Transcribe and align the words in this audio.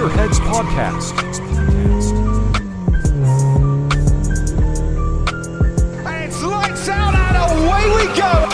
Gearheads 0.00 0.40
Podcast. 0.40 1.12
And 6.06 6.24
it's 6.24 6.42
lights 6.42 6.88
out 6.88 7.14
and 7.14 7.36
away 7.36 7.84
we 7.94 8.06
go! 8.16 8.48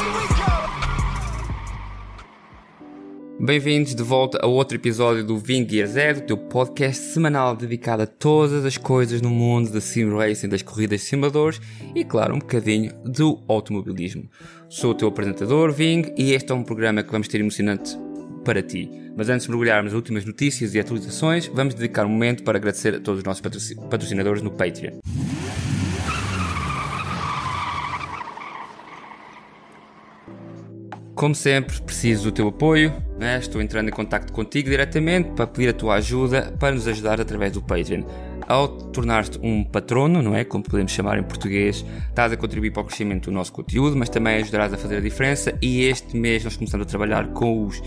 Bem-vindos 3.39 3.95
de 3.95 4.03
volta 4.03 4.41
a 4.43 4.49
outro 4.49 4.77
episódio 4.77 5.23
do 5.23 5.39
Ving 5.39 5.65
Gear 5.65 5.87
Zero, 5.87 6.21
teu 6.23 6.37
podcast 6.37 7.01
semanal 7.13 7.55
dedicado 7.55 8.03
a 8.03 8.07
todas 8.09 8.65
as 8.65 8.77
coisas 8.77 9.23
no 9.23 9.31
mundo 9.31 9.71
da 9.71 9.81
sim 9.81 10.13
racing, 10.13 10.49
das 10.49 10.63
corridas 10.63 11.03
de 11.03 11.07
simuladores 11.07 11.61
e, 11.95 12.03
claro, 12.03 12.35
um 12.35 12.41
bocadinho 12.41 12.91
do 13.05 13.41
automobilismo. 13.47 14.29
Sou 14.69 14.91
o 14.91 14.95
teu 14.95 15.07
apresentador, 15.07 15.71
Ving, 15.71 16.13
e 16.19 16.33
este 16.33 16.51
é 16.51 16.55
um 16.57 16.65
programa 16.65 17.05
que 17.05 17.13
vamos 17.13 17.29
ter 17.29 17.39
emocionante 17.39 17.97
para 18.45 18.61
ti. 18.65 19.06
Mas 19.17 19.31
antes 19.31 19.47
de 19.47 19.51
mergulharmos 19.51 19.93
nas 19.93 19.97
últimas 19.97 20.27
notícias 20.27 20.75
e 20.75 20.79
atualizações, 20.79 21.47
vamos 21.47 21.75
dedicar 21.75 22.05
um 22.05 22.11
momento 22.11 22.43
para 22.43 22.59
agradecer 22.59 22.95
a 22.95 23.01
todos 23.01 23.21
os 23.21 23.25
nossos 23.25 23.41
patrocinadores 23.89 24.43
no 24.43 24.51
Patreon. 24.51 24.99
Como 31.15 31.35
sempre, 31.35 31.81
preciso 31.81 32.25
do 32.25 32.33
teu 32.33 32.49
apoio. 32.49 32.93
Né? 33.19 33.39
Estou 33.39 33.63
entrando 33.63 33.89
em 33.89 33.91
contato 33.91 34.31
contigo 34.35 34.69
diretamente 34.69 35.31
para 35.31 35.47
pedir 35.47 35.71
a 35.71 35.73
tua 35.73 35.95
ajuda 35.95 36.55
para 36.61 36.75
nos 36.75 36.87
ajudar 36.87 37.19
através 37.19 37.53
do 37.53 37.63
Patreon. 37.63 38.03
Ao 38.47 38.69
tornar-te 38.69 39.39
um 39.43 39.65
patrono, 39.65 40.21
não 40.21 40.37
é? 40.37 40.45
Como 40.45 40.63
podemos 40.63 40.93
chamar 40.93 41.19
em 41.19 41.23
português, 41.23 41.85
estás 42.09 42.33
a 42.33 42.37
contribuir 42.37 42.71
para 42.71 42.83
o 42.83 42.85
crescimento 42.85 43.31
do 43.31 43.33
nosso 43.33 43.51
conteúdo, 43.51 43.97
mas 43.97 44.11
também 44.11 44.37
ajudarás 44.37 44.75
a 44.75 44.77
fazer 44.77 44.99
a 44.99 45.01
diferença. 45.01 45.57
E 45.63 45.85
este 45.85 46.15
mês 46.19 46.45
nós 46.45 46.55
começamos 46.55 46.87
a 46.87 46.89
trabalhar 46.89 47.29
com 47.29 47.65
os 47.65 47.83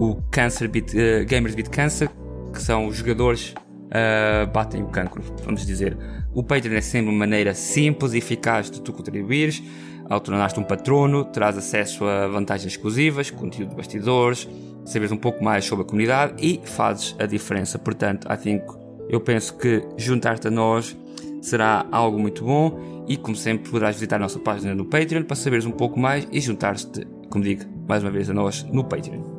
o 0.00 0.16
Cancer 0.30 0.66
Beat, 0.66 0.94
uh, 0.94 1.26
Gamers 1.26 1.54
Beat 1.54 1.68
Cancer, 1.68 2.08
que 2.52 2.62
são 2.62 2.86
os 2.86 2.96
jogadores 2.96 3.54
uh, 3.90 4.50
batem 4.50 4.82
o 4.82 4.86
cancro, 4.86 5.22
vamos 5.44 5.64
dizer. 5.64 5.96
O 6.32 6.42
Patreon 6.42 6.74
é 6.74 6.80
sempre 6.80 7.10
uma 7.10 7.18
maneira 7.18 7.52
simples 7.52 8.14
e 8.14 8.18
eficaz 8.18 8.70
de 8.70 8.80
tu 8.80 8.92
contribuires. 8.94 9.62
Ao 10.08 10.18
tornar-te 10.18 10.58
um 10.58 10.64
patrono, 10.64 11.24
terás 11.26 11.56
acesso 11.56 12.04
a 12.04 12.26
vantagens 12.26 12.72
exclusivas, 12.72 13.30
conteúdo 13.30 13.70
de 13.70 13.76
bastidores, 13.76 14.48
saberes 14.84 15.12
um 15.12 15.16
pouco 15.16 15.44
mais 15.44 15.64
sobre 15.66 15.84
a 15.84 15.86
comunidade 15.86 16.34
e 16.38 16.60
fazes 16.64 17.14
a 17.18 17.26
diferença. 17.26 17.78
Portanto, 17.78 18.26
I 18.32 18.36
think, 18.36 18.64
eu 19.08 19.20
penso 19.20 19.56
que 19.56 19.82
juntar-te 19.96 20.48
a 20.48 20.50
nós 20.50 20.96
será 21.42 21.86
algo 21.92 22.18
muito 22.18 22.44
bom 22.44 23.04
e, 23.06 23.16
como 23.16 23.36
sempre, 23.36 23.70
poderás 23.70 23.96
visitar 23.96 24.16
a 24.16 24.20
nossa 24.20 24.38
página 24.38 24.74
no 24.74 24.84
Patreon 24.84 25.24
para 25.24 25.36
saberes 25.36 25.66
um 25.66 25.72
pouco 25.72 26.00
mais 26.00 26.26
e 26.32 26.40
juntar-te, 26.40 27.06
como 27.28 27.44
digo, 27.44 27.64
mais 27.86 28.02
uma 28.02 28.10
vez 28.10 28.28
a 28.30 28.34
nós 28.34 28.64
no 28.64 28.82
Patreon. 28.82 29.29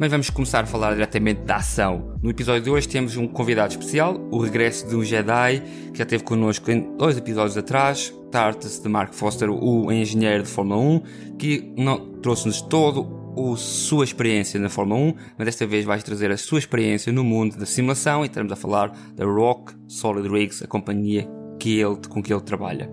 Mas 0.00 0.12
vamos 0.12 0.30
começar 0.30 0.62
a 0.62 0.66
falar 0.66 0.94
diretamente 0.94 1.40
da 1.40 1.56
ação. 1.56 2.16
No 2.22 2.30
episódio 2.30 2.62
de 2.62 2.70
hoje 2.70 2.86
temos 2.86 3.16
um 3.16 3.26
convidado 3.26 3.72
especial, 3.72 4.16
o 4.30 4.38
regresso 4.38 4.86
de 4.86 4.94
um 4.94 5.02
Jedi, 5.02 5.60
que 5.90 5.98
já 5.98 6.04
esteve 6.04 6.22
connosco 6.22 6.70
em 6.70 6.96
dois 6.96 7.18
episódios 7.18 7.56
atrás, 7.56 8.14
trata-se 8.30 8.80
de 8.80 8.88
Mark 8.88 9.12
Foster, 9.12 9.50
o 9.50 9.90
engenheiro 9.90 10.44
de 10.44 10.48
Fórmula 10.48 10.80
1, 10.80 11.02
que 11.36 11.74
trouxe-nos 12.22 12.60
todo 12.60 13.18
a 13.36 13.56
sua 13.56 14.04
experiência 14.04 14.60
na 14.60 14.68
Fórmula 14.68 15.00
1, 15.00 15.14
mas 15.36 15.46
desta 15.46 15.66
vez 15.66 15.84
vais 15.84 16.04
trazer 16.04 16.30
a 16.30 16.36
sua 16.36 16.60
experiência 16.60 17.12
no 17.12 17.24
mundo 17.24 17.56
da 17.56 17.66
simulação 17.66 18.22
e 18.22 18.28
estamos 18.28 18.52
a 18.52 18.56
falar 18.56 18.96
da 19.16 19.24
Rock 19.24 19.72
Solid 19.88 20.28
Rigs, 20.28 20.62
a 20.62 20.68
companhia 20.68 21.28
que 21.58 21.76
ele, 21.76 21.96
com 22.08 22.22
que 22.22 22.32
ele 22.32 22.42
trabalha. 22.42 22.88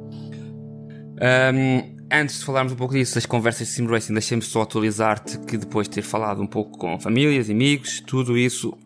Um, 1.53 1.94
Antes 2.11 2.39
de 2.39 2.45
falarmos 2.45 2.71
um 2.71 2.75
pouco 2.75 2.93
disso, 2.93 3.15
das 3.15 3.25
conversas 3.25 3.67
de 3.67 3.73
Sim 3.73 3.87
Racing, 3.87 4.13
deixem-me 4.13 4.43
só 4.43 4.61
atualizar-te 4.61 5.39
que 5.39 5.57
depois 5.57 5.87
de 5.87 5.95
ter 5.95 6.01
falado 6.03 6.39
um 6.39 6.45
pouco 6.45 6.77
com 6.77 6.99
famílias, 6.99 7.49
amigos, 7.49 7.99
tudo 7.99 8.37
isso, 8.37 8.77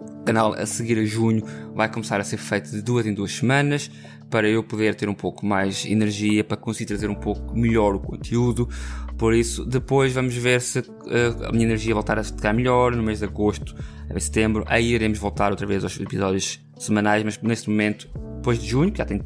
o 0.00 0.24
canal 0.24 0.54
a 0.54 0.64
seguir 0.64 0.98
a 0.98 1.04
junho 1.04 1.44
vai 1.74 1.90
começar 1.90 2.18
a 2.18 2.24
ser 2.24 2.38
feito 2.38 2.70
de 2.70 2.80
duas 2.80 3.06
em 3.06 3.12
duas 3.12 3.32
semanas 3.32 3.90
para 4.30 4.48
eu 4.48 4.64
poder 4.64 4.94
ter 4.94 5.10
um 5.10 5.14
pouco 5.14 5.44
mais 5.44 5.84
energia, 5.84 6.42
para 6.42 6.56
conseguir 6.56 6.86
trazer 6.86 7.10
um 7.10 7.14
pouco 7.14 7.54
melhor 7.56 7.94
o 7.94 8.00
conteúdo. 8.00 8.66
Por 9.18 9.34
isso, 9.34 9.64
depois 9.64 10.14
vamos 10.14 10.34
ver 10.34 10.60
se 10.62 10.78
uh, 10.80 11.48
a 11.48 11.52
minha 11.52 11.66
energia 11.66 11.92
voltar 11.92 12.18
a 12.18 12.24
ficar 12.24 12.54
melhor 12.54 12.96
no 12.96 13.02
mês 13.02 13.18
de 13.18 13.26
agosto, 13.26 13.76
em 14.10 14.18
setembro. 14.18 14.64
Aí 14.66 14.92
iremos 14.92 15.18
voltar 15.18 15.50
outra 15.50 15.66
vez 15.66 15.84
aos 15.84 16.00
episódios 16.00 16.60
semanais, 16.78 17.22
mas 17.22 17.38
neste 17.42 17.68
momento, 17.68 18.08
depois 18.36 18.58
de 18.58 18.66
junho, 18.66 18.90
que 18.90 18.98
já 18.98 19.04
tenho 19.04 19.22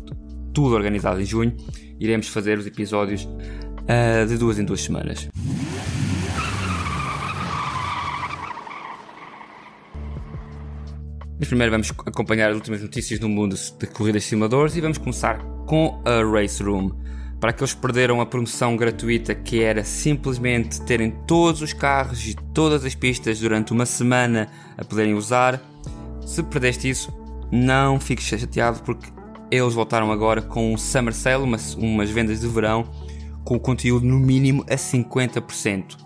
tudo 0.53 0.75
organizado 0.75 1.21
em 1.21 1.25
junho, 1.25 1.57
iremos 2.01 2.29
fazer 2.29 2.59
os 2.59 2.67
episódios 2.67 3.25
uh, 3.25 4.27
de 4.27 4.37
duas 4.37 4.59
em 4.59 4.65
duas 4.65 4.83
semanas. 4.83 5.29
Mas 11.39 11.47
primeiro 11.47 11.71
vamos 11.71 11.93
acompanhar 12.05 12.51
as 12.51 12.57
últimas 12.57 12.83
notícias 12.83 13.21
no 13.21 13.29
mundo 13.29 13.55
de 13.55 13.87
corridas 13.87 14.25
simuladores 14.25 14.75
e 14.75 14.81
vamos 14.81 14.99
começar 14.99 15.39
com 15.67 16.03
a 16.05 16.21
Race 16.23 16.61
Room. 16.61 16.91
Para 17.39 17.51
aqueles 17.51 17.73
que 17.73 17.81
perderam 17.81 18.21
a 18.21 18.27
promoção 18.27 18.77
gratuita 18.77 19.33
que 19.37 19.63
era 19.63 19.85
simplesmente 19.85 20.81
terem 20.83 21.13
todos 21.29 21.63
os 21.63 21.73
carros 21.73 22.27
e 22.27 22.35
todas 22.53 22.85
as 22.85 22.97
pistas 22.97 23.39
durante 23.39 23.73
uma 23.73 23.87
semana 23.87 24.49
a 24.77 24.85
poderem 24.85 25.15
usar, 25.15 25.63
se 26.27 26.43
perdeste 26.43 26.91
isso, 26.91 27.17
não 27.53 28.01
fiques 28.01 28.25
chateado 28.25 28.83
porque 28.83 29.09
eles 29.51 29.75
voltaram 29.75 30.13
agora 30.13 30.43
com 30.43 30.75
um 30.75 30.77
Summer 30.77 31.15
Sale, 31.15 31.43
umas, 31.43 31.75
umas 31.75 32.11
vendas 32.11 32.41
de 32.41 32.47
verão, 32.47 32.85
com 33.45 33.57
o 33.57 33.61
conteúdo 33.61 34.05
no 34.05 34.19
mínimo 34.19 34.65
a 34.69 34.77
50%. 34.77 35.97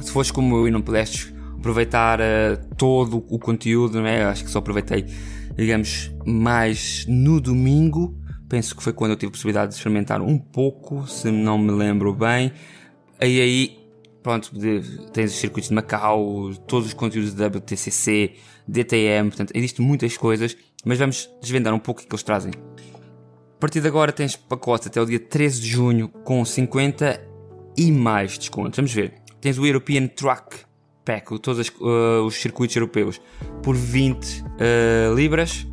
Se 0.00 0.12
foste 0.12 0.32
como 0.32 0.56
eu 0.56 0.68
e 0.68 0.70
não 0.70 0.80
pudestes 0.80 1.32
aproveitar 1.58 2.20
uh, 2.20 2.74
todo 2.76 3.24
o 3.28 3.38
conteúdo, 3.38 4.00
não 4.00 4.06
é? 4.06 4.24
acho 4.24 4.44
que 4.44 4.50
só 4.50 4.60
aproveitei, 4.60 5.04
digamos, 5.56 6.12
mais 6.24 7.04
no 7.08 7.40
domingo. 7.40 8.16
Penso 8.48 8.76
que 8.76 8.82
foi 8.82 8.92
quando 8.92 9.12
eu 9.12 9.16
tive 9.16 9.30
a 9.30 9.32
possibilidade 9.32 9.72
de 9.72 9.76
experimentar 9.76 10.22
um 10.22 10.38
pouco, 10.38 11.06
se 11.08 11.30
não 11.30 11.58
me 11.58 11.72
lembro 11.72 12.14
bem. 12.14 12.52
Aí 13.20 13.40
aí, 13.40 13.78
pronto, 14.22 14.52
tens 15.12 15.32
os 15.32 15.38
circuitos 15.38 15.68
de 15.68 15.74
Macau, 15.74 16.54
todos 16.68 16.86
os 16.86 16.94
conteúdos 16.94 17.34
de 17.34 17.44
WTCC, 17.44 18.34
DTM, 18.66 19.30
portanto, 19.30 19.52
existem 19.54 19.84
muitas 19.84 20.16
coisas 20.16 20.56
mas 20.84 20.98
vamos 20.98 21.28
desvendar 21.40 21.74
um 21.74 21.78
pouco 21.78 22.00
o 22.00 22.04
que 22.04 22.12
eles 22.12 22.22
trazem. 22.22 22.52
A 22.52 23.60
partir 23.60 23.80
de 23.80 23.88
agora 23.88 24.12
tens 24.12 24.36
pacotes 24.36 24.86
até 24.86 25.00
o 25.00 25.04
dia 25.04 25.18
13 25.18 25.60
de 25.60 25.66
junho 25.66 26.08
com 26.08 26.44
50 26.44 27.20
e 27.76 27.90
mais 27.90 28.38
descontos. 28.38 28.76
Vamos 28.76 28.92
ver. 28.92 29.14
Tens 29.40 29.58
o 29.58 29.66
European 29.66 30.06
Truck 30.06 30.68
Pack, 31.04 31.38
todos 31.40 31.68
uh, 31.68 32.24
os 32.26 32.34
circuitos 32.34 32.76
europeus, 32.76 33.20
por 33.62 33.74
20 33.74 34.24
uh, 34.24 35.14
libras, 35.14 35.66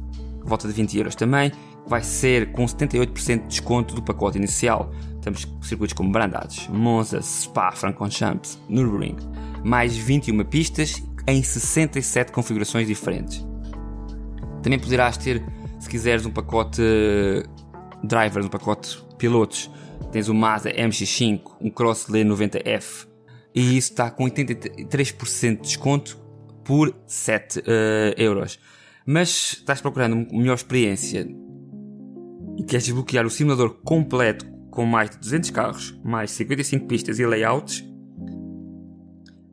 volta 0.43 0.67
de 0.67 0.73
20 0.73 0.97
euros 0.97 1.15
também. 1.15 1.51
Vai 1.85 2.01
ser 2.01 2.51
com 2.51 2.65
78% 2.65 3.41
de 3.41 3.47
desconto 3.47 3.93
do 3.93 4.01
pacote 4.01 4.37
inicial. 4.37 4.91
Temos 5.21 5.47
circuitos 5.61 5.93
como 5.93 6.11
Brandades, 6.11 6.67
Monza, 6.69 7.21
Spa, 7.21 7.71
Francorchamps, 7.71 8.59
Nürburgring, 8.69 9.17
mais 9.63 9.95
21 9.95 10.43
pistas 10.45 11.03
em 11.27 11.43
67 11.43 12.31
configurações 12.31 12.87
diferentes. 12.87 13.45
Também 14.65 14.79
poderás 14.79 15.15
ter, 15.15 15.43
se 15.79 15.87
quiseres, 15.87 16.25
um 16.25 16.31
pacote 16.31 16.81
drivers, 18.03 18.47
um 18.47 18.49
pacote 18.49 18.99
pilotos. 19.15 19.69
Tens 20.11 20.27
o 20.27 20.33
Mazda 20.33 20.73
MX5, 20.73 21.57
um 21.61 21.69
Crossley 21.69 22.23
90F. 22.23 23.07
E 23.53 23.77
isso 23.77 23.91
está 23.91 24.09
com 24.09 24.25
83% 24.25 25.57
de 25.57 25.61
desconto 25.61 26.17
por 26.63 26.95
7 27.05 27.59
uh, 27.59 27.63
eh, 27.67 28.15
euros. 28.17 28.57
Mas 29.05 29.53
estás 29.53 29.81
procurando 29.81 30.13
uma 30.13 30.25
melhor 30.31 30.55
experiência 30.55 31.27
e 32.57 32.63
queres 32.63 32.85
desbloquear 32.85 33.23
o 33.23 33.29
simulador 33.29 33.69
completo 33.83 34.47
com 34.71 34.83
mais 34.83 35.11
de 35.11 35.19
200 35.19 35.51
carros, 35.51 35.95
mais 36.03 36.31
55 36.31 36.87
pistas 36.87 37.19
e 37.19 37.25
layouts, 37.27 37.85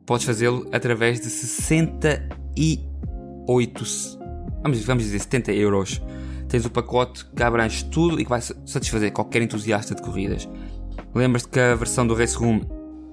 podes 0.07 0.25
fazê-lo 0.25 0.67
através 0.71 1.19
de 1.19 1.29
68 1.29 4.22
vamos, 4.63 4.83
vamos 4.83 5.03
dizer 5.03 5.19
70 5.19 5.53
euros, 5.53 6.01
tens 6.47 6.65
o 6.65 6.69
pacote 6.69 7.25
que 7.25 7.43
abrange 7.43 7.85
tudo 7.85 8.19
e 8.19 8.23
que 8.23 8.29
vai 8.29 8.41
satisfazer 8.41 9.11
qualquer 9.11 9.41
entusiasta 9.41 9.93
de 9.93 10.01
corridas. 10.01 10.49
Lembras-te 11.13 11.49
que 11.49 11.59
a 11.59 11.75
versão 11.75 12.07
do 12.07 12.15
Race 12.15 12.35
Room 12.35 12.61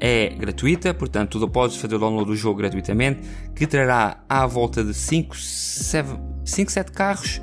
é 0.00 0.30
gratuita, 0.30 0.94
portanto 0.94 1.38
tu 1.38 1.48
podes 1.48 1.76
fazer 1.76 1.96
o 1.96 1.98
download 1.98 2.30
do 2.30 2.36
jogo 2.36 2.58
gratuitamente, 2.58 3.20
que 3.54 3.66
trará 3.66 4.24
à 4.28 4.46
volta 4.46 4.82
de 4.82 4.94
5, 4.94 5.36
7 5.36 6.92
carros, 6.92 7.42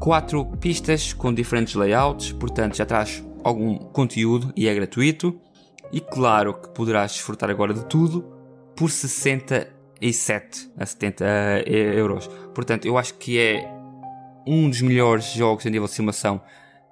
4 0.00 0.44
pistas 0.58 1.12
com 1.12 1.34
diferentes 1.34 1.74
layouts, 1.74 2.32
portanto 2.32 2.76
já 2.76 2.86
traz 2.86 3.22
algum 3.42 3.76
conteúdo 3.76 4.52
e 4.56 4.66
é 4.68 4.74
gratuito. 4.74 5.38
E 5.92 6.00
claro 6.00 6.54
que 6.54 6.70
poderás 6.70 7.12
desfrutar 7.12 7.50
agora 7.50 7.72
de 7.72 7.84
tudo 7.84 8.24
por 8.74 8.90
60 8.90 9.68
7 10.12 10.70
a 10.76 10.86
70 10.86 11.24
euros. 11.66 12.28
Portanto, 12.54 12.86
eu 12.86 12.98
acho 12.98 13.14
que 13.14 13.38
é 13.38 13.68
um 14.46 14.68
dos 14.68 14.82
melhores 14.82 15.32
jogos 15.32 15.66
a 15.66 15.70
nível 15.70 15.86
de 15.86 15.94
simulação, 15.94 16.40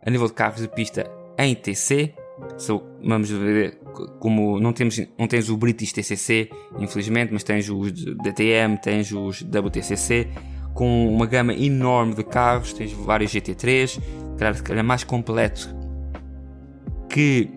a 0.05 0.11
nível 0.11 0.27
de 0.27 0.33
carros 0.33 0.61
de 0.61 0.69
pista 0.69 1.11
em 1.39 1.55
TC. 1.55 2.15
So, 2.59 2.83
vamos 3.05 3.31
ver 3.31 3.79
como 4.19 4.59
não 4.59 4.73
temos 4.73 5.01
não 5.19 5.29
tens 5.29 5.49
o 5.49 5.57
British 5.57 5.93
TCC, 5.93 6.51
infelizmente, 6.79 7.33
mas 7.33 7.45
tens 7.45 7.69
os 7.69 7.93
DTM, 7.93 8.79
tens 8.79 9.13
os 9.13 9.43
WTCC 9.43 10.29
com 10.75 11.09
uma 11.09 11.27
gama 11.27 11.53
enorme 11.55 12.15
de 12.15 12.25
carros, 12.25 12.73
tens 12.73 12.93
vários 12.93 13.33
GT3, 13.33 14.01
claro 14.39 14.63
que 14.63 14.73
é 14.73 14.83
mais 14.83 15.05
completo 15.05 15.69
que 17.09 17.51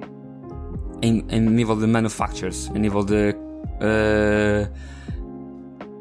em, 1.01 1.25
em 1.29 1.39
nível 1.39 1.75
de 1.75 1.87
manufacturers, 1.87 2.69
em 2.75 2.79
nível 2.79 3.03
de 3.03 3.33
uh, 3.33 4.71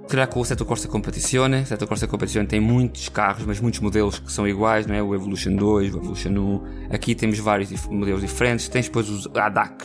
Claro 0.08 0.30
que 0.30 0.38
o 0.38 0.44
Seto 0.44 0.64
Corsa 0.64 0.86
Competizione, 0.86 1.62
o 1.62 1.66
Seto 1.66 1.86
Corsa 1.86 2.06
Competizione 2.06 2.46
tem 2.46 2.60
muitos 2.60 3.08
carros, 3.08 3.44
mas 3.46 3.58
muitos 3.58 3.80
modelos 3.80 4.18
que 4.18 4.30
são 4.30 4.46
iguais, 4.46 4.86
não 4.86 4.94
é? 4.94 5.02
O 5.02 5.14
Evolution 5.14 5.56
2, 5.56 5.94
o 5.94 5.98
Evolution 5.98 6.30
1. 6.30 6.94
Aqui 6.94 7.14
temos 7.14 7.38
vários 7.38 7.86
modelos 7.86 8.20
diferentes. 8.20 8.68
Tens 8.68 8.86
depois 8.86 9.08
o 9.08 9.38
ADAC 9.38 9.84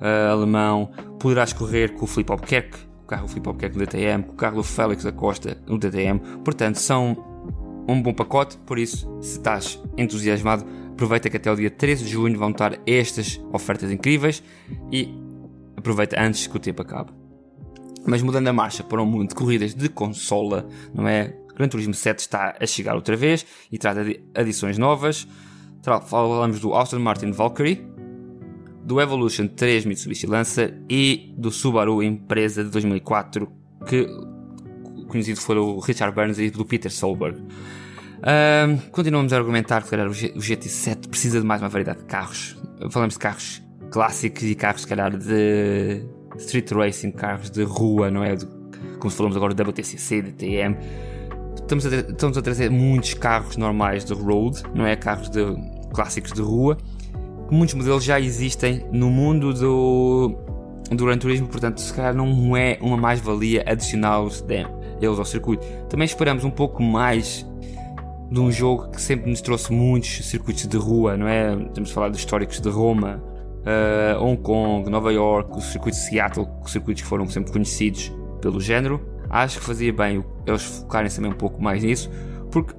uh, 0.00 0.32
alemão. 0.32 0.90
Poderás 1.18 1.52
correr 1.52 1.94
com 1.94 2.04
o 2.04 2.06
Flip 2.06 2.30
Kerk, 2.46 2.78
o 3.02 3.06
carro 3.06 3.28
Flip 3.28 3.48
Hop 3.48 3.58
Kerk 3.58 3.76
no 3.76 3.84
DTM, 3.84 4.24
com 4.24 4.32
o 4.32 4.36
carro 4.36 4.56
do 4.56 4.62
Félix 4.62 5.04
da 5.04 5.12
Costa 5.12 5.58
no 5.66 5.78
DTM. 5.78 6.20
Portanto, 6.44 6.76
são 6.76 7.16
um 7.88 8.00
bom 8.00 8.14
pacote. 8.14 8.56
Por 8.58 8.78
isso, 8.78 9.08
se 9.20 9.32
estás 9.32 9.82
entusiasmado, 9.96 10.64
aproveita 10.92 11.28
que 11.28 11.36
até 11.36 11.50
o 11.50 11.56
dia 11.56 11.70
13 11.70 12.04
de 12.04 12.10
junho 12.10 12.38
vão 12.38 12.50
estar 12.50 12.78
estas 12.86 13.40
ofertas 13.52 13.90
incríveis 13.90 14.42
e 14.92 15.12
aproveita 15.76 16.20
antes 16.20 16.46
que 16.46 16.56
o 16.56 16.60
tempo 16.60 16.82
acabe. 16.82 17.25
Mas 18.06 18.22
mudando 18.22 18.48
a 18.48 18.52
marcha 18.52 18.84
para 18.84 19.02
um 19.02 19.06
mundo 19.06 19.28
de 19.28 19.34
corridas 19.34 19.74
de 19.74 19.88
consola, 19.88 20.66
não 20.94 21.08
é? 21.08 21.34
Gran 21.56 21.68
Turismo 21.68 21.94
7 21.94 22.18
está 22.18 22.54
a 22.60 22.66
chegar 22.66 22.94
outra 22.94 23.16
vez 23.16 23.46
e 23.72 23.78
traz 23.78 23.96
adições 24.34 24.78
novas. 24.78 25.26
Falamos 25.82 26.60
do 26.60 26.74
Aston 26.74 26.98
Martin 26.98 27.30
Valkyrie, 27.30 27.86
do 28.84 29.00
Evolution 29.00 29.48
3 29.48 29.86
Mitsubishi 29.86 30.26
Lancer 30.26 30.82
e 30.88 31.32
do 31.36 31.50
Subaru 31.50 32.02
Empresa 32.02 32.62
de 32.62 32.70
2004, 32.70 33.50
que 33.86 34.06
conhecido 35.08 35.40
foi 35.40 35.56
o 35.56 35.78
Richard 35.78 36.14
Burns 36.14 36.38
e 36.38 36.50
do 36.50 36.64
Peter 36.64 36.92
Solberg. 36.92 37.40
Um, 37.40 38.78
continuamos 38.90 39.32
a 39.32 39.36
argumentar 39.36 39.82
que 39.82 39.90
calhar, 39.90 40.08
o 40.08 40.12
GT7 40.12 41.08
precisa 41.08 41.40
de 41.40 41.46
mais 41.46 41.62
uma 41.62 41.68
variedade 41.68 42.00
de 42.00 42.06
carros. 42.06 42.56
Falamos 42.90 43.14
de 43.14 43.20
carros 43.20 43.62
clássicos 43.90 44.42
e 44.42 44.54
carros, 44.54 44.82
se 44.82 44.86
calhar, 44.86 45.16
de 45.16 46.04
street 46.38 46.70
racing, 46.72 47.12
carros 47.12 47.50
de 47.50 47.62
rua, 47.62 48.10
não 48.10 48.22
é? 48.22 48.36
Como 48.98 49.10
falamos 49.10 49.36
agora 49.36 49.52
WTCC, 49.52 50.22
DTM. 50.22 50.76
Estamos 51.54 51.86
a, 51.86 51.96
estamos 51.96 52.38
a 52.38 52.42
trazer 52.42 52.70
muitos 52.70 53.14
carros 53.14 53.56
normais 53.56 54.04
de 54.04 54.14
road, 54.14 54.62
não 54.74 54.86
é? 54.86 54.94
Carros 54.96 55.28
de, 55.28 55.42
clássicos 55.92 56.32
de 56.32 56.42
rua. 56.42 56.76
Muitos 57.50 57.74
modelos 57.74 58.04
já 58.04 58.20
existem 58.20 58.84
no 58.92 59.10
mundo 59.10 59.52
do, 59.52 60.36
do 60.90 61.04
Gran 61.04 61.18
Turismo, 61.18 61.48
portanto, 61.48 61.80
se 61.80 61.92
calhar 61.92 62.14
não 62.14 62.56
é 62.56 62.78
uma 62.80 62.96
mais-valia 62.96 63.64
adicional 63.66 64.28
eles 65.00 65.18
ao 65.18 65.24
circuito. 65.24 65.66
Também 65.88 66.04
esperamos 66.04 66.44
um 66.44 66.50
pouco 66.50 66.82
mais 66.82 67.46
de 68.30 68.40
um 68.40 68.50
jogo 68.50 68.90
que 68.90 69.00
sempre 69.00 69.30
nos 69.30 69.40
trouxe 69.40 69.72
muitos 69.72 70.26
circuitos 70.26 70.66
de 70.66 70.76
rua, 70.76 71.16
não 71.16 71.28
é? 71.28 71.56
Temos 71.72 71.90
de 71.90 71.94
falar 71.94 72.08
dos 72.08 72.18
históricos 72.18 72.60
de 72.60 72.68
Roma, 72.68 73.22
uh, 73.66 74.22
Hong 74.22 74.40
Kong, 74.40 74.88
Nova 74.88 75.12
York, 75.12 75.56
os 75.56 75.64
circuitos 75.64 76.00
de 76.00 76.06
Seattle, 76.06 76.46
os 76.62 76.70
circuitos 76.70 77.02
que 77.02 77.08
foram 77.08 77.28
sempre 77.28 77.52
conhecidos 77.52 78.12
pelo 78.40 78.60
género. 78.60 79.00
Acho 79.28 79.58
que 79.58 79.66
fazia 79.66 79.92
bem 79.92 80.24
eles 80.46 80.62
focarem 80.62 81.10
também 81.10 81.30
um 81.32 81.34
pouco 81.34 81.60
mais 81.60 81.82
nisso, 81.82 82.10
porque 82.50 82.74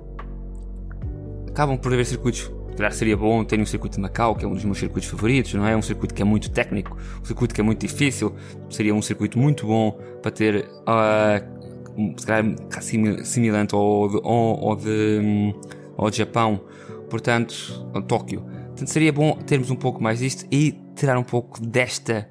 acabam 1.49 1.77
por 1.77 1.93
haver 1.93 2.05
circuitos. 2.05 2.51
Claro, 2.77 2.93
seria 2.93 3.17
bom 3.17 3.43
ter 3.43 3.59
um 3.59 3.65
circuito 3.65 3.95
de 3.95 4.01
Macau, 4.01 4.35
que 4.35 4.45
é 4.45 4.47
um 4.47 4.53
dos 4.53 4.63
meus 4.63 4.77
circuitos 4.77 5.09
favoritos, 5.09 5.51
não 5.55 5.65
é? 5.65 5.75
Um 5.75 5.81
circuito 5.81 6.13
que 6.13 6.21
é 6.21 6.25
muito 6.25 6.51
técnico, 6.51 6.95
um 7.19 7.25
circuito 7.25 7.53
que 7.53 7.59
é 7.59 7.63
muito 7.63 7.81
difícil. 7.81 8.35
Seria 8.69 8.93
um 8.93 9.01
circuito 9.01 9.39
muito 9.39 9.65
bom 9.65 9.99
para 10.21 10.29
ter, 10.29 10.69
uh, 10.83 12.15
se 12.15 12.25
calhar, 12.25 12.55
semelhante 13.25 13.73
ao 13.73 13.81
ao, 14.23 14.69
ao 14.69 14.75
de, 14.75 15.19
um, 15.19 15.53
ao 15.97 16.11
de 16.11 16.17
Japão, 16.17 16.61
portanto, 17.09 17.83
ao 17.95 18.01
Tóquio. 18.03 18.45
Portanto, 18.77 18.89
seria 18.89 19.12
bom 19.12 19.33
termos 19.38 19.71
um 19.71 19.75
pouco 19.75 20.03
mais 20.03 20.19
disto 20.19 20.45
e 20.51 20.79
tirar 20.95 21.18
um 21.18 21.24
pouco 21.24 21.59
desta 21.59 22.29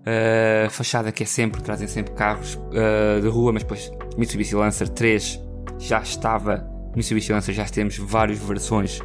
uh, 0.00 0.70
fachada 0.70 1.12
que 1.12 1.22
é 1.22 1.26
sempre, 1.26 1.62
trazem 1.62 1.86
sempre 1.86 2.14
carros 2.14 2.54
uh, 2.54 3.20
de 3.20 3.28
rua, 3.28 3.52
mas 3.52 3.62
depois 3.62 3.92
Mitsubishi 4.16 4.54
Lancer 4.54 4.88
3 4.88 5.38
já 5.78 6.00
estava, 6.00 6.66
Mitsubishi 6.96 7.30
Lancer 7.30 7.54
já 7.54 7.66
temos 7.66 7.98
várias 7.98 8.38
versões, 8.38 9.00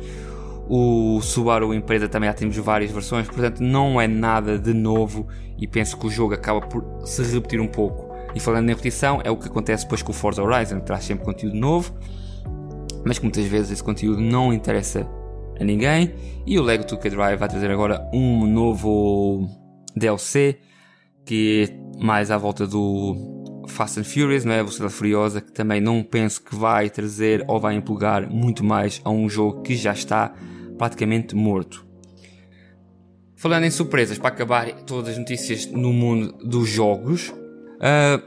o 0.69 1.19
Subaru 1.21 1.73
Empresa 1.73 2.07
também 2.07 2.29
já 2.29 2.33
temos 2.33 2.55
várias 2.55 2.89
versões, 2.89 3.27
portanto 3.27 3.59
não 3.59 3.99
é 3.99 4.07
nada 4.07 4.57
de 4.57 4.73
novo 4.73 5.27
e 5.57 5.67
penso 5.67 5.97
que 5.97 6.07
o 6.07 6.09
jogo 6.09 6.35
acaba 6.35 6.61
por 6.61 7.05
se 7.05 7.21
repetir 7.21 7.59
um 7.59 7.67
pouco. 7.67 8.15
E 8.33 8.39
falando 8.39 8.69
em 8.69 8.71
repetição, 8.71 9.19
é 9.25 9.29
o 9.29 9.35
que 9.35 9.47
acontece 9.47 9.83
depois 9.83 10.01
com 10.01 10.11
o 10.11 10.15
Forza 10.15 10.41
Horizon, 10.41 10.79
traz 10.79 11.03
sempre 11.03 11.25
conteúdo 11.25 11.57
novo, 11.57 11.93
mas 13.05 13.19
que 13.19 13.25
muitas 13.25 13.43
vezes 13.43 13.71
esse 13.71 13.83
conteúdo 13.83 14.21
não 14.21 14.53
interessa 14.53 15.05
a 15.59 15.63
ninguém. 15.63 16.13
E 16.45 16.57
o 16.59 16.63
Lego 16.63 16.83
2K 16.83 17.09
Drive 17.09 17.37
vai 17.37 17.49
trazer 17.49 17.71
agora 17.71 18.09
um 18.13 18.45
novo 18.45 19.47
DLC 19.95 20.59
que 21.25 21.69
é 21.69 22.03
mais 22.03 22.31
à 22.31 22.37
volta 22.37 22.65
do 22.65 23.65
Fast 23.67 23.99
and 23.99 24.05
Furious, 24.05 24.45
não 24.45 24.53
é? 24.53 24.59
A 24.59 24.63
Velocidade 24.63 24.93
Furiosa, 24.93 25.41
que 25.41 25.51
também 25.51 25.81
não 25.81 26.01
penso 26.01 26.41
que 26.41 26.55
vai 26.55 26.89
trazer 26.89 27.43
ou 27.47 27.59
vai 27.59 27.75
empolgar 27.75 28.31
muito 28.31 28.63
mais 28.63 29.01
a 29.03 29.09
um 29.09 29.29
jogo 29.29 29.61
que 29.61 29.75
já 29.75 29.91
está 29.91 30.33
praticamente 30.77 31.35
morto. 31.35 31.85
Falando 33.35 33.65
em 33.65 33.69
surpresas, 33.69 34.17
para 34.17 34.29
acabar 34.29 34.71
todas 34.83 35.11
as 35.11 35.17
notícias 35.17 35.65
no 35.67 35.91
mundo 35.91 36.33
dos 36.43 36.67
jogos, 36.69 37.33
a 37.79 38.19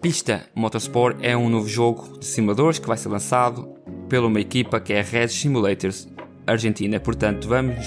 Pista 0.00 0.48
Motorsport 0.54 1.18
é 1.22 1.36
um 1.36 1.48
novo 1.48 1.68
jogo 1.68 2.18
de 2.18 2.26
simuladores 2.26 2.78
que 2.78 2.88
vai 2.88 2.96
ser 2.96 3.08
lançado 3.08 3.68
pela 4.08 4.26
uma 4.26 4.40
equipa 4.40 4.80
que 4.80 4.92
é 4.92 5.02
Red 5.02 5.28
Simulators 5.28 6.08
Argentina. 6.48 6.98
Portanto, 6.98 7.48
vamos 7.48 7.86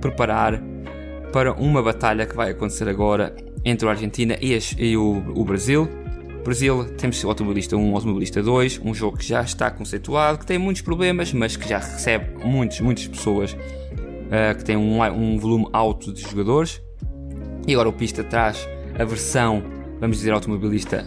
preparar 0.00 0.62
para 1.32 1.52
uma 1.52 1.82
batalha 1.82 2.26
que 2.26 2.34
vai 2.34 2.50
acontecer 2.50 2.88
agora 2.88 3.34
entre 3.64 3.86
a 3.86 3.90
Argentina 3.90 4.36
e, 4.40 4.54
as, 4.54 4.74
e 4.78 4.96
o, 4.96 5.22
o, 5.34 5.44
Brasil. 5.44 5.88
Brasil 6.44 6.84
temos 6.96 7.22
o 7.22 7.28
Automobilista 7.28 7.76
1, 7.76 7.92
o 7.92 7.94
Automobilista 7.94 8.42
2, 8.42 8.80
um 8.84 8.94
jogo 8.94 9.18
que 9.18 9.26
já 9.26 9.42
está 9.42 9.70
conceituado, 9.70 10.38
que 10.38 10.46
tem 10.46 10.58
muitos 10.58 10.82
problemas, 10.82 11.32
mas 11.32 11.56
que 11.56 11.68
já 11.68 11.78
recebe 11.78 12.44
muitos, 12.44 12.80
muitas 12.80 13.06
pessoas, 13.06 13.52
uh, 13.52 14.56
que 14.56 14.64
tem 14.64 14.76
um, 14.76 15.02
um 15.02 15.38
volume 15.38 15.66
alto 15.72 16.12
de 16.12 16.22
jogadores. 16.22 16.80
E 17.66 17.74
agora 17.74 17.88
o 17.88 17.92
Pista 17.92 18.24
traz 18.24 18.66
a 18.98 19.04
versão, 19.04 19.62
vamos 20.00 20.18
dizer, 20.18 20.32
automobilista 20.32 21.04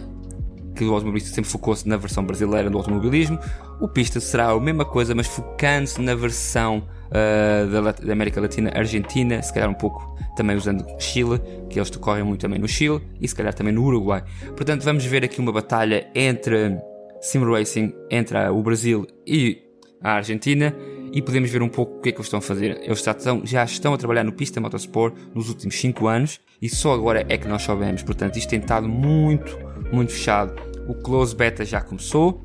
que 0.74 0.84
o 0.84 0.94
automobilista 0.94 1.34
sempre 1.34 1.50
focou-se 1.50 1.86
na 1.88 1.96
versão 1.96 2.24
brasileira 2.24 2.70
do 2.70 2.78
automobilismo. 2.78 3.38
O 3.80 3.88
Pista 3.88 4.20
será 4.20 4.50
a 4.50 4.60
mesma 4.60 4.84
coisa, 4.84 5.14
mas 5.14 5.26
focando-se 5.26 6.00
na 6.00 6.14
versão 6.14 6.86
uh, 7.08 7.70
da, 7.70 7.92
da, 7.92 8.12
América 8.12 8.40
Latina, 8.40 8.70
Argentina, 8.74 9.42
se 9.42 9.52
calhar 9.52 9.68
um 9.68 9.74
pouco 9.74 10.16
também 10.36 10.56
usando 10.56 10.84
Chile, 10.98 11.40
que 11.68 11.78
eles 11.78 11.90
decorrem 11.90 12.24
muito 12.24 12.40
também 12.40 12.58
no 12.58 12.68
Chile 12.68 13.00
e 13.20 13.28
se 13.28 13.34
calhar 13.34 13.52
também 13.52 13.72
no 13.72 13.84
Uruguai. 13.84 14.24
Portanto, 14.56 14.82
vamos 14.82 15.04
ver 15.04 15.24
aqui 15.24 15.40
uma 15.40 15.52
batalha 15.52 16.08
entre 16.14 16.78
Sim 17.20 17.44
Racing, 17.44 17.92
entre 18.10 18.38
o 18.48 18.62
Brasil 18.62 19.06
e 19.26 19.62
a 20.02 20.12
Argentina 20.12 20.74
e 21.12 21.20
podemos 21.20 21.50
ver 21.50 21.62
um 21.62 21.68
pouco 21.68 21.98
o 21.98 22.00
que 22.00 22.08
é 22.08 22.12
que 22.12 22.18
eles 22.18 22.26
estão 22.26 22.38
a 22.38 22.42
fazer. 22.42 22.80
Eles 22.82 23.06
estão, 23.06 23.44
já 23.44 23.62
estão 23.62 23.92
a 23.92 23.98
trabalhar 23.98 24.24
no 24.24 24.32
Pista 24.32 24.60
Motorsport 24.60 25.14
nos 25.34 25.48
últimos 25.50 25.78
5 25.78 26.06
anos 26.06 26.40
e 26.60 26.68
só 26.68 26.94
agora 26.94 27.24
é 27.28 27.36
que 27.36 27.46
nós 27.46 27.62
soubemos. 27.62 28.02
Portanto, 28.02 28.38
isto 28.38 28.48
tem 28.48 28.58
estado 28.58 28.88
muito, 28.88 29.58
muito 29.92 30.12
fechado. 30.12 30.54
O 30.88 30.94
Close 30.94 31.34
Beta 31.34 31.64
já 31.64 31.80
começou. 31.80 32.42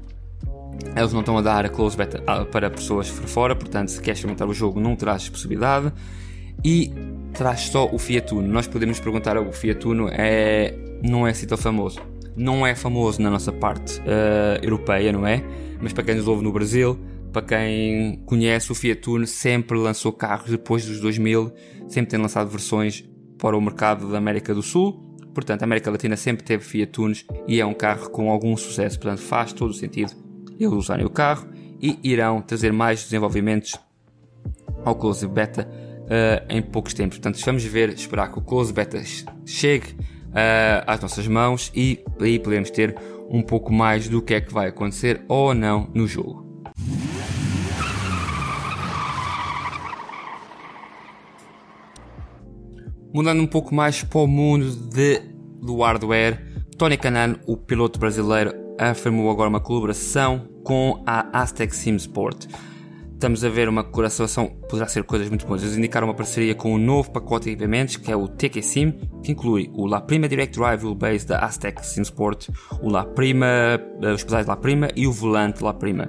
Eles 0.95 1.11
não 1.11 1.21
estão 1.21 1.37
a 1.37 1.41
dar 1.41 1.65
a 1.65 1.69
Close 1.69 1.97
Beta 1.97 2.21
ah, 2.27 2.45
para 2.45 2.69
pessoas 2.69 3.07
fora, 3.07 3.55
portanto, 3.55 3.89
se 3.89 4.01
queres 4.01 4.19
experimentar 4.19 4.47
o 4.47 4.53
jogo, 4.53 4.79
não 4.79 4.95
terás 4.95 5.27
possibilidade. 5.27 5.91
E 6.63 6.91
traz 7.33 7.61
só 7.61 7.87
o 7.91 7.97
Fiat 7.97 8.33
Uno. 8.33 8.47
Nós 8.47 8.67
podemos 8.67 8.99
perguntar: 8.99 9.37
o 9.37 9.51
Fiat 9.51 9.87
Uno 9.87 10.09
é, 10.11 10.75
não 11.03 11.25
é 11.25 11.31
assim 11.31 11.47
tão 11.47 11.57
famoso. 11.57 11.99
Não 12.35 12.65
é 12.65 12.75
famoso 12.75 13.21
na 13.21 13.29
nossa 13.29 13.51
parte 13.51 13.99
uh, 14.01 14.63
europeia, 14.63 15.11
não 15.11 15.25
é? 15.25 15.43
Mas 15.81 15.93
para 15.93 16.03
quem 16.03 16.15
nos 16.15 16.27
ouve 16.27 16.43
no 16.43 16.51
Brasil, 16.51 16.99
para 17.31 17.41
quem 17.41 18.21
conhece, 18.25 18.71
o 18.71 18.75
Fiat 18.75 19.09
Uno 19.09 19.25
sempre 19.25 19.77
lançou 19.77 20.11
carros 20.11 20.49
depois 20.49 20.85
dos 20.85 20.99
2000, 20.99 21.51
sempre 21.87 22.11
tem 22.11 22.19
lançado 22.19 22.49
versões 22.49 23.03
para 23.37 23.55
o 23.57 23.61
mercado 23.61 24.11
da 24.11 24.17
América 24.17 24.53
do 24.53 24.61
Sul. 24.61 25.06
Portanto, 25.37 25.61
a 25.61 25.65
América 25.65 25.91
Latina 25.91 26.17
sempre 26.17 26.43
teve 26.43 26.63
Fiat 26.63 26.99
Unos 26.99 27.25
e 27.47 27.61
é 27.61 27.65
um 27.65 27.75
carro 27.75 28.09
com 28.09 28.31
algum 28.31 28.57
sucesso. 28.57 28.99
Portanto, 28.99 29.21
faz 29.21 29.53
todo 29.53 29.69
o 29.69 29.73
sentido 29.73 30.11
eles 30.59 30.73
usarem 30.73 31.05
o 31.05 31.11
carro 31.11 31.47
e 31.79 31.99
irão 32.01 32.41
trazer 32.41 32.73
mais 32.73 33.03
desenvolvimentos 33.03 33.75
ao 34.83 34.95
Close 34.95 35.27
Beta 35.27 35.69
uh, 35.69 36.51
em 36.51 36.59
poucos 36.59 36.95
tempos. 36.95 37.19
Portanto, 37.19 37.39
vamos 37.45 37.63
ver, 37.63 37.89
esperar 37.89 38.31
que 38.31 38.39
o 38.39 38.41
Close 38.41 38.73
Beta 38.73 38.99
chegue 39.45 39.91
uh, 39.91 40.81
às 40.87 40.99
nossas 41.01 41.27
mãos 41.27 41.71
e 41.75 42.03
aí 42.19 42.39
podemos 42.39 42.71
ter 42.71 42.95
um 43.29 43.43
pouco 43.43 43.71
mais 43.71 44.09
do 44.09 44.23
que 44.23 44.33
é 44.33 44.41
que 44.41 44.51
vai 44.51 44.69
acontecer 44.69 45.21
ou 45.27 45.53
não 45.53 45.87
no 45.93 46.07
jogo. 46.07 46.46
Mudando 53.13 53.41
um 53.41 53.47
pouco 53.47 53.73
mais 53.73 54.03
para 54.03 54.19
o 54.19 54.27
mundo 54.27 54.69
de, 54.69 55.21
do 55.61 55.81
hardware, 55.81 56.45
Tony 56.77 56.97
Canan, 56.97 57.37
o 57.47 57.55
piloto 57.55 57.99
brasileiro, 57.99 58.53
afirmou 58.77 59.31
agora 59.31 59.49
uma 59.49 59.59
colaboração 59.59 60.47
com 60.63 61.01
a 61.05 61.41
Aztec 61.41 61.75
Sim 61.75 61.95
Sport. 61.95 62.47
Estamos 63.13 63.43
a 63.43 63.49
ver 63.49 63.67
uma 63.67 63.83
colaboração, 63.83 64.47
poderá 64.69 64.87
ser 64.87 65.03
coisas 65.03 65.27
muito 65.29 65.47
boas. 65.47 65.63
Eles 65.63 65.75
indicaram 65.75 66.05
uma 66.05 66.13
parceria 66.13 66.53
com 66.53 66.75
um 66.75 66.77
novo 66.77 67.09
pacote 67.09 67.45
de 67.45 67.51
equipamentos 67.51 67.95
que 67.95 68.11
é 68.11 68.15
o 68.15 68.27
TQ 68.27 68.61
Sim, 68.61 68.91
que 69.23 69.31
inclui 69.31 69.71
o 69.73 69.87
La 69.87 70.01
Prima 70.01 70.27
Direct 70.27 70.59
Drive 70.59 70.83
Wheelbase 70.83 71.25
da 71.25 71.39
Aztec 71.39 71.83
Sim 71.83 72.03
Sport, 72.03 72.49
o 72.79 72.89
La 72.89 73.05
Prima, 73.05 73.47
eh, 74.03 74.13
os 74.13 74.23
pedais 74.23 74.45
La 74.45 74.57
Prima 74.57 74.89
e 74.95 75.07
o 75.07 75.11
volante 75.11 75.63
La 75.63 75.73
Prima. 75.73 76.07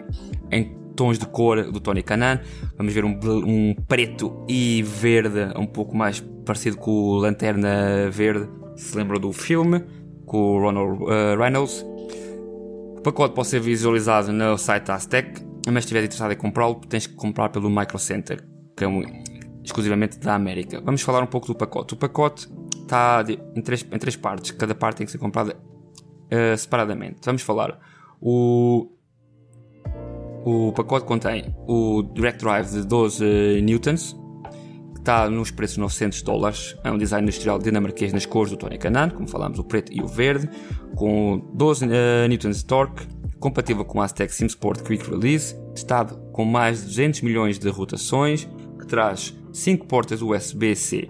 Em 0.50 0.76
tons 0.95 1.19
de 1.19 1.26
cor 1.26 1.71
do 1.71 1.81
Tony 1.81 2.02
Canan, 2.02 2.40
vamos 2.76 2.93
ver 2.93 3.05
um, 3.05 3.19
um 3.25 3.75
preto 3.87 4.45
e 4.49 4.83
verde, 4.83 5.50
um 5.57 5.64
pouco 5.64 5.97
mais 5.97 6.21
parecido 6.49 6.78
com 6.78 6.90
o 6.90 7.17
Lanterna 7.19 8.11
Verde, 8.11 8.49
se 8.75 8.97
lembram 8.97 9.21
do 9.21 9.33
filme, 9.33 9.85
com 10.26 10.57
o 10.57 10.61
Ronald 10.61 11.02
uh, 11.02 11.38
Reynolds. 11.38 11.85
O 12.97 13.00
pacote 13.02 13.35
pode 13.35 13.49
ser 13.49 13.61
visualizado 13.61 14.33
no 14.33 14.59
site 14.59 14.87
da 14.87 14.95
Aztec 14.95 15.49
mas 15.73 15.85
se 15.85 15.88
estiver 15.88 16.05
interessado 16.05 16.33
em 16.33 16.37
comprá-lo, 16.37 16.76
tens 16.88 17.07
que 17.07 17.14
comprar 17.14 17.50
pelo 17.50 17.69
Micro 17.69 17.99
Center, 17.99 18.43
que 18.76 18.85
é 18.85 18.88
um, 18.88 19.02
exclusivamente 19.62 20.19
da 20.19 20.35
América. 20.35 20.81
Vamos 20.81 21.02
falar 21.02 21.23
um 21.23 21.26
pouco 21.26 21.47
do 21.47 21.55
pacote. 21.55 21.95
O 21.95 21.97
pacote 21.97 22.49
está 22.81 23.25
em 23.55 23.61
três, 23.61 23.87
em 23.90 23.99
três 23.99 24.17
partes, 24.17 24.50
cada 24.52 24.75
parte 24.75 24.99
tem 24.99 25.07
que 25.07 25.12
ser 25.12 25.19
comprada 25.19 25.55
uh, 25.55 26.57
separadamente. 26.57 27.19
Vamos 27.25 27.43
falar. 27.43 27.78
O, 28.21 28.88
o 30.45 30.73
pacote 30.73 31.07
contém 31.07 31.55
o 31.67 32.02
Direct 32.02 32.43
Drive 32.43 32.71
de 32.71 32.87
12 32.87 33.61
newtons, 33.62 34.17
está 35.08 35.30
nos 35.30 35.50
preços 35.50 35.76
de 35.76 35.80
900 35.80 36.20
dólares. 36.20 36.76
É 36.84 36.92
um 36.92 36.98
design 36.98 37.26
industrial 37.26 37.58
dinamarquês 37.58 38.12
nas 38.12 38.26
cores 38.26 38.50
do 38.50 38.58
Tony 38.58 38.76
Canan, 38.76 39.08
como 39.08 39.26
falámos, 39.26 39.58
o 39.58 39.64
preto 39.64 39.90
e 39.90 40.02
o 40.02 40.06
verde, 40.06 40.50
com 40.94 41.50
12 41.54 41.86
uh, 41.86 41.88
newtons 42.28 42.58
de 42.58 42.64
torque 42.66 43.06
compatível 43.40 43.84
com 43.84 44.02
a 44.02 44.04
Aztec 44.04 44.34
SimSport 44.34 44.82
Quick 44.82 45.08
Release, 45.08 45.54
testado 45.72 46.18
com 46.32 46.44
mais 46.44 46.80
de 46.80 46.86
200 46.88 47.22
milhões 47.22 47.58
de 47.58 47.70
rotações, 47.70 48.46
que 48.78 48.86
traz 48.86 49.34
5 49.50 49.86
portas 49.86 50.20
USB-C. 50.20 51.08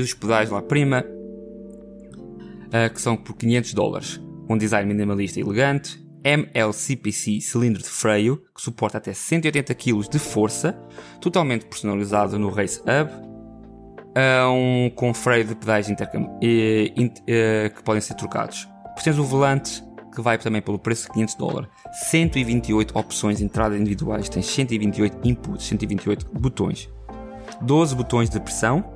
Os 0.00 0.14
pedais 0.14 0.48
lá 0.48 0.62
prima, 0.62 1.04
uh, 1.04 2.94
que 2.94 3.00
são 3.02 3.18
por 3.18 3.36
500 3.36 3.74
dólares. 3.74 4.20
Um 4.48 4.56
design 4.56 4.88
minimalista 4.88 5.38
e 5.40 5.42
elegante, 5.42 6.02
MLCPC 6.26 7.40
cilindro 7.40 7.80
de 7.80 7.88
freio, 7.88 8.42
que 8.52 8.60
suporta 8.60 8.98
até 8.98 9.12
180 9.12 9.72
kg 9.76 10.08
de 10.10 10.18
força, 10.18 10.72
totalmente 11.20 11.66
personalizado 11.66 12.36
no 12.36 12.48
Race 12.50 12.80
Hub, 12.80 13.10
uh, 14.16 14.50
um, 14.50 14.90
com 14.90 15.14
freio 15.14 15.44
de 15.44 15.54
pedais 15.54 15.88
e, 15.88 16.92
uh, 16.98 17.74
que 17.74 17.82
podem 17.84 18.00
ser 18.00 18.14
trocados. 18.14 18.68
Depois 18.88 19.04
tens 19.04 19.18
o 19.18 19.24
volante 19.24 19.84
que 20.12 20.20
vai 20.20 20.36
também 20.36 20.62
pelo 20.62 20.78
preço 20.78 21.04
de 21.04 21.12
500 21.12 21.34
dólares. 21.36 21.70
128 22.10 22.98
opções 22.98 23.38
de 23.38 23.44
entrada 23.44 23.76
individuais, 23.76 24.28
tens 24.28 24.46
128 24.46 25.28
inputs, 25.28 25.66
128 25.66 26.26
botões, 26.40 26.88
12 27.60 27.94
botões 27.94 28.30
de 28.30 28.40
pressão, 28.40 28.92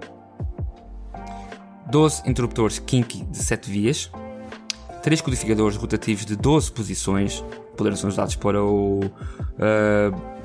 12 1.90 2.22
interruptores 2.28 2.78
Kinky 2.78 3.24
de 3.26 3.38
7 3.38 3.70
vias, 3.70 4.10
3 5.02 5.20
codificadores 5.20 5.76
rotativos 5.76 6.24
de 6.24 6.36
12 6.36 6.72
posições, 6.72 7.44
poderão 7.76 7.96
ser 7.96 8.06
usados 8.06 8.36
para 8.36 8.62
o 8.62 9.00
uh, 9.00 10.40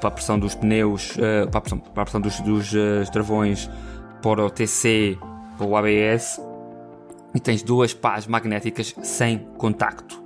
para 0.00 0.08
a 0.08 0.10
pressão 0.12 0.38
dos 0.38 0.54
pneus, 0.54 1.16
uh, 1.16 1.48
para, 1.50 1.58
a 1.58 1.60
pressão, 1.60 1.78
para 1.78 2.02
a 2.02 2.04
pressão 2.04 2.20
dos, 2.20 2.40
dos 2.40 2.72
uh, 2.72 3.10
travões, 3.12 3.68
para 4.22 4.44
o 4.44 4.50
TC, 4.50 5.18
para 5.56 5.66
o 5.66 5.76
ABS, 5.76 6.40
e 7.34 7.40
tens 7.40 7.62
duas 7.62 7.92
pás 7.92 8.26
magnéticas 8.26 8.94
sem 9.02 9.38
contacto. 9.58 10.22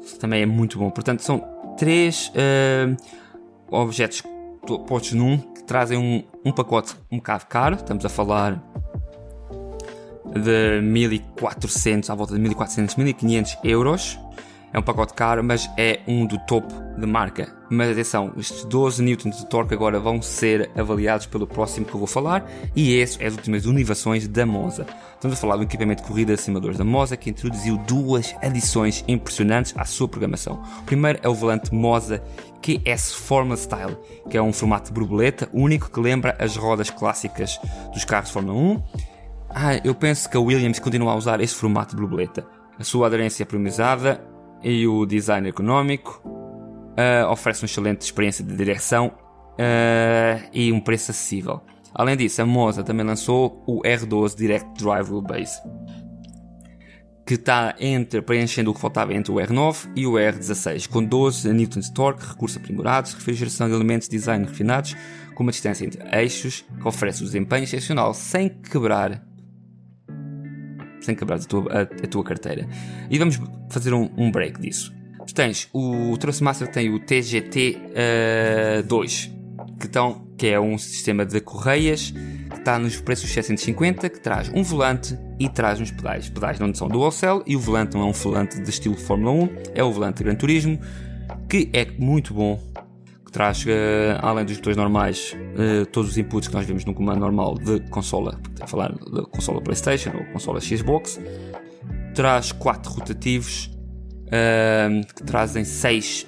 Isso 0.00 0.18
também 0.18 0.42
é 0.42 0.46
muito 0.46 0.78
bom. 0.78 0.90
Portanto, 0.90 1.22
são 1.22 1.44
três 1.76 2.32
objetos 3.70 4.22
postos 4.86 5.12
num 5.12 5.36
que 5.36 5.64
trazem 5.64 5.98
um, 5.98 6.22
um 6.44 6.52
pacote 6.52 6.94
um 7.10 7.16
bocado 7.16 7.46
caro. 7.46 7.74
Estamos 7.74 8.04
a 8.04 8.08
falar 8.08 8.62
de 10.38 10.80
1400, 10.82 12.10
à 12.10 12.14
volta 12.14 12.34
de 12.34 12.40
1400, 12.40 12.96
1500 12.96 13.58
euros. 13.64 14.18
É 14.72 14.78
um 14.78 14.82
pacote 14.82 15.14
caro, 15.14 15.42
mas 15.42 15.70
é 15.78 16.00
um 16.06 16.26
do 16.26 16.38
topo 16.40 16.74
de 16.98 17.06
marca. 17.06 17.50
Mas 17.70 17.90
atenção, 17.90 18.32
estes 18.36 18.64
12 18.64 19.02
newtons 19.02 19.38
de 19.38 19.46
torque 19.46 19.72
agora 19.72 19.98
vão 19.98 20.20
ser 20.20 20.70
avaliados 20.76 21.26
pelo 21.26 21.46
próximo 21.46 21.86
que 21.86 21.94
eu 21.94 21.98
vou 21.98 22.06
falar 22.06 22.48
e 22.74 22.94
esse 22.94 23.22
é 23.22 23.26
as 23.26 23.34
últimas 23.34 23.64
inovações 23.64 24.28
da 24.28 24.44
Moza. 24.44 24.86
Estamos 25.14 25.38
a 25.38 25.40
falar 25.40 25.56
do 25.56 25.62
equipamento 25.62 26.02
de 26.02 26.08
corrida 26.08 26.34
de 26.34 26.40
simuladores 26.40 26.76
da 26.76 26.84
Moza 26.84 27.16
que 27.16 27.30
introduziu 27.30 27.78
duas 27.78 28.34
adições 28.42 29.02
impressionantes 29.08 29.72
à 29.76 29.84
sua 29.84 30.08
programação. 30.08 30.62
O 30.80 30.82
primeiro 30.82 31.18
é 31.22 31.28
o 31.28 31.34
volante 31.34 31.74
Moza 31.74 32.22
QS 32.60 33.14
Formula 33.14 33.56
Style, 33.56 33.96
que 34.28 34.36
é 34.36 34.42
um 34.42 34.52
formato 34.52 34.88
de 34.88 34.92
borboleta 34.92 35.48
único 35.52 35.90
que 35.90 36.00
lembra 36.00 36.36
as 36.38 36.56
rodas 36.56 36.90
clássicas 36.90 37.58
dos 37.92 38.04
carros 38.04 38.28
de 38.28 38.34
Fórmula 38.34 38.58
1. 38.58 38.82
Ah, 39.58 39.80
eu 39.82 39.94
penso 39.94 40.28
que 40.28 40.36
a 40.36 40.40
Williams 40.40 40.78
continua 40.78 41.12
a 41.12 41.16
usar 41.16 41.40
esse 41.40 41.54
formato 41.54 41.96
de 41.96 42.02
borboleta. 42.02 42.46
A 42.78 42.84
sua 42.84 43.06
aderência 43.06 43.42
é 43.42 43.46
premiumizada 43.46 44.22
e 44.62 44.86
o 44.86 45.06
design 45.06 45.48
económico 45.48 46.20
uh, 46.26 47.30
oferece 47.30 47.62
uma 47.62 47.64
excelente 47.64 48.02
experiência 48.02 48.44
de 48.44 48.54
direção 48.54 49.14
uh, 49.52 50.46
e 50.52 50.70
um 50.70 50.78
preço 50.78 51.10
acessível. 51.10 51.62
Além 51.94 52.18
disso, 52.18 52.42
a 52.42 52.44
Moza 52.44 52.84
também 52.84 53.06
lançou 53.06 53.64
o 53.66 53.80
R12 53.80 54.36
Direct 54.36 54.74
Drive 54.76 55.08
Wheelbase, 55.10 55.58
que 57.24 57.32
está 57.32 57.74
entre, 57.80 58.20
preenchendo 58.20 58.72
o 58.72 58.74
que 58.74 58.80
faltava 58.80 59.14
entre 59.14 59.32
o 59.32 59.36
R9 59.36 59.90
e 59.96 60.06
o 60.06 60.12
R16, 60.12 60.86
com 60.86 61.02
12 61.02 61.48
N 61.48 61.66
de 61.66 61.94
torque, 61.94 62.26
recursos 62.26 62.58
aprimorados, 62.58 63.14
refrigeração 63.14 63.70
de 63.70 63.74
elementos 63.74 64.06
de 64.06 64.18
design 64.18 64.44
refinados, 64.44 64.94
com 65.34 65.42
uma 65.42 65.50
distância 65.50 65.86
entre 65.86 66.02
eixos, 66.14 66.62
que 66.78 66.86
oferece 66.86 67.22
um 67.22 67.24
desempenho 67.24 67.64
excepcional 67.64 68.12
sem 68.12 68.50
quebrar 68.50 69.24
sem 71.06 71.14
quebrar 71.14 71.36
a 71.36 71.38
tua, 71.38 71.72
a, 71.72 71.82
a 71.82 72.08
tua 72.08 72.24
carteira. 72.24 72.68
E 73.08 73.18
vamos 73.18 73.40
fazer 73.70 73.94
um, 73.94 74.10
um 74.16 74.30
break 74.30 74.60
disso. 74.60 74.94
Tens 75.34 75.68
o 75.72 76.16
Trustmaster 76.18 76.68
tem 76.68 76.88
o 76.94 77.00
TGT 77.00 77.78
uh, 78.80 78.82
2, 78.84 79.30
que, 79.78 79.88
que 80.38 80.46
é 80.46 80.58
um 80.58 80.78
sistema 80.78 81.26
de 81.26 81.40
correias 81.40 82.12
que 82.48 82.58
está 82.58 82.78
nos 82.78 82.96
preços 83.00 83.28
750, 83.30 84.08
que 84.08 84.20
traz 84.20 84.48
um 84.54 84.62
volante 84.62 85.18
e 85.38 85.48
traz 85.48 85.80
uns 85.80 85.90
pedais. 85.90 86.28
Pedais 86.28 86.58
não 86.58 86.72
são 86.74 86.88
dual 86.88 87.10
cell 87.10 87.42
e 87.46 87.56
o 87.56 87.60
volante 87.60 87.94
não 87.94 88.02
é 88.02 88.04
um 88.06 88.12
volante 88.12 88.60
de 88.60 88.70
estilo 88.70 88.96
Fórmula 88.96 89.32
1, 89.32 89.48
é 89.74 89.84
o 89.84 89.92
volante 89.92 90.18
de 90.18 90.24
Gran 90.24 90.36
Turismo, 90.36 90.80
que 91.48 91.68
é 91.72 91.86
muito 91.98 92.32
bom 92.32 92.58
traz, 93.36 93.66
uh, 93.66 93.68
além 94.22 94.46
dos 94.46 94.56
botões 94.56 94.78
normais, 94.78 95.36
uh, 95.36 95.84
todos 95.84 96.12
os 96.12 96.16
inputs 96.16 96.48
que 96.48 96.54
nós 96.54 96.64
vemos 96.64 96.86
no 96.86 96.94
comando 96.94 97.20
normal 97.20 97.54
de 97.58 97.80
consola, 97.90 98.40
a 98.62 98.66
falar 98.66 98.94
da 99.12 99.24
consola 99.24 99.60
PlayStation 99.60 100.10
ou 100.16 100.24
consola 100.32 100.58
Xbox, 100.58 101.20
traz 102.14 102.50
quatro 102.50 102.90
rotativos 102.90 103.70
uh, 104.28 105.06
que 105.14 105.22
trazem 105.22 105.66
seis 105.66 106.24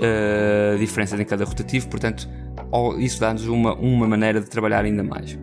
diferenças 0.78 1.18
em 1.18 1.24
cada 1.24 1.46
rotativo, 1.46 1.88
portanto, 1.88 2.28
isso 2.98 3.18
dá-nos 3.18 3.46
uma, 3.46 3.74
uma 3.76 4.06
maneira 4.06 4.38
de 4.38 4.50
trabalhar 4.50 4.84
ainda 4.84 5.02
mais. 5.02 5.38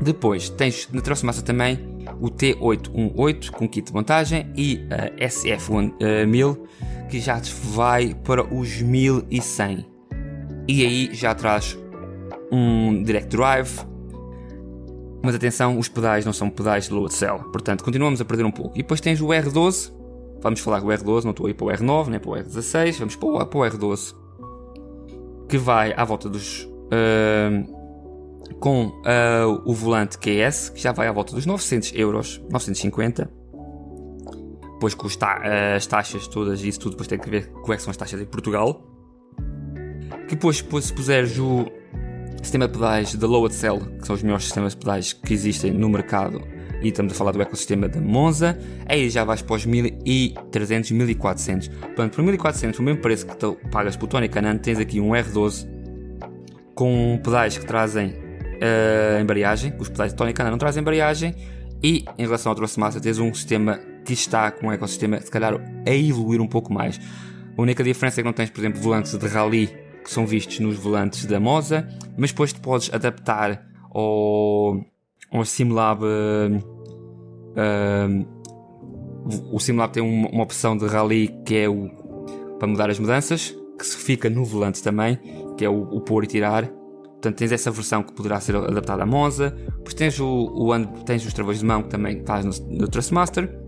Depois 0.00 0.48
tens 0.48 0.88
na 0.90 1.02
massa 1.22 1.42
também 1.42 1.78
o 2.18 2.30
T818 2.30 3.50
com 3.50 3.68
kit 3.68 3.88
de 3.88 3.92
montagem 3.92 4.50
e 4.56 4.86
a 4.90 5.22
SF1000 5.22 6.58
que 7.10 7.20
já 7.20 7.38
vai 7.74 8.14
para 8.14 8.42
os 8.42 8.80
1100 8.80 9.91
e 10.72 10.86
aí 10.86 11.14
já 11.14 11.34
traz 11.34 11.78
um 12.50 13.02
direct 13.02 13.34
drive. 13.34 13.70
Mas 15.22 15.34
atenção, 15.34 15.78
os 15.78 15.88
pedais 15.88 16.24
não 16.24 16.32
são 16.32 16.50
pedais 16.50 16.88
de 16.88 16.94
load 16.94 17.14
cell, 17.14 17.38
portanto 17.52 17.84
continuamos 17.84 18.20
a 18.20 18.24
perder 18.24 18.44
um 18.44 18.50
pouco. 18.50 18.76
E 18.76 18.82
depois 18.82 19.00
tens 19.00 19.20
o 19.20 19.26
R12, 19.28 19.92
vamos 20.40 20.60
falar 20.60 20.80
com 20.80 20.88
o 20.88 20.90
R12, 20.90 21.24
não 21.24 21.30
estou 21.30 21.46
aí 21.46 21.54
para 21.54 21.66
o 21.66 21.68
R9 21.68 22.08
nem 22.08 22.18
para 22.18 22.30
o 22.30 22.34
R16, 22.34 22.98
vamos 22.98 23.16
para 23.16 23.28
o, 23.28 23.46
para 23.46 23.58
o 23.58 23.62
R12 23.62 24.22
que 25.52 25.58
vai 25.58 25.92
à 25.92 26.02
volta 26.02 26.30
dos. 26.30 26.64
Uh, 26.64 27.82
com 28.58 28.86
uh, 28.86 29.62
o 29.66 29.74
volante 29.74 30.16
QS, 30.18 30.70
que 30.70 30.80
já 30.80 30.92
vai 30.92 31.08
à 31.08 31.12
volta 31.12 31.34
dos 31.34 31.44
900 31.44 31.92
euros, 31.94 32.42
950. 32.50 33.30
Depois 34.72 34.94
com 34.94 35.08
ta 35.08 35.40
as 35.76 35.86
taxas 35.86 36.26
todas, 36.26 36.62
isso 36.62 36.80
tudo, 36.80 36.92
depois 36.92 37.06
tem 37.06 37.18
que 37.18 37.28
ver 37.28 37.52
é 37.68 37.76
que 37.76 37.82
são 37.82 37.90
as 37.90 37.96
taxas 37.96 38.20
em 38.20 38.24
Portugal. 38.24 38.91
Depois, 40.32 40.64
se 40.80 40.92
puseres 40.94 41.38
o 41.38 41.70
sistema 42.42 42.66
de 42.66 42.72
pedais 42.72 43.14
da 43.14 43.26
Load 43.26 43.54
Cell, 43.54 43.80
que 44.00 44.06
são 44.06 44.16
os 44.16 44.22
melhores 44.22 44.44
sistemas 44.44 44.72
de 44.72 44.78
pedais 44.78 45.12
que 45.12 45.34
existem 45.34 45.70
no 45.70 45.90
mercado, 45.90 46.42
e 46.80 46.88
estamos 46.88 47.12
a 47.12 47.16
falar 47.16 47.32
do 47.32 47.42
ecossistema 47.42 47.86
da 47.86 48.00
Monza, 48.00 48.58
aí 48.86 49.10
já 49.10 49.24
vais 49.24 49.42
para 49.42 49.56
os 49.56 49.66
1300, 49.66 50.90
1400. 50.90 51.68
Portanto, 51.68 52.14
por 52.14 52.24
1400, 52.24 52.80
o 52.80 52.82
mesmo 52.82 53.02
preço 53.02 53.26
que 53.26 53.36
tu 53.36 53.58
pagas 53.70 53.94
por 53.94 54.06
Tony 54.06 54.26
Canan, 54.26 54.56
tens 54.56 54.78
aqui 54.78 55.02
um 55.02 55.10
R12 55.10 55.68
com 56.74 57.20
pedais 57.22 57.58
que 57.58 57.66
trazem 57.66 58.08
uh, 58.08 59.20
embreagem, 59.20 59.74
os 59.78 59.90
pedais 59.90 60.12
de 60.12 60.16
Tony 60.16 60.32
Canan 60.32 60.52
não 60.52 60.58
trazem 60.58 60.80
embreagem, 60.80 61.34
E 61.82 62.06
em 62.16 62.22
relação 62.22 62.50
ao 62.50 62.56
Thrustmaster, 62.56 63.02
tens 63.02 63.18
um 63.18 63.34
sistema 63.34 63.78
que 64.02 64.14
está 64.14 64.50
com 64.50 64.68
um 64.68 64.72
ecossistema, 64.72 65.20
se 65.20 65.30
calhar, 65.30 65.60
a 65.86 65.90
evoluir 65.90 66.40
um 66.40 66.48
pouco 66.48 66.72
mais. 66.72 66.98
A 67.54 67.60
única 67.60 67.84
diferença 67.84 68.18
é 68.18 68.22
que 68.22 68.26
não 68.26 68.32
tens, 68.32 68.48
por 68.48 68.60
exemplo, 68.60 68.80
volantes 68.80 69.14
de 69.14 69.26
rally 69.26 69.81
que 70.02 70.10
são 70.10 70.26
vistos 70.26 70.58
nos 70.60 70.76
volantes 70.76 71.26
da 71.26 71.38
Moza, 71.38 71.86
mas 72.16 72.30
depois 72.30 72.52
te 72.52 72.60
podes 72.60 72.92
adaptar 72.92 73.64
ao, 73.90 74.84
ao 75.30 75.44
Simlab. 75.44 76.04
Uh, 76.04 76.82
o 79.52 79.60
Simlab 79.60 79.92
tem 79.92 80.02
uma, 80.02 80.28
uma, 80.28 80.42
opção 80.42 80.76
de 80.76 80.86
rally 80.86 81.28
que 81.44 81.56
é 81.56 81.68
o 81.68 81.90
para 82.58 82.68
mudar 82.68 82.90
as 82.90 82.98
mudanças, 82.98 83.56
que 83.76 83.84
se 83.84 83.96
fica 83.96 84.30
no 84.30 84.44
volante 84.44 84.82
também, 84.82 85.18
que 85.56 85.64
é 85.64 85.68
o, 85.68 85.82
o 85.82 86.00
pôr 86.00 86.24
e 86.24 86.28
tirar. 86.28 86.66
Portanto, 86.66 87.36
tens 87.36 87.52
essa 87.52 87.70
versão 87.70 88.02
que 88.02 88.12
poderá 88.12 88.40
ser 88.40 88.56
adaptada 88.56 89.02
à 89.02 89.06
Monza. 89.06 89.50
Depois 89.50 89.94
tens, 89.94 90.18
o, 90.20 90.26
o, 90.26 90.86
tens 91.04 91.26
os 91.26 91.32
travões 91.32 91.58
de 91.58 91.64
mão 91.64 91.82
que 91.82 91.88
também 91.88 92.24
faz 92.24 92.44
no, 92.44 92.52
no 92.68 92.88
Trustmaster. 92.88 93.61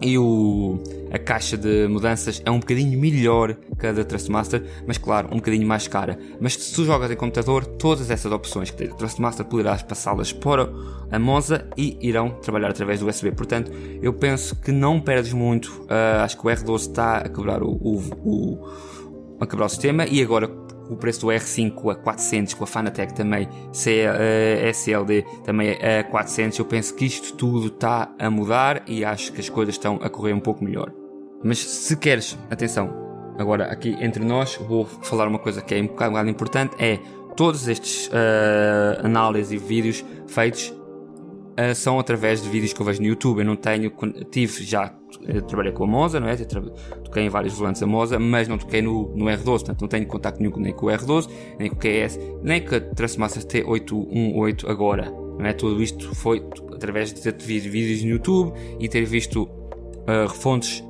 E 0.00 0.18
o, 0.18 0.78
a 1.10 1.18
caixa 1.18 1.56
de 1.56 1.86
mudanças 1.88 2.42
é 2.44 2.50
um 2.50 2.60
bocadinho 2.60 2.98
melhor 2.98 3.56
que 3.78 3.86
a 3.86 3.92
da 3.92 4.04
Trustmaster, 4.04 4.62
mas 4.86 4.98
claro, 4.98 5.28
um 5.32 5.36
bocadinho 5.36 5.66
mais 5.66 5.88
cara. 5.88 6.18
Mas 6.40 6.54
se 6.54 6.74
tu 6.74 6.84
jogas 6.84 7.10
em 7.10 7.16
computador, 7.16 7.64
todas 7.64 8.10
essas 8.10 8.30
opções 8.30 8.70
que 8.70 8.76
tem 8.76 8.88
a 8.88 8.94
Trustmaster 8.94 9.46
poderás 9.46 9.82
passá-las 9.82 10.32
para 10.32 10.68
a 11.10 11.18
Monza 11.18 11.66
e 11.76 11.96
irão 12.00 12.30
trabalhar 12.30 12.70
através 12.70 13.00
do 13.00 13.08
USB. 13.08 13.32
Portanto, 13.32 13.70
eu 14.02 14.12
penso 14.12 14.56
que 14.56 14.70
não 14.70 15.00
perdes 15.00 15.32
muito. 15.32 15.68
Uh, 15.82 16.20
acho 16.22 16.36
que 16.36 16.46
o 16.46 16.50
R12 16.50 16.80
está 16.80 17.18
a 17.18 17.28
quebrar 17.28 17.62
o, 17.62 17.70
o, 17.70 18.02
o, 18.24 18.68
a 19.40 19.46
quebrar 19.46 19.66
o 19.66 19.68
sistema 19.68 20.04
e 20.06 20.22
agora 20.22 20.65
o 20.88 20.96
preço 20.96 21.22
do 21.22 21.26
R5 21.28 21.92
a 21.92 21.94
400, 21.94 22.54
com 22.54 22.64
a 22.64 22.66
Fanatec 22.66 23.14
também, 23.14 23.48
C, 23.72 24.06
uh, 24.06 24.66
SLD 24.68 25.24
também 25.44 25.72
a 25.72 26.04
400. 26.04 26.58
Eu 26.58 26.64
penso 26.64 26.94
que 26.94 27.04
isto 27.04 27.34
tudo 27.34 27.68
está 27.68 28.12
a 28.18 28.30
mudar 28.30 28.82
e 28.86 29.04
acho 29.04 29.32
que 29.32 29.40
as 29.40 29.48
coisas 29.48 29.74
estão 29.74 29.98
a 30.02 30.08
correr 30.08 30.32
um 30.32 30.40
pouco 30.40 30.64
melhor. 30.64 30.92
Mas 31.42 31.58
se 31.58 31.96
queres, 31.96 32.38
atenção, 32.50 32.90
agora 33.38 33.64
aqui 33.66 33.96
entre 34.00 34.24
nós, 34.24 34.56
vou 34.56 34.84
falar 34.84 35.28
uma 35.28 35.38
coisa 35.38 35.60
que 35.62 35.74
é 35.74 35.80
um 35.80 35.86
bocado 35.86 36.28
importante: 36.28 36.74
é 36.78 36.98
todos 37.36 37.68
estes 37.68 38.08
uh, 38.08 39.04
análises 39.04 39.52
e 39.52 39.58
vídeos 39.58 40.04
feitos 40.26 40.72
uh, 41.58 41.74
são 41.74 41.98
através 41.98 42.42
de 42.42 42.48
vídeos 42.48 42.72
que 42.72 42.80
eu 42.80 42.86
vejo 42.86 43.00
no 43.00 43.06
YouTube. 43.06 43.38
Eu 43.40 43.44
não 43.44 43.56
tenho, 43.56 43.92
tive 44.30 44.64
já, 44.64 44.94
trabalhei 45.46 45.72
com 45.72 45.84
a 45.84 45.86
Moza, 45.86 46.20
não 46.20 46.28
é? 46.28 46.36
Toquei 46.36 47.24
em 47.24 47.28
vários 47.28 47.54
volantes 47.54 47.82
a 47.82 47.86
Moza, 47.86 48.18
mas 48.18 48.48
não 48.48 48.58
toquei 48.58 48.82
no, 48.82 49.14
no 49.14 49.26
R12, 49.26 49.44
portanto 49.44 49.80
não 49.80 49.88
tenho 49.88 50.06
contacto 50.06 50.40
nenhum 50.40 50.56
nem 50.58 50.72
com 50.72 50.86
o 50.86 50.88
R12, 50.88 51.28
nem 51.58 51.70
com 51.70 51.76
o 51.76 51.78
QS, 51.78 52.18
nem 52.42 52.64
com 52.64 52.74
a 52.74 52.80
Trustmaster 52.80 53.42
T818 53.44 54.68
agora. 54.68 55.10
Não 55.38 55.44
é? 55.44 55.52
Tudo 55.52 55.82
isto 55.82 56.14
foi 56.14 56.42
através 56.72 57.12
de 57.12 57.20
ter 57.20 57.34
visto 57.34 57.70
vídeos 57.70 58.02
no 58.02 58.10
YouTube 58.10 58.52
e 58.80 58.88
ter 58.88 59.04
visto 59.04 59.42
uh, 59.42 60.28
fontes 60.28 60.82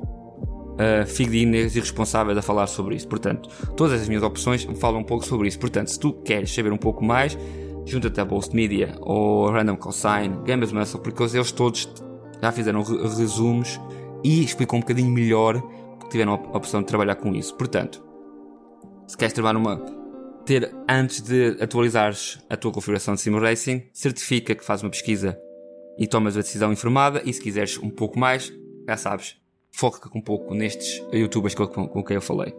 uh, 0.77 1.05
fidedignas 1.05 1.75
e 1.75 1.79
responsáveis 1.79 2.37
a 2.37 2.41
falar 2.41 2.67
sobre 2.67 2.95
isso. 2.95 3.07
Portanto, 3.07 3.49
todas 3.75 4.01
as 4.01 4.07
minhas 4.07 4.23
opções 4.23 4.63
falam 4.79 5.01
um 5.01 5.03
pouco 5.03 5.25
sobre 5.25 5.47
isso. 5.47 5.59
Portanto, 5.59 5.89
se 5.89 5.99
tu 5.99 6.13
queres 6.13 6.53
saber 6.53 6.71
um 6.71 6.77
pouco 6.77 7.03
mais, 7.03 7.37
junta-te 7.87 8.19
a 8.19 8.25
Boost 8.25 8.55
Media 8.55 8.95
ou 9.01 9.49
Random 9.49 9.77
Call 9.77 9.93
Sign, 9.93 10.43
Gambas 10.43 10.71
Muscle, 10.71 10.99
porque 10.99 11.23
eles 11.23 11.51
todos 11.51 11.89
já 12.41 12.51
fizeram 12.51 12.83
resumos 12.83 13.79
e 14.23 14.43
explicam 14.43 14.77
um 14.77 14.81
bocadinho 14.81 15.09
melhor 15.09 15.61
porque 15.97 16.09
tiveram 16.09 16.33
a 16.33 16.57
opção 16.57 16.81
de 16.81 16.87
trabalhar 16.87 17.15
com 17.15 17.33
isso. 17.33 17.55
Portanto, 17.55 18.03
se 19.07 19.17
queres 19.17 19.33
trabalhar 19.33 19.59
ter 20.45 20.73
antes 20.87 21.21
de 21.21 21.57
atualizares 21.61 22.39
a 22.49 22.55
tua 22.55 22.71
configuração 22.71 23.15
de 23.15 23.21
Sim 23.21 23.37
Racing, 23.37 23.83
certifica 23.93 24.53
que 24.55 24.63
fazes 24.63 24.83
uma 24.83 24.89
pesquisa 24.89 25.37
e 25.97 26.07
tomas 26.07 26.37
a 26.37 26.41
decisão 26.41 26.71
informada 26.71 27.21
e 27.25 27.33
se 27.33 27.41
quiseres 27.41 27.77
um 27.77 27.89
pouco 27.89 28.19
mais, 28.19 28.53
já 28.87 28.95
sabes, 28.95 29.35
foca 29.71 30.09
um 30.15 30.21
pouco 30.21 30.53
nestes 30.53 31.03
youtubers 31.13 31.55
com, 31.55 31.67
com 31.67 32.03
quem 32.03 32.15
eu 32.15 32.21
falei. 32.21 32.53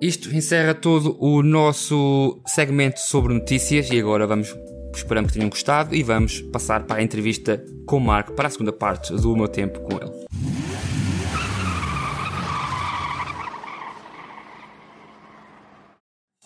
Isto 0.00 0.34
encerra 0.34 0.72
todo 0.72 1.14
o 1.20 1.42
nosso 1.42 2.40
segmento 2.46 2.98
sobre 2.98 3.34
notícias 3.34 3.90
e 3.90 4.00
agora 4.00 4.26
vamos, 4.26 4.56
esperamos 4.94 5.30
que 5.30 5.36
tenham 5.36 5.50
gostado 5.50 5.94
e 5.94 6.02
vamos 6.02 6.40
passar 6.40 6.86
para 6.86 7.00
a 7.00 7.02
entrevista 7.02 7.62
com 7.84 7.98
o 7.98 8.00
Marco 8.00 8.32
para 8.32 8.48
a 8.48 8.50
segunda 8.50 8.72
parte 8.72 9.12
do 9.12 9.36
meu 9.36 9.46
tempo 9.46 9.78
com 9.80 9.96
ele. 9.98 10.10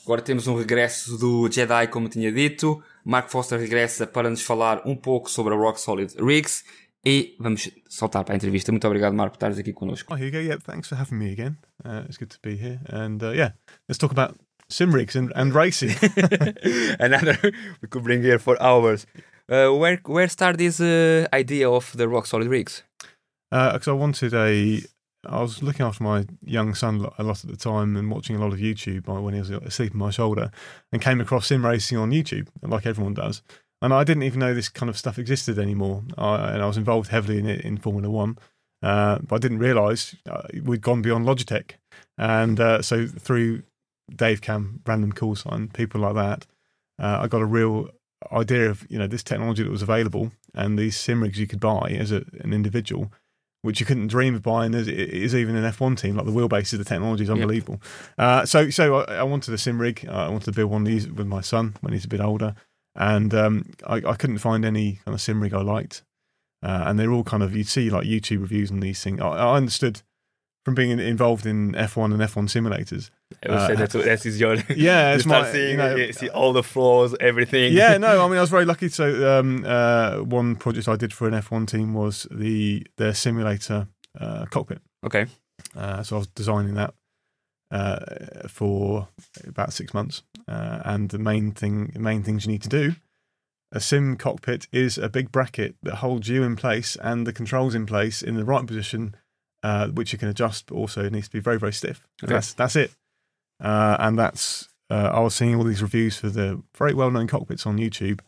Agora 0.05 0.21
temos 0.21 0.49
um 0.49 0.57
regresso 0.57 1.17
do 1.17 1.49
Jedi, 1.49 1.87
como 1.87 2.09
tinha 2.09 2.33
dito. 2.33 2.83
Mark 3.05 3.31
Foster 3.31 3.59
regressa 3.59 4.05
para 4.05 4.29
nos 4.29 4.43
falar 4.43 4.83
um 4.85 4.97
pouco 4.97 5.31
sobre 5.31 5.55
a 5.55 5.57
Rock 5.57 5.81
Solid 5.81 6.13
Rigs 6.19 6.65
E 7.07 7.37
vamos 7.39 7.71
saltar 7.87 8.25
para 8.25 8.35
a 8.35 8.37
entrevista. 8.37 8.73
Muito 8.73 8.87
obrigado, 8.87 9.15
Marco, 9.15 9.33
por 9.33 9.37
estares 9.37 9.59
aqui 9.59 9.75
connosco. 9.75 10.15
Hi, 10.15 10.27
Hugo. 10.27 10.39
Yeah, 10.39 10.59
thanks 10.59 10.89
for 10.89 10.97
having 10.97 11.19
me 11.19 11.33
again. 11.33 11.59
Uh, 11.85 12.05
it's 12.09 12.17
good 12.17 12.31
to 12.31 12.39
be 12.43 12.57
here. 12.57 12.81
And 12.89 13.23
uh, 13.23 13.33
yeah, 13.33 13.53
let's 13.89 13.99
talk 13.99 14.11
about 14.11 14.39
sim 14.71 14.91
rigs 14.91 15.15
and, 15.15 15.31
and 15.37 15.55
racing. 15.55 15.91
Another 16.99 17.39
we 17.83 17.89
could 17.89 18.05
bring 18.05 18.23
here 18.23 18.39
for 18.39 18.57
hours. 18.63 19.07
Uh, 19.51 19.69
where 19.69 20.01
where 20.07 20.29
started 20.29 20.59
this 20.59 20.81
uh, 20.81 21.29
idea 21.35 21.69
of 21.69 21.95
the 21.95 22.09
rock 22.09 22.27
solid 22.27 22.49
rigs? 22.49 22.83
Because 23.51 23.89
uh, 23.89 23.93
I 23.93 23.95
wanted 23.95 24.33
a. 24.33 24.81
I 25.27 25.41
was 25.41 25.63
looking 25.63 25.87
after 25.87 26.05
my 26.05 26.27
young 26.43 26.75
son 26.75 27.07
a 27.19 27.23
lot 27.23 27.45
at 27.45 27.51
the 27.51 27.57
time 27.57 27.97
and 27.97 28.11
watching 28.11 28.37
a 28.37 28.41
lot 28.41 28.53
of 28.53 28.59
YouTube 28.59 29.09
when 29.09 29.33
he 29.33 29.41
was 29.41 29.51
asleep 29.51 29.93
on 29.93 29.99
my 29.99 30.11
shoulder, 30.11 30.51
and 30.91 31.03
came 31.03 31.21
across 31.21 31.47
sim 31.47 31.65
racing 31.65 31.99
on 31.99 32.11
YouTube, 32.11 32.49
like 32.63 32.87
everyone 32.87 33.15
does 33.15 33.43
and 33.85 33.93
I 33.93 34.03
didn't 34.03 34.23
even 34.23 34.41
know 34.41 34.55
this 34.55 34.71
kind 34.71 34.89
of 34.89 34.97
stuff 34.97 35.19
existed 35.19 35.59
anymore. 35.59 36.03
I, 36.17 36.53
and 36.53 36.63
I 36.63 36.67
was 36.67 36.79
involved 36.79 37.11
heavily 37.11 37.39
in 37.39 37.47
it 37.47 37.61
in 37.61 37.77
Formula 37.77 38.09
One, 38.11 38.39
uh, 38.83 39.19
but 39.19 39.37
I 39.37 39.39
didn't 39.39 39.59
realise 39.59 40.17
uh, 40.27 40.49
we'd 40.63 40.81
gone 40.81 41.03
beyond 41.03 41.27
Logitech. 41.27 41.73
And 42.17 42.59
uh, 42.59 42.81
so 42.81 43.07
through 43.07 43.63
Dave 44.11 44.41
Cam, 44.41 44.81
Random 44.87 45.13
Call 45.13 45.37
Sign, 45.37 45.69
people 45.69 46.01
like 46.01 46.15
that, 46.15 46.47
uh, 46.99 47.19
I 47.21 47.27
got 47.27 47.43
a 47.43 47.47
real 47.47 47.91
idea 48.33 48.71
of 48.71 48.87
you 48.91 48.99
know 48.99 49.07
this 49.07 49.23
technology 49.23 49.63
that 49.63 49.71
was 49.71 49.83
available 49.83 50.33
and 50.55 50.79
these 50.79 50.97
sim 50.97 51.23
rigs 51.23 51.39
you 51.39 51.47
could 51.47 51.61
buy 51.61 51.91
as 51.91 52.11
a, 52.11 52.25
an 52.41 52.55
individual. 52.55 53.13
Which 53.61 53.81
you 53.81 53.87
couldn't 53.87 54.09
dream 54.09 54.35
of 54.35 54.43
buying 54.43 54.75
as 54.75 54.89
is 54.89 55.35
even 55.35 55.57
an 55.57 55.65
F1 55.65 55.99
team. 55.99 56.17
Like 56.17 56.27
the 56.27 56.33
wheelbase 56.33 56.75
of 56.75 56.81
the 56.81 56.85
technology 56.85 57.25
is 57.25 57.31
unbelievable. 57.31 57.81
Yep. 57.81 58.13
Uh, 58.19 58.45
so, 58.45 58.69
so 58.69 58.97
I, 58.97 59.15
I, 59.15 59.23
wanted 59.23 59.55
a 59.55 59.59
sim 59.59 59.81
rig. 59.81 60.07
I 60.07 60.29
wanted 60.29 60.45
to 60.45 60.53
build 60.53 60.71
one 60.71 60.83
of 60.83 60.87
these 60.87 61.09
with 61.09 61.27
my 61.27 61.41
son 61.41 61.75
when 61.81 61.95
he's 61.95 62.05
a 62.05 62.09
bit 62.09 62.21
older 62.21 62.55
and 62.95 63.35
um, 63.35 63.73
I, 63.87 63.97
I, 63.97 64.15
couldn't 64.15 64.39
find 64.39 64.65
any 64.65 65.01
kind 65.05 65.15
of 65.15 65.21
sim 65.21 65.43
rig 65.43 65.55
I 65.55 65.63
liked. 65.63 66.03
Uh, 66.63 66.85
and 66.87 66.99
they're 66.99 67.13
all 67.13 67.25
kind 67.25 67.43
of 67.43 67.55
you'd 67.55 67.69
see 67.69 67.91
like 67.91 68.07
YouTube 68.07 68.41
reviews 68.41 68.71
on 68.71 68.81
these 68.81 69.03
things. 69.03 69.21
I, 69.21 69.27
I 69.27 69.57
understood 69.57 70.03
from 70.65 70.75
being 70.75 70.99
involved 70.99 71.45
in 71.45 71.73
F1 71.73 72.07
and 72.07 72.23
F1 72.23 72.49
simulators. 72.49 73.11
I 73.45 73.51
would 73.51 73.59
uh, 73.59 73.67
say 73.67 73.75
that's, 73.75 73.93
that's 74.25 74.39
your 74.39 74.55
yeah. 74.77 75.15
It's 75.15 75.25
you 75.25 75.31
start 75.31 75.47
my, 75.47 75.53
seeing 75.53 75.71
you 75.71 75.77
know, 75.77 76.11
see 76.13 76.31
all 76.31 76.53
the 76.53 76.63
flaws, 76.63 77.15
everything. 77.21 77.73
Yeah, 77.73 77.99
no, 77.99 78.25
I 78.25 78.29
mean 78.29 78.39
I 78.39 78.41
was 78.41 78.51
very 78.51 78.65
lucky. 78.65 78.89
So 78.89 79.39
um, 79.39 79.65
uh, 79.67 80.19
one 80.19 80.57
project 80.57 80.89
I 80.89 80.97
did 80.97 81.13
for 81.13 81.29
an 81.29 81.35
F1 81.35 81.69
team 81.69 81.93
was 81.93 82.27
the 82.31 82.87
their 82.97 83.13
simulator 83.13 83.89
uh, 84.19 84.47
cockpit. 84.47 84.81
Okay. 85.05 85.27
Uh, 85.77 86.03
so 86.03 86.17
I 86.17 86.19
was 86.21 86.29
designing 86.29 86.75
that 86.75 86.95
uh, 87.75 88.47
for 88.49 89.09
about 89.45 89.73
six 89.73 89.93
months. 89.93 90.23
Uh, 90.47 90.81
and 90.85 91.11
the 91.11 91.19
main 91.19 91.51
thing, 91.51 91.93
main 91.99 92.23
things 92.23 92.47
you 92.47 92.53
need 92.53 92.63
to 92.63 92.69
do, 92.69 92.95
a 93.73 93.81
sim 93.81 94.17
cockpit 94.17 94.69
is 94.73 94.97
a 94.97 95.09
big 95.09 95.33
bracket 95.33 95.75
that 95.83 95.97
holds 95.97 96.29
you 96.29 96.45
in 96.45 96.55
place 96.55 96.97
and 96.97 97.27
the 97.27 97.33
controls 97.33 97.75
in 97.75 97.85
place 97.85 98.23
in 98.23 98.37
the 98.37 98.45
right 98.45 98.65
position, 98.65 99.17
uh, 99.65 99.89
which 99.89 100.13
you 100.13 100.19
can 100.19 100.29
adjust. 100.29 100.67
But 100.67 100.77
also, 100.77 101.05
it 101.05 101.13
needs 101.13 101.27
to 101.27 101.33
be 101.33 101.41
very, 101.41 101.59
very 101.59 101.73
stiff. 101.73 102.07
Okay. 102.23 102.33
That's 102.33 102.55
that's 102.55 102.77
it. 102.77 102.93
Uh, 103.61 103.97
and 103.99 104.17
that's 104.17 104.69
uh, 104.89 105.11
I 105.13 105.21
was 105.21 105.35
seeing 105.35 105.57
all 105.57 105.65
these 105.65 105.83
reviews 105.83 106.17
for 106.17 106.29
the 106.29 106.63
very 106.79 106.95
well-known 106.95 107.27
cockpits 107.27 107.67
on 107.67 107.79
YouTube, 107.79 108.21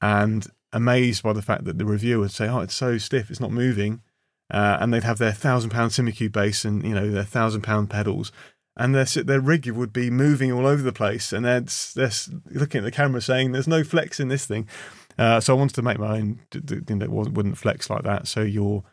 and 0.00 0.46
amazed 0.72 1.22
by 1.22 1.34
the 1.34 1.42
fact 1.42 1.64
that 1.64 1.76
the 1.76 1.84
reviewer 1.84 2.20
would 2.20 2.30
say, 2.30 2.48
"Oh, 2.48 2.60
it's 2.60 2.74
so 2.74 2.96
stiff, 2.96 3.30
it's 3.30 3.40
not 3.40 3.52
moving." 3.52 4.00
Uh, 4.48 4.78
and 4.80 4.94
they'd 4.94 5.02
have 5.02 5.18
their 5.18 5.32
thousand 5.32 5.70
pound 5.70 5.90
Simucube 5.90 6.32
base 6.32 6.64
and 6.64 6.84
you 6.84 6.94
know 6.94 7.10
their 7.10 7.24
thousand 7.24 7.62
pound 7.62 7.90
pedals, 7.90 8.32
and 8.76 8.94
their 8.94 9.04
their 9.04 9.40
rig 9.40 9.68
would 9.68 9.92
be 9.92 10.10
moving 10.10 10.52
all 10.52 10.66
over 10.66 10.82
the 10.82 10.92
place, 10.92 11.32
and 11.32 11.44
they're, 11.44 11.64
they're 11.94 12.10
looking 12.50 12.80
at 12.80 12.84
the 12.84 12.90
camera 12.90 13.20
saying, 13.20 13.52
"There's 13.52 13.68
no 13.68 13.82
flex 13.84 14.20
in 14.20 14.28
this 14.28 14.46
thing." 14.46 14.68
Uh, 15.18 15.40
so 15.40 15.54
I 15.54 15.58
wanted 15.58 15.74
to 15.76 15.82
make 15.82 15.98
my 15.98 16.18
own 16.18 16.40
thing 16.50 16.98
that 16.98 17.10
wouldn't 17.10 17.58
flex 17.58 17.88
like 17.88 18.02
that. 18.02 18.28
So 18.28 18.42
you're 18.42 18.84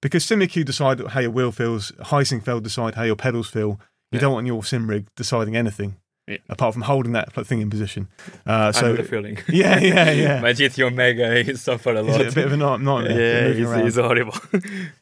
because 0.00 0.26
Simucube 0.26 0.64
decide 0.64 1.00
how 1.00 1.20
your 1.20 1.30
wheel 1.30 1.52
feels, 1.52 1.92
Heusinkveld 1.92 2.64
decide 2.64 2.96
how 2.96 3.04
your 3.04 3.16
pedals 3.16 3.48
feel. 3.48 3.80
You 4.10 4.16
yeah. 4.16 4.20
don't 4.20 4.34
want 4.34 4.46
your 4.46 4.62
sim 4.64 4.90
rig 4.90 5.06
deciding 5.16 5.56
anything. 5.56 5.96
Yeah. 6.28 6.36
apart 6.48 6.72
from 6.72 6.82
holding 6.82 7.12
that 7.12 7.32
thing 7.46 7.60
in 7.60 7.68
position. 7.68 8.06
Uh, 8.46 8.70
so 8.70 8.94
the 8.94 9.02
feeling. 9.02 9.38
yeah, 9.48 9.80
yeah, 9.80 10.10
yeah. 10.12 10.40
GT 10.52 10.80
Omega 10.86 11.34
is 11.50 11.60
suffered 11.60 11.96
a 11.96 12.02
lot. 12.02 12.20
it 12.20 12.30
a 12.30 12.34
bit 12.34 12.46
of 12.46 12.52
a 12.52 12.56
night- 12.56 12.80
nightmare? 12.80 13.52
yeah, 13.58 13.76
it's, 13.84 13.96
horrible. 13.96 14.34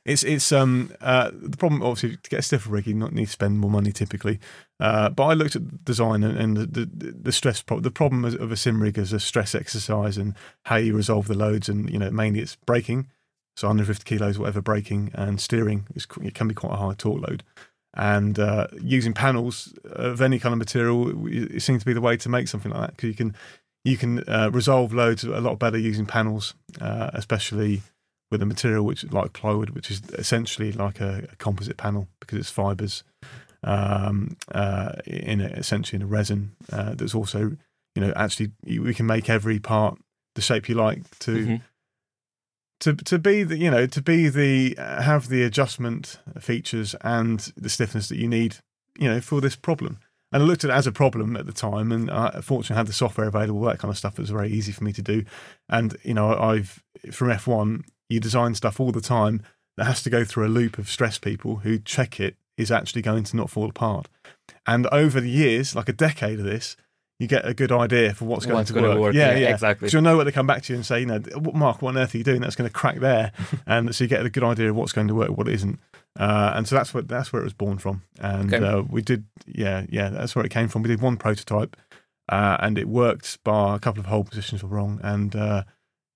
It's 0.06 0.22
it's 0.22 0.50
um 0.50 0.90
uh 1.02 1.30
the 1.34 1.58
problem 1.58 1.82
obviously 1.82 2.16
to 2.16 2.30
get 2.30 2.38
a 2.40 2.42
stiffer 2.42 2.70
rig 2.70 2.86
you 2.86 2.94
not 2.94 3.12
need 3.12 3.26
to 3.26 3.30
spend 3.30 3.58
more 3.58 3.70
money 3.70 3.92
typically, 3.92 4.40
uh 4.80 5.10
but 5.10 5.24
I 5.24 5.34
looked 5.34 5.56
at 5.56 5.84
design 5.84 6.24
and, 6.24 6.38
and 6.38 6.56
the, 6.56 6.86
the 6.86 7.12
the 7.12 7.32
stress 7.32 7.60
problem 7.60 7.82
the 7.82 7.90
problem 7.90 8.24
of 8.24 8.50
a 8.50 8.56
sim 8.56 8.82
rig 8.82 8.96
as 8.96 9.12
a 9.12 9.20
stress 9.20 9.54
exercise 9.54 10.16
and 10.16 10.34
how 10.64 10.76
you 10.76 10.96
resolve 10.96 11.28
the 11.28 11.36
loads 11.36 11.68
and 11.68 11.90
you 11.90 11.98
know 11.98 12.10
mainly 12.10 12.40
it's 12.40 12.56
braking 12.56 13.08
so 13.56 13.68
150 13.68 14.04
kilos 14.04 14.38
whatever 14.38 14.62
braking 14.62 15.10
and 15.12 15.38
steering 15.38 15.86
is 15.94 16.06
it 16.22 16.34
can 16.34 16.48
be 16.48 16.54
quite 16.54 16.72
a 16.72 16.76
high 16.76 16.94
torque 16.96 17.20
load 17.28 17.42
and 17.94 18.38
uh, 18.38 18.66
using 18.80 19.12
panels 19.12 19.74
of 19.84 20.20
any 20.20 20.38
kind 20.38 20.52
of 20.52 20.58
material 20.58 21.26
it 21.26 21.60
seems 21.62 21.82
to 21.82 21.86
be 21.86 21.92
the 21.92 22.00
way 22.00 22.16
to 22.16 22.28
make 22.28 22.46
something 22.48 22.70
like 22.72 22.80
that 22.82 22.96
because 22.96 23.08
you 23.08 23.14
can 23.14 23.34
you 23.84 23.96
can 23.96 24.22
uh, 24.28 24.50
resolve 24.52 24.92
loads 24.92 25.24
a 25.24 25.40
lot 25.40 25.58
better 25.58 25.78
using 25.78 26.06
panels 26.06 26.54
uh, 26.80 27.10
especially 27.14 27.82
with 28.30 28.40
a 28.42 28.46
material 28.46 28.84
which 28.84 29.02
is 29.02 29.12
like 29.12 29.32
plywood, 29.32 29.70
which 29.70 29.90
is 29.90 30.02
essentially 30.12 30.70
like 30.70 31.00
a, 31.00 31.26
a 31.32 31.36
composite 31.36 31.76
panel 31.76 32.06
because 32.20 32.38
it's 32.38 32.50
fibers 32.50 33.02
um, 33.64 34.36
uh, 34.54 34.92
in 35.06 35.40
a, 35.40 35.46
essentially 35.46 35.96
in 35.96 36.02
a 36.02 36.06
resin 36.06 36.52
uh, 36.72 36.94
that's 36.94 37.14
also 37.14 37.56
you 37.94 38.02
know 38.02 38.12
actually 38.16 38.52
we 38.64 38.94
can 38.94 39.06
make 39.06 39.28
every 39.28 39.58
part 39.58 39.98
the 40.36 40.40
shape 40.42 40.68
you 40.68 40.74
like 40.76 41.02
to 41.18 41.32
Mhm. 41.32 41.60
To 42.80 42.94
to 42.94 43.18
be 43.18 43.42
the 43.42 43.56
you 43.56 43.70
know 43.70 43.86
to 43.86 44.02
be 44.02 44.28
the 44.28 44.76
uh, 44.78 45.02
have 45.02 45.28
the 45.28 45.42
adjustment 45.42 46.18
features 46.40 46.94
and 47.02 47.52
the 47.56 47.70
stiffness 47.70 48.08
that 48.08 48.18
you 48.18 48.28
need 48.28 48.56
you 48.98 49.08
know 49.08 49.20
for 49.20 49.40
this 49.40 49.56
problem. 49.56 49.98
And 50.32 50.42
I 50.44 50.46
looked 50.46 50.62
at 50.62 50.70
it 50.70 50.74
as 50.74 50.86
a 50.86 50.92
problem 50.92 51.36
at 51.36 51.46
the 51.46 51.52
time, 51.52 51.90
and 51.90 52.08
I 52.08 52.40
fortunately 52.40 52.76
had 52.76 52.86
the 52.86 52.92
software 52.92 53.26
available. 53.26 53.62
That 53.62 53.80
kind 53.80 53.90
of 53.90 53.98
stuff 53.98 54.18
was 54.18 54.30
very 54.30 54.50
easy 54.50 54.70
for 54.70 54.84
me 54.84 54.92
to 54.92 55.02
do. 55.02 55.24
And 55.68 55.96
you 56.02 56.14
know, 56.14 56.36
I've 56.36 56.82
from 57.10 57.28
F1, 57.28 57.84
you 58.08 58.20
design 58.20 58.54
stuff 58.54 58.78
all 58.78 58.92
the 58.92 59.00
time 59.00 59.42
that 59.76 59.84
has 59.84 60.02
to 60.02 60.10
go 60.10 60.24
through 60.24 60.46
a 60.46 60.48
loop 60.48 60.78
of 60.78 60.88
stress 60.88 61.18
people 61.18 61.56
who 61.56 61.78
check 61.78 62.20
it 62.20 62.36
is 62.56 62.70
actually 62.70 63.02
going 63.02 63.24
to 63.24 63.36
not 63.36 63.50
fall 63.50 63.68
apart. 63.68 64.08
And 64.66 64.86
over 64.88 65.20
the 65.20 65.30
years, 65.30 65.74
like 65.74 65.88
a 65.88 65.94
decade 65.94 66.38
of 66.38 66.44
this, 66.44 66.76
you 67.20 67.28
get 67.28 67.46
a 67.46 67.54
good 67.54 67.70
idea 67.70 68.12
for 68.14 68.24
what's 68.24 68.44
going 68.46 68.56
What's 68.56 68.72
to 68.72 68.80
work. 68.80 68.98
work, 68.98 69.14
Yeah, 69.14 69.32
yeah, 69.32 69.38
yeah, 69.38 69.48
exactly. 69.50 69.88
So 69.90 69.98
you'll 69.98 70.02
know 70.04 70.16
what 70.16 70.24
they 70.24 70.32
come 70.32 70.46
back 70.48 70.62
to 70.62 70.72
you 70.72 70.76
and 70.78 70.84
say, 70.84 71.00
you 71.00 71.06
know, 71.06 71.20
Mark, 71.54 71.80
what 71.82 71.90
on 71.90 71.98
earth 71.98 72.14
are 72.14 72.18
you 72.18 72.24
doing? 72.24 72.40
That's 72.40 72.56
going 72.56 72.68
to 72.68 72.74
crack 72.74 72.98
there, 72.98 73.30
and 73.66 73.94
so 73.94 74.02
you 74.02 74.08
get 74.08 74.24
a 74.26 74.30
good 74.30 74.42
idea 74.42 74.70
of 74.70 74.74
what's 74.74 74.92
going 74.92 75.06
to 75.08 75.14
work, 75.14 75.30
what 75.36 75.46
isn't. 75.48 75.78
Uh, 76.18 76.52
and 76.56 76.66
so 76.66 76.74
that's 76.74 76.92
what 76.92 77.06
that's 77.06 77.32
where 77.32 77.40
it 77.42 77.44
was 77.44 77.52
born 77.52 77.78
from. 77.78 78.02
And 78.18 78.52
Okay. 78.52 78.66
uh, 78.66 78.80
we 78.82 79.02
did, 79.02 79.26
yeah, 79.46 79.84
yeah, 79.88 80.08
that's 80.08 80.34
where 80.34 80.44
it 80.44 80.50
came 80.50 80.66
from. 80.68 80.82
We 80.82 80.88
did 80.88 81.00
one 81.00 81.16
prototype, 81.16 81.76
uh, 82.28 82.56
and 82.58 82.76
it 82.78 82.88
worked, 82.88 83.42
bar 83.44 83.76
a 83.76 83.78
couple 83.78 84.00
of 84.00 84.06
hold 84.06 84.28
positions 84.30 84.62
were 84.64 84.70
wrong, 84.70 84.98
and 85.04 85.36
uh, 85.36 85.62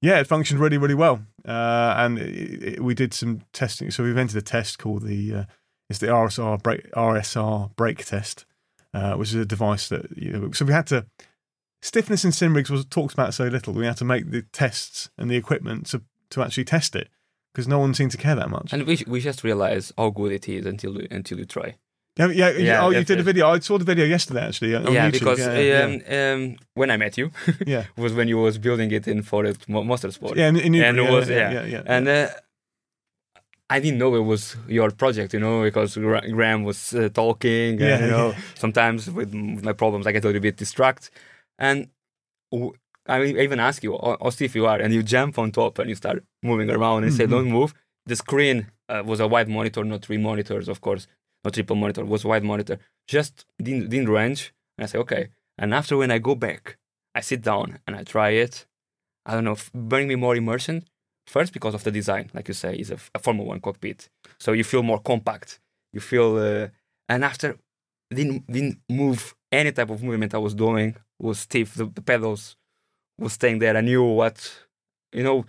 yeah, 0.03 0.19
it 0.21 0.27
functioned 0.27 0.59
really, 0.59 0.79
really 0.79 0.95
well. 0.95 1.21
Uh, 1.47 1.95
and 1.99 2.19
it, 2.19 2.63
it, 2.63 2.81
we 2.83 2.95
did 2.95 3.13
some 3.13 3.43
testing. 3.53 3.91
So 3.91 4.03
we 4.03 4.09
invented 4.11 4.37
a 4.39 4.43
test 4.43 4.79
called 4.79 5.03
the 5.03 5.35
uh, 5.35 5.45
it's 5.91 5.99
the 5.99 6.07
RSR 6.07 6.63
brake 6.63 6.91
RSR 6.93 7.77
brake 7.77 8.05
test, 8.07 8.47
uh, 8.95 9.15
which 9.17 9.29
is 9.31 9.35
a 9.35 9.45
device 9.45 9.89
that 9.89 10.17
you 10.17 10.33
know. 10.33 10.51
So 10.53 10.65
we 10.65 10.73
had 10.73 10.87
to 10.89 11.07
stiffness 11.83 12.25
in 12.25 12.33
sim 12.33 12.55
rigs 12.55 12.71
was 12.71 12.85
talked 12.87 13.13
about 13.15 13.35
so 13.35 13.45
little. 13.45 13.75
We 13.75 13.87
had 13.87 13.99
to 13.99 14.05
make 14.05 14.31
the 14.31 14.43
tests 14.53 15.11
and 15.19 15.31
the 15.31 15.37
equipment 15.37 15.87
to 15.91 16.03
to 16.31 16.43
actually 16.43 16.65
test 16.65 16.97
it 16.97 17.09
because 17.53 17.69
no 17.69 17.79
one 17.79 17.95
seemed 17.95 18.11
to 18.13 18.19
care 18.19 18.35
that 18.35 18.51
much. 18.51 18.73
And 18.73 18.85
we, 18.87 18.99
we 19.07 19.21
just 19.21 19.45
realize 19.45 19.93
how 19.97 20.11
good 20.11 20.33
it 20.33 20.49
is 20.49 20.67
until 20.67 21.01
you, 21.01 21.07
until 21.11 21.39
you 21.39 21.45
try. 21.45 21.77
Yeah, 22.17 22.27
yeah, 22.29 22.51
yeah. 22.51 22.59
Yeah, 22.59 22.85
Oh, 22.85 22.91
you 22.91 23.05
did 23.05 23.19
a 23.21 23.23
video. 23.23 23.49
I 23.49 23.59
saw 23.61 23.77
the 23.79 23.85
video 23.85 24.05
yesterday 24.05 24.47
actually 24.47 24.71
yeah, 24.73 24.81
YouTube. 24.81 25.13
because 25.13 25.39
yeah, 25.41 25.83
um, 25.83 26.01
um, 26.43 26.57
when 26.75 26.91
I 26.91 26.97
met 26.97 27.19
you 27.19 27.31
yeah, 27.67 27.85
was 27.97 28.13
when 28.13 28.29
you 28.29 28.39
was 28.39 28.59
building 28.59 28.91
it 28.93 29.09
in 29.09 29.23
for 29.23 29.43
the 29.45 29.57
Mo- 29.69 29.83
Motorsport. 29.83 30.37
yeah, 30.37 30.49
in, 30.49 30.57
in 30.57 30.75
and 30.77 30.97
was 31.11 31.29
yeah, 31.29 31.37
yeah, 31.37 31.53
yeah, 31.53 31.65
yeah, 31.67 31.83
and 31.87 32.09
uh, 32.09 32.29
I 33.71 33.81
didn't 33.81 33.99
know 33.99 34.15
it 34.15 34.21
was 34.21 34.57
your 34.69 34.91
project, 34.91 35.33
you 35.35 35.41
know, 35.41 35.63
because 35.63 35.97
Graham 35.97 36.65
was 36.65 36.95
uh, 36.95 37.09
talking, 37.09 37.81
Yeah, 37.81 37.95
and 37.95 38.05
you 38.05 38.11
know, 38.11 38.31
yeah. 38.31 38.39
sometimes 38.55 39.11
with, 39.11 39.33
my 39.35 39.73
problems 39.73 40.07
I 40.07 40.13
get 40.13 40.25
a 40.25 40.27
little 40.27 40.43
bit 40.43 40.57
distracted, 40.57 41.11
and 41.59 41.89
w- 42.53 42.73
I 43.07 43.23
even 43.25 43.61
ask 43.61 43.83
you, 43.83 43.97
"Oh, 43.97 44.31
see 44.31 44.45
if 44.45 44.55
you 44.55 44.67
are?" 44.67 44.79
And 44.81 44.93
you 44.95 45.03
jump 45.03 45.39
on 45.39 45.51
top 45.51 45.79
and 45.79 45.89
you 45.89 45.95
start 45.97 46.23
moving 46.43 46.71
around 46.71 47.05
and 47.05 47.13
say, 47.13 47.25
Mhm. 47.27 47.31
"Don't 47.31 47.51
move." 47.51 47.75
The 48.07 48.17
screen 48.17 48.67
uh, 48.89 49.03
was 49.05 49.21
a 49.21 49.27
wide 49.27 49.49
monitor, 49.49 49.83
not 49.85 50.05
three 50.05 50.19
monitors, 50.19 50.69
of 50.69 50.81
course, 50.81 51.07
not 51.45 51.55
triple 51.55 51.77
monitor, 51.77 52.05
was 52.05 52.25
a 52.25 52.29
wide 52.29 52.45
monitor, 52.45 52.79
just 53.09 53.47
didn't, 53.63 53.89
didn't 53.91 54.11
range. 54.11 54.53
And 54.77 54.85
I 54.85 54.87
say, 54.89 54.99
"Okay." 54.99 55.29
And 55.59 55.73
after 55.75 55.97
when 55.97 56.11
I 56.11 56.19
go 56.19 56.35
back, 56.35 56.77
I 57.15 57.21
sit 57.23 57.41
down 57.43 57.79
and 57.87 57.97
I 57.97 58.03
try 58.05 58.31
it. 58.45 58.67
I 59.27 59.33
don't 59.35 59.45
know, 59.45 59.57
bring 59.73 60.07
me 60.09 60.17
more 60.17 60.37
immersion. 60.37 60.85
First, 61.27 61.53
because 61.53 61.75
of 61.75 61.83
the 61.85 61.91
design, 61.91 62.31
like 62.35 62.49
you 62.49 62.55
say, 62.55 62.75
is 62.77 62.91
a 62.91 63.19
Formula 63.19 63.49
One 63.49 63.61
cockpit, 63.61 64.09
so 64.39 64.53
you 64.53 64.65
feel 64.65 64.83
more 64.83 65.01
compact. 65.01 65.61
You 65.93 66.01
feel, 66.01 66.37
uh, 66.37 66.69
and 67.09 67.25
after 67.25 67.57
didn't 68.11 68.47
didn't 68.51 68.79
move 68.89 69.35
any 69.51 69.73
type 69.73 69.91
of 69.91 70.03
movement 70.03 70.35
I 70.35 70.39
was 70.39 70.55
doing 70.55 70.97
was 71.19 71.39
stiff. 71.41 71.75
The, 71.75 71.87
the 71.87 72.03
pedals 72.03 72.57
was 73.19 73.33
staying 73.33 73.59
there. 73.61 73.77
I 73.77 73.81
knew 73.81 74.03
what, 74.05 74.37
you 75.13 75.23
know, 75.23 75.45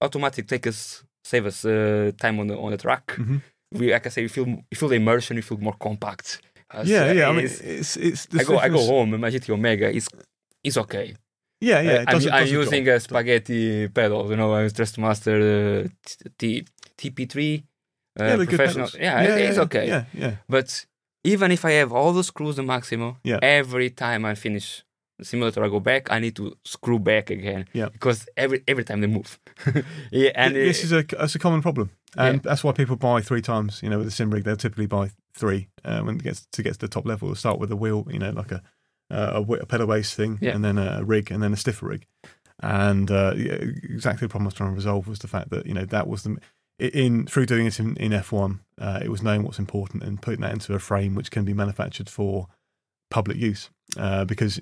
automatic 0.00 0.46
take 0.46 0.66
us 0.66 1.04
save 1.24 1.46
us 1.46 1.64
uh, 1.64 2.10
time 2.18 2.38
on 2.40 2.48
the 2.48 2.56
on 2.58 2.70
the 2.72 2.76
track. 2.76 3.06
Mhm. 3.16 3.40
We 3.72 3.92
like 3.92 4.06
I 4.06 4.10
say, 4.10 4.22
you 4.22 4.28
feel 4.28 4.46
you 4.46 4.76
feel 4.76 4.88
the 4.90 4.96
immersion. 4.96 5.36
You 5.36 5.42
feel 5.42 5.58
more 5.58 5.76
compact. 5.80 6.40
Uh, 6.70 6.82
yeah, 6.86 7.12
yeah. 7.12 7.28
I 7.28 7.32
mean, 7.32 7.44
it's- 7.46 7.96
it's 7.96 8.26
I 8.34 8.44
go 8.44 8.58
I 8.58 8.68
go 8.68 8.78
home 8.86 9.10
GT 9.32 9.50
Omega 9.52 9.90
is 9.90 10.06
is 10.62 10.76
okay. 10.78 11.14
Yeah, 11.70 11.80
yeah. 11.88 12.02
It 12.02 12.08
I'm, 12.08 12.20
it 12.20 12.32
I'm 12.32 12.46
using 12.46 12.84
job. 12.84 12.94
a 12.96 13.00
spaghetti 13.00 13.88
pedal. 13.88 14.30
you 14.30 14.36
know, 14.36 14.54
I'm 14.54 14.68
Stressmaster 14.68 15.38
uh, 15.84 15.88
T- 16.38 16.66
TP3 16.98 17.36
uh, 18.20 18.24
yeah, 18.24 18.36
professional. 18.36 18.86
pedals. 18.86 18.94
Yeah, 19.00 19.22
it's 19.48 19.58
okay. 19.66 19.86
Yeah, 19.88 20.04
yeah. 20.22 20.34
But 20.48 20.86
even 21.24 21.50
if 21.50 21.64
I 21.64 21.72
have 21.80 21.92
all 21.92 22.12
the 22.12 22.22
screws 22.24 22.56
the 22.56 22.62
Maximo, 22.62 23.16
Yeah. 23.24 23.38
every 23.42 23.90
time 23.90 24.24
I 24.24 24.34
finish 24.34 24.84
the 25.18 25.24
simulator, 25.24 25.64
I 25.64 25.68
go 25.68 25.80
back, 25.80 26.10
I 26.12 26.18
need 26.18 26.34
to 26.36 26.54
screw 26.64 26.98
back 26.98 27.30
again. 27.30 27.66
Yeah. 27.72 27.88
Because 27.92 28.28
every 28.36 28.62
every 28.68 28.84
time 28.84 29.00
they 29.00 29.06
move. 29.18 29.38
yeah, 30.12 30.30
and 30.34 30.54
Th- 30.54 30.66
this 30.68 30.84
is 30.84 30.92
a 30.92 31.02
that's 31.18 31.34
a 31.34 31.38
common 31.38 31.62
problem, 31.62 31.90
and 32.16 32.42
that's 32.42 32.62
why 32.64 32.72
people 32.72 32.96
buy 32.96 33.20
three 33.22 33.42
times. 33.42 33.80
You 33.82 33.90
know, 33.90 33.98
with 33.98 34.08
a 34.08 34.10
sim 34.10 34.30
rig, 34.30 34.44
they'll 34.44 34.56
typically 34.56 34.86
buy 34.86 35.10
three 35.40 35.68
uh, 35.84 36.00
when 36.02 36.16
it 36.16 36.22
gets 36.24 36.46
to 36.52 36.62
get 36.62 36.72
to 36.74 36.78
the 36.80 36.88
top 36.88 37.06
level. 37.06 37.28
They'll 37.28 37.36
start 37.36 37.58
with 37.60 37.70
a 37.72 37.76
wheel, 37.76 38.06
you 38.10 38.18
know, 38.18 38.30
like 38.30 38.52
a 38.52 38.60
uh, 39.14 39.44
a, 39.60 39.66
pedal 39.66 39.86
base 39.86 40.14
thing, 40.14 40.38
Yeah. 40.40 40.54
and 40.54 40.64
then 40.64 40.78
a 40.78 41.04
rig, 41.04 41.30
and 41.30 41.42
then 41.42 41.52
a 41.52 41.56
stiffer 41.56 41.86
rig. 41.86 42.06
And 42.60 43.10
uh, 43.10 43.34
yeah, 43.36 43.54
exactly 43.54 44.26
the 44.26 44.30
problem 44.30 44.46
I 44.46 44.48
was 44.48 44.54
trying 44.54 44.70
to 44.70 44.74
resolve 44.76 45.06
was 45.08 45.18
the 45.18 45.28
fact 45.28 45.50
that 45.50 45.66
you 45.66 45.74
know 45.74 45.84
that 45.86 46.06
was 46.06 46.22
the 46.22 46.38
in 46.78 47.26
through 47.26 47.46
doing 47.46 47.66
it 47.66 47.78
in, 47.78 47.96
in 47.96 48.12
F1, 48.12 48.58
uh, 48.80 49.00
it 49.02 49.08
was 49.08 49.22
knowing 49.22 49.42
what's 49.44 49.58
important 49.58 50.02
and 50.02 50.20
putting 50.20 50.40
that 50.40 50.52
into 50.52 50.74
a 50.74 50.78
frame 50.78 51.14
which 51.14 51.30
can 51.30 51.44
be 51.44 51.54
manufactured 51.54 52.08
for 52.10 52.48
public 53.10 53.36
use. 53.36 53.70
Uh, 53.96 54.24
because 54.24 54.60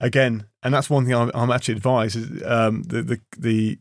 again, 0.00 0.46
and 0.62 0.74
that's 0.74 0.90
one 0.90 1.04
thing 1.04 1.14
I'm, 1.14 1.30
I'm 1.34 1.50
actually 1.50 1.74
advised 1.76 2.16
is 2.16 2.42
um, 2.44 2.82
the, 2.82 3.02
the 3.02 3.20
the 3.38 3.78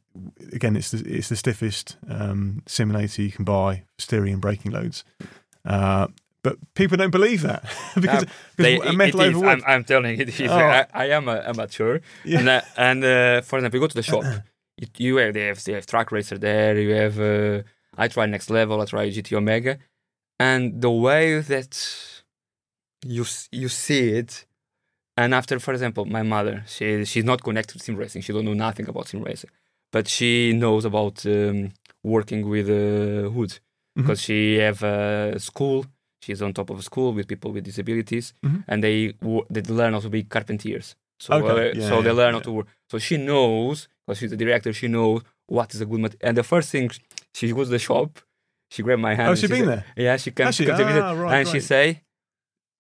again 0.54 0.76
it's 0.76 0.92
the, 0.92 1.04
it's 1.18 1.30
the 1.30 1.36
stiffest 1.36 1.98
um, 2.10 2.62
simulator 2.68 3.22
you 3.22 3.32
can 3.32 3.46
buy 3.46 3.84
for 3.98 4.02
steering 4.02 4.34
and 4.34 4.42
braking 4.42 4.72
loads. 4.72 5.04
Uh, 5.66 6.08
but 6.44 6.56
people 6.74 6.98
don't 6.98 7.12
believe 7.12 7.42
that 7.44 7.64
because, 8.00 8.26
because 8.58 8.88
a 8.90 8.94
metal 8.94 9.22
it 9.22 9.30
is. 9.30 9.36
over 9.36 9.46
wood. 9.46 9.50
I'm, 9.50 9.64
I'm 9.68 9.84
telling 9.84 10.20
you. 10.20 10.48
Oh. 10.50 10.58
I, 10.58 10.86
I 10.94 11.06
am 11.10 11.28
a 11.28 11.44
amateur. 11.48 12.00
Yeah. 12.26 12.40
And, 12.40 12.50
uh, 12.50 12.62
and 12.78 13.04
uh, 13.04 13.42
for 13.42 13.58
example, 13.60 13.78
you 13.78 13.82
go 13.82 13.88
to 13.88 13.96
the 13.96 14.04
shop, 14.04 14.24
you, 14.78 14.88
you 14.98 15.16
have, 15.18 15.34
they 15.34 15.46
have, 15.48 15.64
they 15.64 15.74
have 15.74 15.86
Trak 15.86 16.12
Racer 16.12 16.38
there, 16.38 16.80
you 16.80 16.94
have, 16.96 17.20
uh, 17.20 17.62
I 17.98 18.08
try 18.08 18.26
next 18.26 18.50
level, 18.50 18.82
I 18.82 18.86
try 18.86 19.10
GT 19.10 19.34
Omega. 19.38 19.78
And 20.40 20.82
the 20.82 20.90
way 20.90 21.40
that 21.42 21.74
you, 23.06 23.26
you 23.52 23.70
see 23.70 24.10
it, 24.12 24.46
and 25.18 25.36
after, 25.36 25.60
for 25.60 25.74
example, 25.74 26.06
my 26.06 26.24
mother, 26.24 26.64
she, 26.68 27.06
she's 27.06 27.24
not 27.26 27.44
connected 27.44 27.78
to 27.78 27.84
sim 27.84 27.96
racing, 27.96 28.22
she 28.24 28.34
don't 28.34 28.46
know 28.46 28.54
nothing 28.54 28.88
about 28.88 29.08
sim 29.08 29.22
racing, 29.22 29.50
but 29.92 30.08
she 30.08 30.54
knows 30.54 30.86
about 30.86 31.24
um, 31.26 31.72
working 32.04 32.48
with 32.50 32.68
uh, 32.70 33.30
wood 33.30 33.60
Mhm. 33.98 34.04
because 34.04 34.22
she 34.22 34.56
have 34.60 34.82
a 34.84 35.38
school, 35.38 35.86
she's 36.22 36.42
on 36.42 36.54
top 36.54 36.70
of 36.70 36.84
school 36.84 37.14
with 37.14 37.28
people 37.28 37.52
with 37.52 37.64
disabilities, 37.64 38.34
Mhm. 38.46 38.64
and 38.68 38.84
they 38.84 39.14
they 39.54 39.62
learn 39.80 39.94
how 39.94 40.00
to 40.02 40.10
be 40.10 40.24
carpenters. 40.24 40.96
So, 41.20 41.34
Okay, 41.34 41.70
uh, 41.70 41.74
yeah, 41.76 41.90
so 41.90 42.02
they 42.02 42.10
yeah, 42.10 42.22
learn 42.22 42.34
how 42.34 42.40
to 42.40 42.52
work. 42.52 42.68
So 42.92 42.98
she 42.98 43.16
knows, 43.18 43.88
because 44.08 44.18
she's 44.20 44.32
the 44.32 44.38
director, 44.38 44.74
she 44.74 44.88
knows 44.88 45.22
what 45.48 45.68
is 45.76 45.82
a 45.82 45.86
good 45.86 46.00
material. 46.00 46.28
And 46.28 46.36
the 46.38 46.44
first 46.44 46.70
thing, 46.72 46.90
she 47.38 47.52
goes 47.54 47.68
to 47.68 47.72
the 47.78 47.80
shop, 47.80 48.10
she 48.72 48.82
grabbed 48.84 49.02
my 49.10 49.14
hand. 49.16 49.30
oh, 49.30 49.36
she 49.36 49.48
been 49.48 49.66
said- 49.66 49.68
there? 49.68 49.86
Yeah, 50.06 50.18
she 50.18 50.32
comes, 50.32 50.48
Actually, 50.50 50.68
comes 50.72 50.88
visit, 50.88 51.04
ah, 51.04 51.12
right, 51.24 51.34
and 51.38 51.48
she 51.48 51.60
say, 51.60 51.86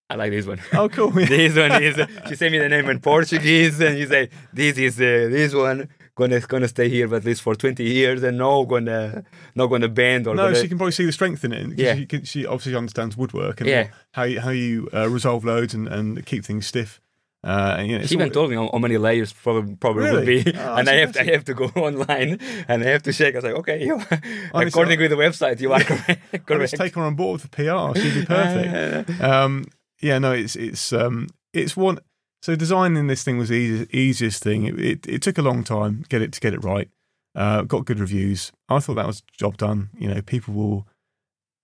I 0.10 0.16
like 0.16 0.32
this 0.32 0.46
one. 0.46 0.60
Oh, 0.74 0.90
cool. 0.90 1.12
This 1.36 1.56
one 1.56 1.84
is, 1.84 1.96
she 2.28 2.36
sent 2.36 2.52
me 2.52 2.58
the 2.60 2.68
name 2.76 2.90
in 2.90 3.00
Portuguese, 3.00 3.80
and 3.80 3.98
she 3.98 4.06
say, 4.08 4.30
this 4.52 4.76
is 4.78 4.96
uh, 5.00 5.30
this 5.36 5.54
one, 5.54 5.88
gonna 6.22 6.40
gonna 6.42 6.68
stay 6.68 6.88
here 6.90 7.14
at 7.16 7.26
least 7.26 7.42
for 7.42 7.56
20 7.56 7.84
years 7.84 8.24
and 8.24 8.38
no 8.38 8.66
gonna 8.66 9.24
not 9.56 9.68
gonna 9.68 9.88
bend 9.90 10.28
or 10.28 10.36
No, 10.36 10.44
gonna, 10.46 10.62
she 10.62 10.68
can 10.68 10.78
probably 10.78 10.92
see 10.94 11.06
the 11.06 11.12
strength 11.12 11.44
in 11.44 11.52
it. 11.52 11.78
Yeah. 11.78 11.96
She, 11.96 12.06
can, 12.06 12.24
she 12.24 12.46
obviously 12.46 12.76
understands 12.76 13.18
woodwork 13.18 13.62
and 13.62 13.70
Yeah. 13.70 13.88
how 14.14 14.24
you, 14.24 14.40
how 14.40 14.52
you 14.52 14.88
uh, 14.94 15.10
resolve 15.10 15.44
loads 15.44 15.74
and, 15.74 15.88
and 15.88 16.26
keep 16.26 16.46
things 16.46 16.66
stiff. 16.68 17.02
Uh, 17.44 17.76
and, 17.80 17.88
you 17.88 17.94
know, 17.96 18.02
it's 18.02 18.10
She 18.10 18.16
even 18.16 18.30
told 18.32 18.52
me 18.52 18.56
how, 18.56 18.78
many 18.78 18.98
layers 19.00 19.34
probably, 19.34 19.76
probably 19.76 20.12
would 20.12 20.28
be, 20.28 20.44
Oh, 20.56 20.76
and 20.76 20.88
I 20.88 20.94
have 20.98 21.12
to, 21.14 21.22
I 21.22 21.24
have 21.34 21.44
to 21.46 21.56
go 21.56 21.66
online 21.76 22.38
and 22.68 22.84
I 22.84 22.88
have 22.88 23.02
to 23.04 23.12
check. 23.14 23.34
I 23.34 23.38
was 23.40 23.44
like, 23.44 23.56
okay, 23.62 23.84
you, 23.84 23.96
according 24.54 25.00
to 25.00 25.08
the 25.08 25.16
website, 25.16 25.60
you 25.60 25.74
are 25.74 25.80
correct. 25.84 26.46
Correct. 26.46 26.78
take 26.78 26.94
her 26.96 27.02
on 27.02 27.16
board 27.16 27.42
for 27.42 27.48
PR. 27.48 27.98
She'd 28.00 28.14
be 28.14 28.26
perfect. 28.26 29.22
um, 29.22 29.66
yeah, 30.02 30.20
no, 30.20 30.32
it's 30.34 30.56
it's 30.56 30.94
um, 30.94 31.30
it's 31.54 31.76
one. 31.76 31.98
So 32.42 32.56
designing 32.56 33.08
this 33.08 33.24
thing 33.24 33.38
was 33.38 33.50
the 33.50 33.56
easy, 33.56 33.88
easiest 33.92 34.44
thing. 34.44 34.66
It, 34.66 34.80
it 34.80 35.08
it 35.08 35.22
took 35.22 35.38
a 35.38 35.44
long 35.44 35.64
time 35.64 36.04
get 36.10 36.22
it 36.22 36.32
to 36.34 36.40
get 36.40 36.54
it 36.54 36.64
right. 36.64 36.90
Uh, 37.36 37.62
got 37.62 37.86
good 37.86 38.00
reviews. 38.00 38.52
I 38.68 38.80
thought 38.80 38.96
that 38.96 39.08
was 39.08 39.22
job 39.38 39.58
done. 39.58 39.90
You 39.98 40.10
know, 40.14 40.22
people 40.22 40.54
will. 40.54 40.88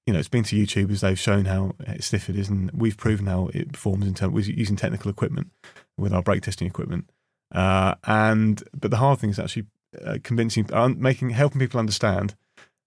You 0.06 0.13
know, 0.13 0.20
it's 0.20 0.30
been 0.30 0.46
to 0.46 0.56
YouTubers. 0.56 1.02
They've 1.02 1.20
shown 1.20 1.46
how 1.46 1.76
stiff 2.00 2.30
it 2.30 2.38
is, 2.38 2.48
and 2.48 2.72
we've 2.72 2.96
proven 2.96 3.26
how 3.26 3.50
it 3.54 3.74
performs 3.74 4.08
in 4.08 4.13
terms 4.13 4.48
using 4.48 4.78
technical 4.78 5.12
equipment 5.12 5.52
with 5.98 6.13
our 6.13 6.22
brake 6.24 6.44
testing 6.44 6.66
equipment. 6.66 7.10
Uh, 7.54 7.96
and 8.06 8.63
but 8.74 8.90
the 8.90 8.98
hard 8.98 9.20
thing 9.20 9.32
is 9.32 9.40
actually 9.40 9.66
uh, 10.06 10.18
convincing, 10.24 10.70
uh, 10.72 10.88
making, 10.90 11.32
helping 11.32 11.60
people 11.60 11.80
understand 11.80 12.36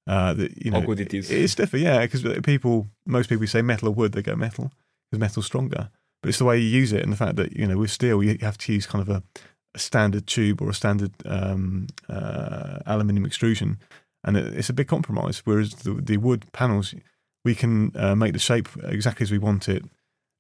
uh, 0.07 0.33
that 0.35 0.64
you 0.64 0.70
know 0.70 0.81
How 0.81 0.87
good 0.87 1.00
it 1.00 1.12
is. 1.12 1.31
It's 1.31 1.53
stiffer, 1.53 1.76
yeah, 1.76 2.00
because 2.00 2.22
people, 2.42 2.87
most 3.07 3.29
people 3.29 3.46
say 3.46 3.62
metal 3.62 3.88
or 3.88 3.94
wood, 3.94 4.12
they 4.12 4.22
go 4.22 4.35
metal 4.35 4.72
because 5.11 5.20
metal's 5.20 5.46
stronger. 5.46 5.90
But 6.22 6.28
it's 6.28 6.38
the 6.38 6.44
way 6.44 6.59
you 6.59 6.68
use 6.68 6.92
it 6.92 7.02
and 7.02 7.12
the 7.12 7.16
fact 7.16 7.37
that 7.37 7.56
you 7.56 7.66
know 7.66 7.78
with 7.78 7.90
steel 7.90 8.22
you 8.22 8.37
have 8.40 8.59
to 8.59 8.72
use 8.72 8.87
kind 8.87 9.00
of 9.02 9.09
a, 9.09 9.22
a 9.74 9.78
standard 9.78 10.26
tube 10.26 10.61
or 10.61 10.68
a 10.70 10.74
standard 10.74 11.12
um, 11.24 11.87
uh, 12.09 12.78
aluminium 12.87 13.24
extrusion, 13.24 13.78
and 14.24 14.37
it, 14.37 14.54
it's 14.54 14.68
a 14.68 14.74
big 14.74 14.88
compromise. 14.88 15.42
Whereas 15.44 15.74
the, 15.76 15.94
the 15.94 16.16
wood 16.18 16.46
panels, 16.52 16.94
we 17.44 17.54
can 17.54 17.92
uh, 17.96 18.14
make 18.14 18.33
the 18.35 18.38
shape 18.38 18.68
exactly 18.85 19.24
as 19.24 19.30
we 19.30 19.38
want 19.38 19.68
it. 19.68 19.85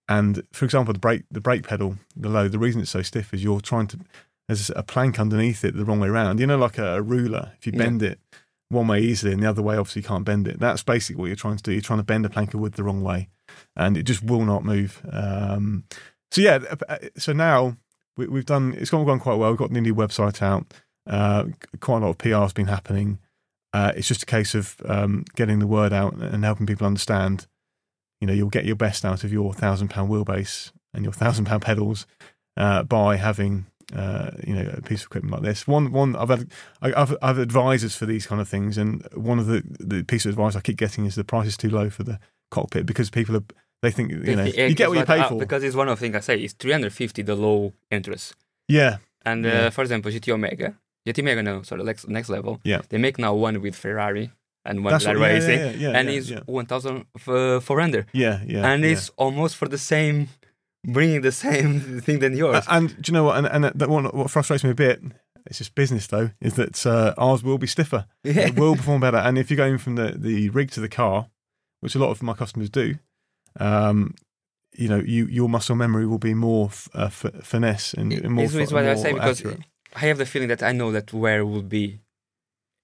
And 0.08 0.42
for 0.52 0.64
example, 0.64 0.92
the 0.92 0.98
brake 1.00 1.22
the 1.30 1.40
brake 1.40 1.62
pedal 1.66 1.96
below, 2.20 2.48
the 2.48 2.58
reason 2.58 2.80
it's 2.80 2.90
so 2.90 3.02
stiff 3.02 3.32
is 3.32 3.42
you're 3.44 3.60
trying 3.60 3.86
to 3.88 3.98
there's 4.48 4.70
a 4.74 4.82
plank 4.82 5.20
underneath 5.20 5.64
it 5.64 5.76
the 5.76 5.84
wrong 5.84 6.00
way 6.00 6.08
around. 6.08 6.40
You 6.40 6.46
know, 6.46 6.58
like 6.58 6.76
a, 6.76 6.96
a 6.96 7.02
ruler. 7.02 7.52
If 7.58 7.66
you 7.66 7.72
Yeah. 7.72 7.84
bend 7.84 8.02
it 8.02 8.18
one 8.70 8.86
way 8.86 9.00
easily 9.00 9.32
and 9.32 9.42
the 9.42 9.48
other 9.48 9.62
way, 9.62 9.76
obviously 9.76 10.02
can't 10.02 10.24
bend 10.24 10.48
it. 10.48 10.58
That's 10.58 10.82
basically 10.82 11.20
what 11.20 11.26
you're 11.26 11.36
trying 11.36 11.56
to 11.56 11.62
do. 11.62 11.72
You're 11.72 11.82
trying 11.82 11.98
to 11.98 12.04
bend 12.04 12.24
a 12.24 12.30
plank 12.30 12.54
of 12.54 12.60
wood 12.60 12.74
the 12.74 12.84
wrong 12.84 13.02
way, 13.02 13.28
and 13.76 13.96
it 13.96 14.04
just 14.04 14.22
will 14.22 14.44
not 14.44 14.64
move. 14.64 15.04
Um, 15.12 15.84
so 16.30 16.40
yeah, 16.40 16.60
uh, 16.88 16.98
so 17.18 17.32
now 17.32 17.76
we, 18.16 18.26
we've 18.26 18.46
done. 18.46 18.74
It's 18.78 18.90
gone, 18.90 19.04
gone 19.04 19.20
quite 19.20 19.34
well. 19.34 19.50
We've 19.50 19.58
got 19.58 19.72
the 19.72 19.80
new 19.80 19.94
website 19.94 20.40
out. 20.40 20.72
Uh, 21.06 21.46
quite 21.80 21.98
a 21.98 22.06
lot 22.06 22.10
of 22.10 22.18
PR 22.18 22.36
has 22.36 22.52
been 22.52 22.68
happening. 22.68 23.18
Uh, 23.72 23.92
it's 23.96 24.08
just 24.08 24.22
a 24.22 24.26
case 24.26 24.54
of 24.54 24.76
um, 24.84 25.24
getting 25.36 25.58
the 25.58 25.66
word 25.66 25.92
out 25.92 26.14
and 26.14 26.44
helping 26.44 26.66
people 26.66 26.86
understand. 26.86 27.46
You 28.20 28.26
know, 28.26 28.32
you'll 28.32 28.50
get 28.50 28.64
your 28.64 28.76
best 28.76 29.04
out 29.04 29.24
of 29.24 29.32
your 29.32 29.52
thousand 29.52 29.88
pound 29.88 30.10
wheelbase 30.10 30.72
and 30.94 31.04
your 31.04 31.12
thousand 31.12 31.46
pound 31.46 31.62
pedals 31.62 32.06
uh, 32.56 32.82
by 32.82 33.16
having 33.16 33.66
uh, 33.94 34.30
you 34.46 34.54
know 34.54 34.70
a 34.76 34.80
piece 34.82 35.00
of 35.02 35.06
equipment 35.06 35.34
like 35.34 35.42
this. 35.42 35.66
One 35.66 35.92
one 35.92 36.16
I've 36.16 36.28
had 36.28 36.50
I- 36.82 36.92
I've, 37.02 37.16
I've 37.22 37.38
advisors 37.38 37.94
for 37.96 38.06
these 38.06 38.26
kind 38.26 38.40
of 38.40 38.48
things, 38.48 38.78
and 38.78 39.06
one 39.14 39.38
of 39.38 39.46
the 39.46 39.62
the 39.78 40.02
piece 40.04 40.24
of 40.26 40.30
advice 40.30 40.56
I 40.56 40.60
keep 40.60 40.76
getting 40.76 41.06
is 41.06 41.14
the 41.14 41.24
price 41.24 41.46
is 41.48 41.56
too 41.56 41.70
low 41.70 41.90
for 41.90 42.02
the 42.04 42.18
cockpit 42.50 42.86
because 42.86 43.10
people 43.10 43.36
are 43.36 43.44
they 43.82 43.90
think 43.90 44.10
you 44.10 44.36
know 44.36 44.44
you 44.44 44.74
get 44.74 44.88
what 44.90 44.98
you 44.98 45.04
pay 45.04 45.20
uh, 45.20 45.28
for. 45.28 45.38
Because 45.38 45.62
it's 45.64 45.74
one 45.76 45.88
of 45.88 45.98
the 45.98 46.00
things 46.04 46.14
I 46.16 46.20
say. 46.20 46.38
It's 46.40 46.52
350 46.54 47.22
the 47.22 47.34
low 47.34 47.72
interest. 47.90 48.34
yeah, 48.68 48.98
And 49.24 49.44
uh, 49.46 49.48
Yeah. 49.48 49.70
for 49.70 49.82
example, 49.82 50.10
GT 50.12 50.32
Omega, 50.32 50.74
GT 51.06 51.20
Omega, 51.20 51.42
no, 51.42 51.62
sorry, 51.62 51.82
next 51.84 52.06
next 52.08 52.28
level. 52.28 52.60
Yeah. 52.64 52.82
They 52.90 52.98
make 52.98 53.18
now 53.18 53.34
one 53.34 53.60
with 53.62 53.74
Ferrari 53.76 54.30
and 54.66 54.84
one 54.84 54.92
That's 54.92 55.06
with 55.06 55.16
what- 55.18 55.28
yeah, 55.28 55.34
racing, 55.34 55.58
yeah, 55.80 55.90
yeah, 55.92 55.98
and 55.98 56.08
it's 56.10 56.28
yeah. 56.28 56.40
1,400, 56.44 58.06
yeah, 58.12 58.40
yeah, 58.46 58.66
and 58.70 58.84
it's 58.84 59.10
almost 59.16 59.56
for 59.56 59.68
the 59.68 59.78
same, 59.78 60.28
bringing 60.86 61.20
the 61.22 61.32
same 61.32 62.00
thing 62.04 62.18
than 62.20 62.36
yours. 62.36 62.66
A- 62.66 62.72
And 62.74 62.88
do 63.02 63.10
you 63.10 63.12
know 63.14 63.24
what? 63.24 63.36
And, 63.38 63.46
and 63.46 63.64
that 63.80 63.88
one, 63.88 64.04
what 64.06 64.30
frustrates 64.30 64.64
me 64.64 64.70
a 64.70 64.74
bit, 64.74 65.00
it's 65.46 65.58
just 65.58 65.74
business 65.74 66.06
though, 66.06 66.30
is 66.40 66.54
that 66.54 66.86
uh, 66.86 67.14
ours 67.18 67.42
will 67.42 67.58
be 67.58 67.66
stiffer. 67.66 68.06
yeah. 68.24 68.48
It 68.48 68.56
will 68.58 68.76
perform 68.76 69.00
better. 69.00 69.18
And 69.18 69.38
if 69.38 69.50
you're 69.50 69.56
going 69.56 69.78
from 69.78 69.96
the, 69.96 70.14
the 70.16 70.48
rig 70.50 70.70
to 70.72 70.80
the 70.80 70.88
car, 70.88 71.28
which 71.80 71.94
a 71.94 71.98
lot 71.98 72.10
of 72.10 72.22
my 72.22 72.34
customers 72.34 72.70
do, 72.70 72.96
um, 73.58 74.14
you 74.74 74.88
know, 74.88 74.98
you 75.00 75.26
your 75.26 75.48
muscle 75.48 75.74
memory 75.74 76.06
will 76.06 76.18
be 76.18 76.34
more 76.34 76.66
f- 76.66 76.88
uh, 76.94 77.04
f- 77.06 77.32
finesse 77.42 77.92
and, 77.94 78.12
and 78.12 78.32
more. 78.32 78.44
It's 78.44 78.54
fi- 78.54 78.74
what 78.74 78.84
I 78.86 78.94
say 78.94 79.12
because 79.12 79.40
accurate. 79.40 79.60
I 79.96 80.00
have 80.00 80.18
the 80.18 80.26
feeling 80.26 80.48
that 80.48 80.62
I 80.62 80.72
know 80.72 80.92
that 80.92 81.12
where 81.12 81.44
will 81.44 81.62
be 81.62 82.00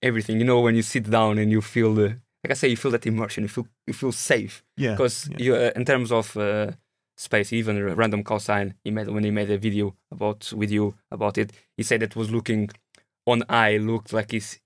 everything. 0.03 0.39
You 0.39 0.45
know, 0.45 0.61
when 0.61 0.75
you 0.75 0.83
sit 0.83 1.09
down 1.09 1.39
and 1.39 1.51
you 1.53 1.61
feel 1.63 1.95
the, 1.95 2.09
like 2.43 2.51
I 2.51 2.55
say, 2.55 2.69
you 2.69 2.77
feel 2.77 2.91
that 2.91 3.07
immersion. 3.07 3.45
You 3.45 3.49
feel 3.49 3.69
you 3.87 3.93
feel 3.95 4.13
safe 4.13 4.65
yeah, 4.77 4.93
because 4.93 5.29
yeah. 5.31 5.37
you, 5.39 5.55
uh, 5.55 5.71
in 5.77 5.85
terms 5.85 6.11
of 6.11 6.37
uh, 6.37 6.73
space, 7.17 7.53
even 7.53 7.77
a 7.77 7.95
random 7.95 8.23
call 8.23 8.39
sign, 8.39 8.75
he 8.85 8.91
made 8.91 9.09
when 9.09 9.25
he 9.25 9.31
made 9.31 9.51
a 9.51 9.59
video 9.59 9.95
about 10.11 10.53
with 10.55 10.71
you 10.71 10.95
about 11.11 11.39
it, 11.39 11.53
he 11.77 11.83
said 11.83 12.03
it 12.03 12.17
was 12.17 12.31
looking 12.31 12.71
on 13.27 13.43
eye 13.49 13.77
looked 13.79 14.13
like 14.13 14.31
his 14.31 14.61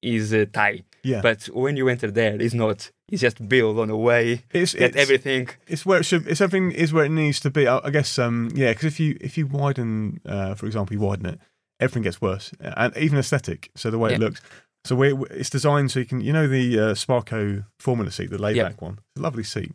his 0.00 0.34
uh, 0.34 0.46
tie, 0.52 0.82
yeah. 1.04 1.20
but 1.22 1.44
when 1.52 1.76
you 1.76 1.88
enter 1.88 2.10
there, 2.10 2.40
it's 2.40 2.54
not. 2.54 2.90
It's 3.08 3.20
just 3.20 3.46
built 3.46 3.78
on 3.78 3.90
a 3.90 3.96
way 3.96 4.42
it's 4.52 4.72
that 4.72 4.82
it's, 4.82 4.96
everything. 4.96 5.50
it's 5.66 5.84
where 5.84 6.00
it 6.00 6.04
should. 6.04 6.26
It's 6.26 6.40
everything 6.40 6.72
is 6.72 6.94
where 6.94 7.04
it 7.04 7.10
needs 7.10 7.40
to 7.40 7.50
be. 7.50 7.68
I, 7.68 7.78
I 7.84 7.90
guess. 7.90 8.18
Um. 8.18 8.50
Yeah. 8.54 8.70
Because 8.72 8.86
if 8.86 8.98
you 8.98 9.18
if 9.20 9.36
you 9.36 9.46
widen, 9.46 10.20
uh, 10.26 10.54
for 10.54 10.66
example, 10.66 10.94
you 10.94 11.00
widen 11.00 11.26
it, 11.26 11.38
everything 11.78 12.02
gets 12.02 12.20
worse, 12.22 12.52
and 12.58 12.96
even 12.96 13.18
aesthetic. 13.18 13.70
So 13.76 13.90
the 13.90 13.98
way 13.98 14.14
it 14.14 14.18
looks. 14.20 14.40
So 14.84 14.96
we 14.96 15.14
it's 15.30 15.50
designed 15.50 15.90
so 15.90 16.00
you 16.00 16.06
can, 16.06 16.20
you 16.20 16.32
know, 16.32 16.48
the 16.48 16.78
uh, 16.78 16.94
Sparco 16.94 17.64
Formula 17.78 18.10
seat, 18.10 18.30
the 18.30 18.38
layback 18.38 18.80
Yeah. 18.80 18.84
one. 18.84 18.98
It's 19.14 19.20
a 19.20 19.22
lovely 19.22 19.44
seat. 19.44 19.72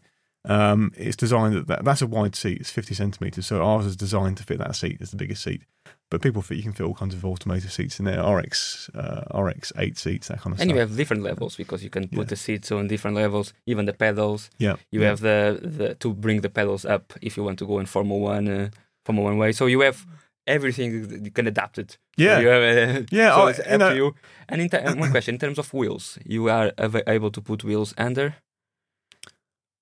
Um, 0.47 0.91
it's 0.95 1.15
designed 1.17 1.55
that, 1.55 1.67
that 1.67 1.85
that's 1.85 2.01
a 2.01 2.07
wide 2.07 2.35
seat. 2.35 2.59
It's 2.61 2.71
50 2.71 2.95
centimeters. 2.95 3.45
So 3.47 3.61
ours 3.63 3.85
is 3.85 3.95
designed 3.95 4.37
to 4.37 4.43
fit 4.43 4.59
that 4.59 4.75
seat. 4.75 4.97
It's 5.01 5.11
the 5.11 5.17
biggest 5.17 5.43
seat. 5.43 5.61
But 6.09 6.21
people 6.21 6.41
fit. 6.41 6.55
You 6.57 6.63
can 6.63 6.71
fit 6.73 6.85
all 6.85 6.93
kinds 6.93 7.13
of 7.13 7.25
automotive 7.25 7.71
seats 7.71 7.99
in 7.99 8.05
there. 8.05 8.23
RX, 8.23 8.89
uh, 8.95 9.23
RX 9.37 9.73
eight 9.77 9.97
seats, 9.97 10.29
that 10.29 10.39
kind 10.39 10.53
of 10.53 10.61
And 10.61 10.69
stuff. 10.69 10.75
you 10.75 10.79
have 10.79 10.95
different 10.95 11.23
levels 11.23 11.57
because 11.57 11.83
you 11.83 11.89
can 11.89 12.07
put 12.07 12.19
Yeah. 12.19 12.23
the 12.29 12.35
seats 12.37 12.71
on 12.71 12.87
different 12.87 13.17
levels, 13.17 13.53
even 13.65 13.85
the 13.85 13.93
pedals. 13.93 14.49
yeah. 14.57 14.75
You 14.89 15.01
yeah. 15.01 15.07
have 15.09 15.19
the, 15.19 15.59
the 15.61 15.95
to 15.95 16.13
bring 16.13 16.41
the 16.41 16.49
pedals 16.49 16.85
up 16.85 17.13
if 17.21 17.35
you 17.35 17.43
want 17.43 17.59
to 17.59 17.65
go 17.67 17.79
in 17.79 17.85
Formula 17.87 18.21
One, 18.21 18.47
uh, 18.47 18.69
Formula 19.05 19.29
One 19.29 19.37
way. 19.37 19.51
So 19.51 19.65
you 19.65 19.81
have 19.81 20.05
everything 20.45 21.25
you 21.25 21.31
can 21.31 21.47
adapt 21.47 21.77
it. 21.77 21.91
So 22.17 22.23
Yeah. 22.23 22.39
you 22.39 22.47
have, 22.47 22.63
uh, 22.63 23.03
Yeah, 23.11 23.35
So 23.35 23.41
oh, 23.41 23.47
it's 23.47 23.59
up 23.59 23.79
know- 23.79 23.89
to 23.89 23.95
you. 23.95 24.15
And 24.47 24.61
in 24.61 24.69
ter- 24.69 24.95
one 24.95 25.11
question 25.11 25.35
in 25.35 25.39
terms 25.39 25.59
of 25.59 25.73
wheels, 25.73 26.17
you 26.25 26.49
are 26.49 26.71
able 27.07 27.31
to 27.31 27.41
put 27.41 27.63
wheels 27.65 27.93
under 27.97 28.35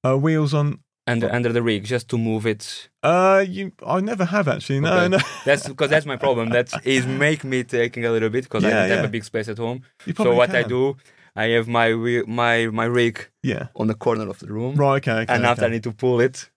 uh, 0.06 0.16
wheels 0.26 0.54
on. 0.54 0.80
under 1.08 1.30
under 1.38 1.52
the 1.54 1.62
rig 1.62 1.84
just 1.94 2.06
to 2.10 2.18
move 2.18 2.44
it. 2.54 2.90
Uh, 3.04 3.44
you. 3.48 3.72
I 3.86 4.00
never 4.02 4.26
have 4.26 4.48
actually. 4.56 4.80
No, 4.82 4.92
Okay. 4.94 5.08
no. 5.10 5.20
That's 5.46 5.68
because 5.68 5.90
that's 5.94 6.06
my 6.14 6.18
problem. 6.26 6.50
That 6.50 6.68
is 6.98 7.06
make 7.06 7.44
me 7.44 7.64
taking 7.64 8.06
a 8.06 8.12
little 8.16 8.30
bit 8.36 8.44
because 8.46 8.64
I 8.66 8.70
don't 8.70 8.90
have 8.98 9.06
a 9.06 9.14
big 9.18 9.24
space 9.24 9.48
at 9.54 9.58
home. 9.66 9.80
So 10.18 10.34
what 10.34 10.50
I 10.62 10.64
do, 10.64 10.96
I 11.36 11.46
have 11.56 11.68
my 11.80 11.88
wheel- 11.94 12.28
my 12.42 12.56
my 12.82 12.86
rig 13.00 13.16
Yeah. 13.44 13.68
on 13.76 13.88
the 13.88 13.94
corner 14.06 14.28
of 14.34 14.38
the 14.40 14.48
room, 14.58 14.74
Right. 14.76 14.98
Okay. 15.08 15.22
okay 15.22 15.34
and 15.34 15.46
after 15.46 15.66
I 15.66 15.70
need 15.70 15.84
to 15.84 15.92
pull 15.92 16.20
it. 16.28 16.50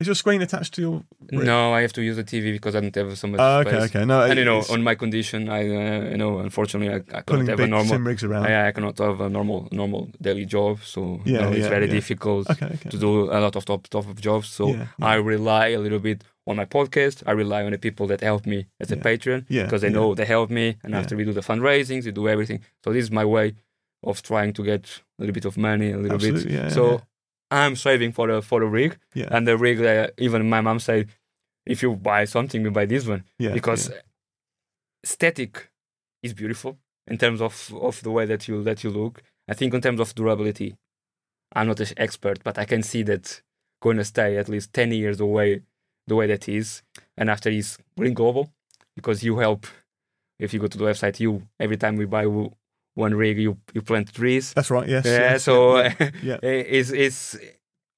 Is 0.00 0.06
your 0.06 0.14
screen 0.14 0.42
attached 0.42 0.74
to 0.74 0.80
your? 0.82 1.02
Rig? 1.32 1.46
No, 1.46 1.72
I 1.72 1.80
have 1.82 1.92
to 1.94 2.02
use 2.02 2.16
the 2.16 2.24
TV 2.24 2.52
because 2.52 2.74
I 2.76 2.80
don't 2.80 2.94
have 2.94 3.16
so 3.18 3.26
much 3.28 3.40
Oh, 3.40 3.60
okay. 3.60 3.70
space. 3.70 3.82
Okay. 3.90 4.04
No. 4.04 4.22
And 4.22 4.38
you 4.38 4.44
know, 4.44 4.62
on 4.70 4.82
my 4.82 4.94
condition, 4.94 5.48
I 5.48 5.60
uh, 5.60 6.10
you 6.10 6.16
know, 6.18 6.38
unfortunately, 6.38 6.90
I, 6.94 7.18
I 7.18 7.22
cannot 7.22 7.48
have 7.48 7.60
a 7.60 7.66
normal. 7.66 7.86
sim 7.94 8.06
rigs 8.06 8.24
around. 8.24 8.46
I, 8.46 8.68
I 8.68 8.72
cannot 8.72 8.98
have 8.98 9.20
a 9.20 9.28
normal 9.28 9.68
normal 9.72 10.08
daily 10.20 10.44
job, 10.44 10.80
so 10.82 11.20
you 11.24 11.34
Yeah, 11.34 11.48
it's 11.50 11.66
very 11.68 11.86
yeah. 11.86 11.92
difficult 11.98 12.50
Okay. 12.50 12.66
Okay. 12.66 12.90
to 12.90 12.98
do 12.98 13.30
a 13.32 13.40
lot 13.40 13.56
of 13.56 13.64
top 13.64 13.88
top 13.88 14.06
of 14.08 14.20
jobs. 14.20 14.48
So 14.48 14.68
Yeah, 14.68 14.86
yeah. 14.98 15.06
I 15.12 15.14
rely 15.16 15.66
a 15.68 15.78
little 15.80 16.00
bit 16.00 16.24
on 16.48 16.56
my 16.56 16.64
podcast. 16.66 17.22
I 17.26 17.32
rely 17.32 17.64
on 17.64 17.72
the 17.72 17.78
people 17.78 18.06
that 18.08 18.20
help 18.20 18.46
me 18.46 18.66
as 18.80 18.92
a 18.92 18.96
Yeah. 18.96 19.02
patron 19.02 19.46
Yeah, 19.48 19.64
because 19.64 19.80
they 19.80 19.88
yeah. 19.88 19.98
know 19.98 20.14
they 20.14 20.26
help 20.26 20.50
me, 20.50 20.76
and 20.84 20.92
Yeah. 20.92 21.00
after 21.00 21.16
we 21.16 21.24
do 21.24 21.32
the 21.32 21.42
fundraisings, 21.50 22.04
we 22.04 22.12
do 22.12 22.28
everything. 22.28 22.60
So 22.84 22.92
this 22.92 23.04
is 23.04 23.10
my 23.10 23.24
way 23.24 23.54
of 24.02 24.22
trying 24.22 24.52
to 24.52 24.62
get 24.62 24.82
a 25.18 25.22
little 25.22 25.34
bit 25.34 25.44
of 25.46 25.56
money, 25.56 25.90
a 25.90 25.96
little 25.96 26.14
Absolutely, 26.16 26.52
bit. 26.52 26.62
yeah, 26.62 26.68
so 26.68 26.84
yeah. 26.92 26.98
I'm 27.50 27.76
saving 27.76 28.12
for 28.12 28.26
the 28.26 28.42
for 28.42 28.60
the 28.60 28.66
rig, 28.66 28.98
Yeah. 29.14 29.28
and 29.30 29.46
the 29.46 29.56
rig. 29.56 29.80
Uh, 29.80 30.08
even 30.18 30.48
my 30.48 30.60
mom 30.60 30.78
said, 30.80 31.08
if 31.64 31.82
you 31.82 31.94
buy 31.94 32.24
something, 32.24 32.62
you 32.62 32.70
buy 32.70 32.86
this 32.86 33.06
one 33.06 33.24
yeah. 33.38 33.52
because 33.52 33.88
yeah. 33.90 34.00
aesthetic 35.04 35.70
is 36.22 36.34
beautiful 36.34 36.78
in 37.06 37.18
terms 37.18 37.40
of, 37.40 37.72
of 37.80 38.02
the 38.02 38.10
way 38.10 38.24
that 38.26 38.48
you 38.48 38.62
that 38.64 38.82
you 38.84 38.90
look. 38.90 39.22
I 39.48 39.54
think 39.54 39.74
in 39.74 39.80
terms 39.80 40.00
of 40.00 40.14
durability, 40.14 40.76
I'm 41.54 41.68
not 41.68 41.80
an 41.80 41.86
expert, 41.96 42.42
but 42.42 42.58
I 42.58 42.64
can 42.64 42.82
see 42.82 43.02
that 43.04 43.42
going 43.80 43.96
to 43.98 44.04
stay 44.04 44.36
at 44.36 44.48
least 44.48 44.72
ten 44.72 44.90
years 44.92 45.20
away 45.20 45.62
the 46.08 46.16
way 46.16 46.26
that 46.28 46.48
is, 46.48 46.82
and 47.16 47.30
after 47.30 47.50
is 47.50 47.78
green 47.96 48.14
global 48.14 48.50
because 48.94 49.22
you 49.22 49.38
help. 49.38 49.66
If 50.38 50.52
you 50.52 50.60
go 50.60 50.66
to 50.66 50.76
the 50.76 50.84
website, 50.84 51.18
you 51.18 51.48
every 51.58 51.78
time 51.78 51.96
we 51.96 52.04
buy 52.04 52.26
one 52.96 53.14
rig, 53.14 53.38
you 53.38 53.58
you 53.74 53.82
plant 53.82 54.12
trees. 54.12 54.52
That's 54.54 54.70
right. 54.70 54.88
Yes. 54.88 55.04
Yeah, 55.04 55.32
yes, 55.32 55.44
so 55.44 55.78
yeah, 55.78 55.94
yeah. 56.22 56.38
it's 56.42 56.90
it's 56.90 57.36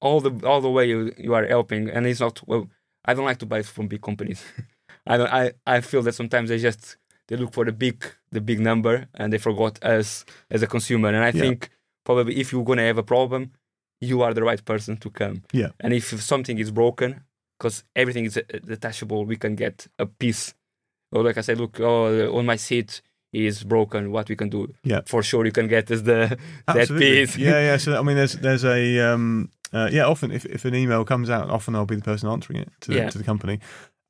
all 0.01 0.21
the 0.21 0.47
all 0.47 0.61
the 0.61 0.71
way 0.71 0.89
you, 0.89 1.13
you 1.17 1.35
are 1.35 1.47
helping, 1.47 1.89
and 1.89 2.07
it's 2.07 2.21
not 2.21 2.47
well. 2.47 2.69
I 3.05 3.15
don't 3.15 3.25
like 3.25 3.39
to 3.39 3.47
buy 3.47 3.63
from 3.63 3.89
big 3.89 4.03
companies. 4.03 4.45
I 5.07 5.17
don't. 5.17 5.33
I, 5.33 5.53
I 5.67 5.81
feel 5.81 6.03
that 6.03 6.15
sometimes 6.15 6.51
they 6.51 6.59
just 6.59 6.97
they 7.29 7.37
look 7.37 7.55
for 7.55 7.65
the 7.65 7.73
big 7.73 8.05
the 8.31 8.41
big 8.41 8.61
number 8.61 9.07
and 9.15 9.33
they 9.33 9.39
forgot 9.39 9.83
us 9.83 10.25
as 10.51 10.63
a 10.63 10.67
consumer. 10.67 11.09
And 11.09 11.25
I 11.25 11.33
think 11.33 11.71
probably 12.05 12.37
if 12.39 12.53
you're 12.53 12.65
gonna 12.65 12.83
have 12.83 12.99
a 12.99 13.03
problem, 13.03 13.53
you 14.01 14.23
are 14.23 14.35
the 14.35 14.43
right 14.43 14.63
person 14.63 14.97
to 14.99 15.11
come. 15.11 15.43
Yeah. 15.53 15.71
And 15.81 15.95
if 15.95 16.21
something 16.23 16.59
is 16.59 16.71
broken, 16.71 17.25
because 17.59 17.85
everything 17.97 18.25
is 18.25 18.37
uh, 18.37 18.43
detachable, 18.65 19.25
we 19.25 19.37
can 19.37 19.55
get 19.55 19.87
a 19.99 20.07
piece. 20.07 20.55
Or 21.13 21.23
like 21.23 21.39
I 21.39 21.41
said, 21.41 21.59
look, 21.59 21.81
oh, 21.81 22.37
on 22.37 22.45
my 22.45 22.57
seat 22.57 23.01
is 23.33 23.65
broken. 23.65 24.11
What 24.11 24.29
we 24.29 24.37
can 24.37 24.49
do? 24.49 24.73
Yeah. 24.85 25.01
For 25.07 25.23
sure, 25.23 25.45
you 25.45 25.53
can 25.53 25.69
get 25.69 25.91
is 25.91 26.03
the 26.05 26.39
that 26.67 26.89
piece. 26.89 27.37
yeah, 27.37 27.61
yeah. 27.61 27.77
So 27.77 27.99
I 27.99 28.03
mean, 28.03 28.17
there's 28.17 28.33
there's 28.43 28.65
a 28.65 29.01
um, 29.01 29.51
uh, 29.73 29.89
yeah. 29.93 30.05
Often, 30.07 30.33
if, 30.33 30.45
if 30.47 30.65
an 30.65 30.75
email 30.75 31.05
comes 31.05 31.29
out, 31.31 31.51
often 31.51 31.75
I'll 31.75 31.87
be 31.87 31.97
the 31.97 32.03
person 32.03 32.29
answering 32.29 32.61
it 32.61 32.71
to 32.83 32.91
the, 32.93 32.97
Yeah. 32.99 33.11
to 33.11 33.19
the 33.19 33.25
company, 33.25 33.61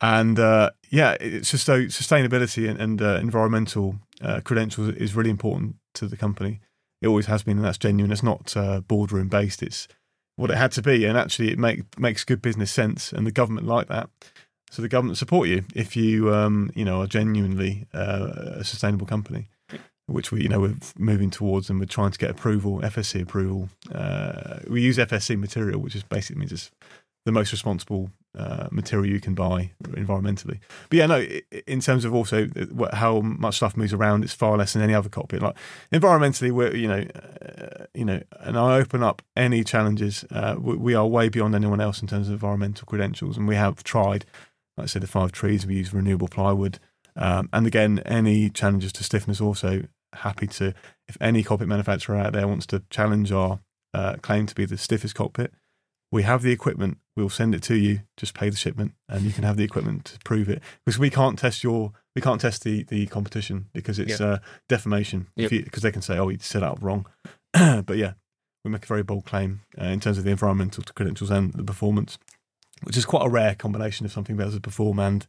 and 0.00 0.38
uh, 0.38 0.70
yeah, 0.90 1.16
it's 1.20 1.50
just 1.50 1.64
so 1.66 1.86
sustainability 1.86 2.68
and, 2.70 2.80
and 2.80 3.02
uh, 3.02 3.18
environmental 3.20 3.96
uh, 4.22 4.40
credentials 4.44 4.90
is 4.96 5.14
really 5.16 5.30
important 5.30 5.76
to 5.94 6.06
the 6.06 6.16
company. 6.16 6.60
It 7.02 7.06
always 7.08 7.26
has 7.26 7.42
been, 7.42 7.58
and 7.58 7.64
that's 7.66 7.78
genuine. 7.78 8.12
It's 8.12 8.22
not 8.22 8.56
uh, 8.56 8.80
boardroom 8.80 9.28
based. 9.28 9.62
It's 9.62 9.88
what 10.36 10.50
it 10.50 10.56
had 10.56 10.70
to 10.72 10.82
be, 10.82 11.04
and 11.04 11.18
actually, 11.18 11.50
it 11.52 11.58
make 11.58 11.98
makes 11.98 12.24
good 12.24 12.40
business 12.40 12.70
sense, 12.70 13.12
and 13.12 13.26
the 13.26 13.32
government 13.32 13.66
like 13.66 13.88
that. 13.88 14.08
So 14.70 14.82
the 14.82 14.88
government 14.88 15.18
support 15.18 15.48
you 15.48 15.64
if 15.74 15.96
you 15.96 16.34
um, 16.34 16.70
you 16.74 16.84
know 16.84 17.00
are 17.00 17.06
genuinely 17.06 17.86
uh, 17.94 18.56
a 18.56 18.64
sustainable 18.64 19.06
company 19.06 19.48
which 20.08 20.32
we 20.32 20.42
you 20.42 20.48
know 20.48 20.60
we're 20.60 20.74
moving 20.96 21.30
towards 21.30 21.70
and 21.70 21.78
we're 21.78 21.86
trying 21.86 22.10
to 22.10 22.18
get 22.18 22.30
approval 22.30 22.80
FSC 22.80 23.22
approval. 23.22 23.68
Uh, 23.94 24.58
we 24.68 24.80
use 24.82 24.98
FSC 24.98 25.38
material 25.38 25.80
which 25.80 25.94
is 25.94 26.02
basically 26.02 26.40
means 26.40 26.52
it's 26.52 26.70
the 27.26 27.32
most 27.32 27.52
responsible 27.52 28.10
uh, 28.38 28.68
material 28.70 29.12
you 29.12 29.20
can 29.20 29.34
buy 29.34 29.70
environmentally. 29.82 30.60
But 30.88 30.96
yeah 30.96 31.06
no 31.06 31.26
in 31.66 31.80
terms 31.80 32.06
of 32.06 32.14
also 32.14 32.48
how 32.94 33.20
much 33.20 33.56
stuff 33.56 33.76
moves 33.76 33.92
around 33.92 34.24
it's 34.24 34.32
far 34.32 34.56
less 34.56 34.72
than 34.72 34.82
any 34.82 34.94
other 34.94 35.10
cockpit. 35.10 35.42
Like 35.42 35.56
environmentally 35.92 36.52
we're 36.52 36.74
you 36.74 36.88
know 36.88 37.04
uh, 37.14 37.84
you 37.94 38.06
know 38.06 38.22
and 38.40 38.58
I 38.58 38.78
open 38.78 39.02
up 39.02 39.20
any 39.36 39.62
challenges 39.62 40.24
uh, 40.30 40.56
we, 40.58 40.76
we 40.76 40.94
are 40.94 41.06
way 41.06 41.28
beyond 41.28 41.54
anyone 41.54 41.82
else 41.82 42.00
in 42.00 42.08
terms 42.08 42.28
of 42.28 42.34
environmental 42.34 42.86
credentials 42.86 43.36
and 43.36 43.46
we 43.46 43.56
have 43.56 43.84
tried 43.84 44.24
like 44.78 44.84
I 44.84 44.86
said 44.86 45.02
the 45.02 45.06
five 45.06 45.32
trees 45.32 45.66
we 45.66 45.76
use 45.76 45.92
renewable 45.92 46.28
plywood. 46.28 46.78
Um, 47.16 47.48
and 47.52 47.66
again 47.66 47.98
any 48.06 48.48
challenges 48.48 48.92
to 48.94 49.04
stiffness 49.04 49.40
also 49.40 49.82
happy 50.14 50.46
to 50.46 50.72
if 51.08 51.18
any 51.20 51.42
cockpit 51.42 51.68
manufacturer 51.68 52.16
out 52.16 52.32
there 52.32 52.48
wants 52.48 52.66
to 52.66 52.82
challenge 52.90 53.30
our 53.32 53.60
uh, 53.92 54.16
claim 54.22 54.46
to 54.46 54.54
be 54.54 54.64
the 54.64 54.78
stiffest 54.78 55.14
cockpit 55.14 55.52
we 56.10 56.22
have 56.22 56.42
the 56.42 56.52
equipment. 56.52 56.98
We'll 57.16 57.28
send 57.28 57.54
it 57.54 57.62
to 57.64 57.74
you. 57.74 58.00
Just 58.16 58.34
pay 58.34 58.48
the 58.48 58.56
shipment 58.56 58.92
and 59.08 59.22
you 59.22 59.32
can 59.32 59.44
have 59.44 59.56
the 59.56 59.64
equipment 59.64 60.06
to 60.06 60.18
prove 60.24 60.48
it. 60.48 60.62
Because 60.84 60.98
we 60.98 61.10
can't 61.10 61.38
test 61.38 61.62
your 61.62 61.92
we 62.14 62.22
can't 62.22 62.40
test 62.40 62.64
the 62.64 62.84
the 62.84 63.06
competition 63.06 63.66
because 63.72 63.98
it's 63.98 64.20
uh, 64.20 64.38
defamation. 64.68 65.28
Because 65.36 65.52
Yep. 65.52 65.82
They 65.82 65.92
can 65.92 66.02
say, 66.02 66.18
"Oh, 66.18 66.28
you 66.28 66.38
set 66.40 66.62
up 66.62 66.78
wrong." 66.80 67.06
but 67.52 67.96
yeah, 67.96 68.14
we 68.64 68.70
make 68.70 68.84
a 68.84 68.88
very 68.88 69.02
bold 69.02 69.24
claim 69.26 69.60
uh, 69.80 69.86
in 69.86 70.00
terms 70.00 70.18
of 70.18 70.24
the 70.24 70.30
environmental 70.30 70.84
credentials 70.94 71.30
and 71.30 71.52
in 72.84 74.60
perform 74.60 74.98
And 74.98 75.26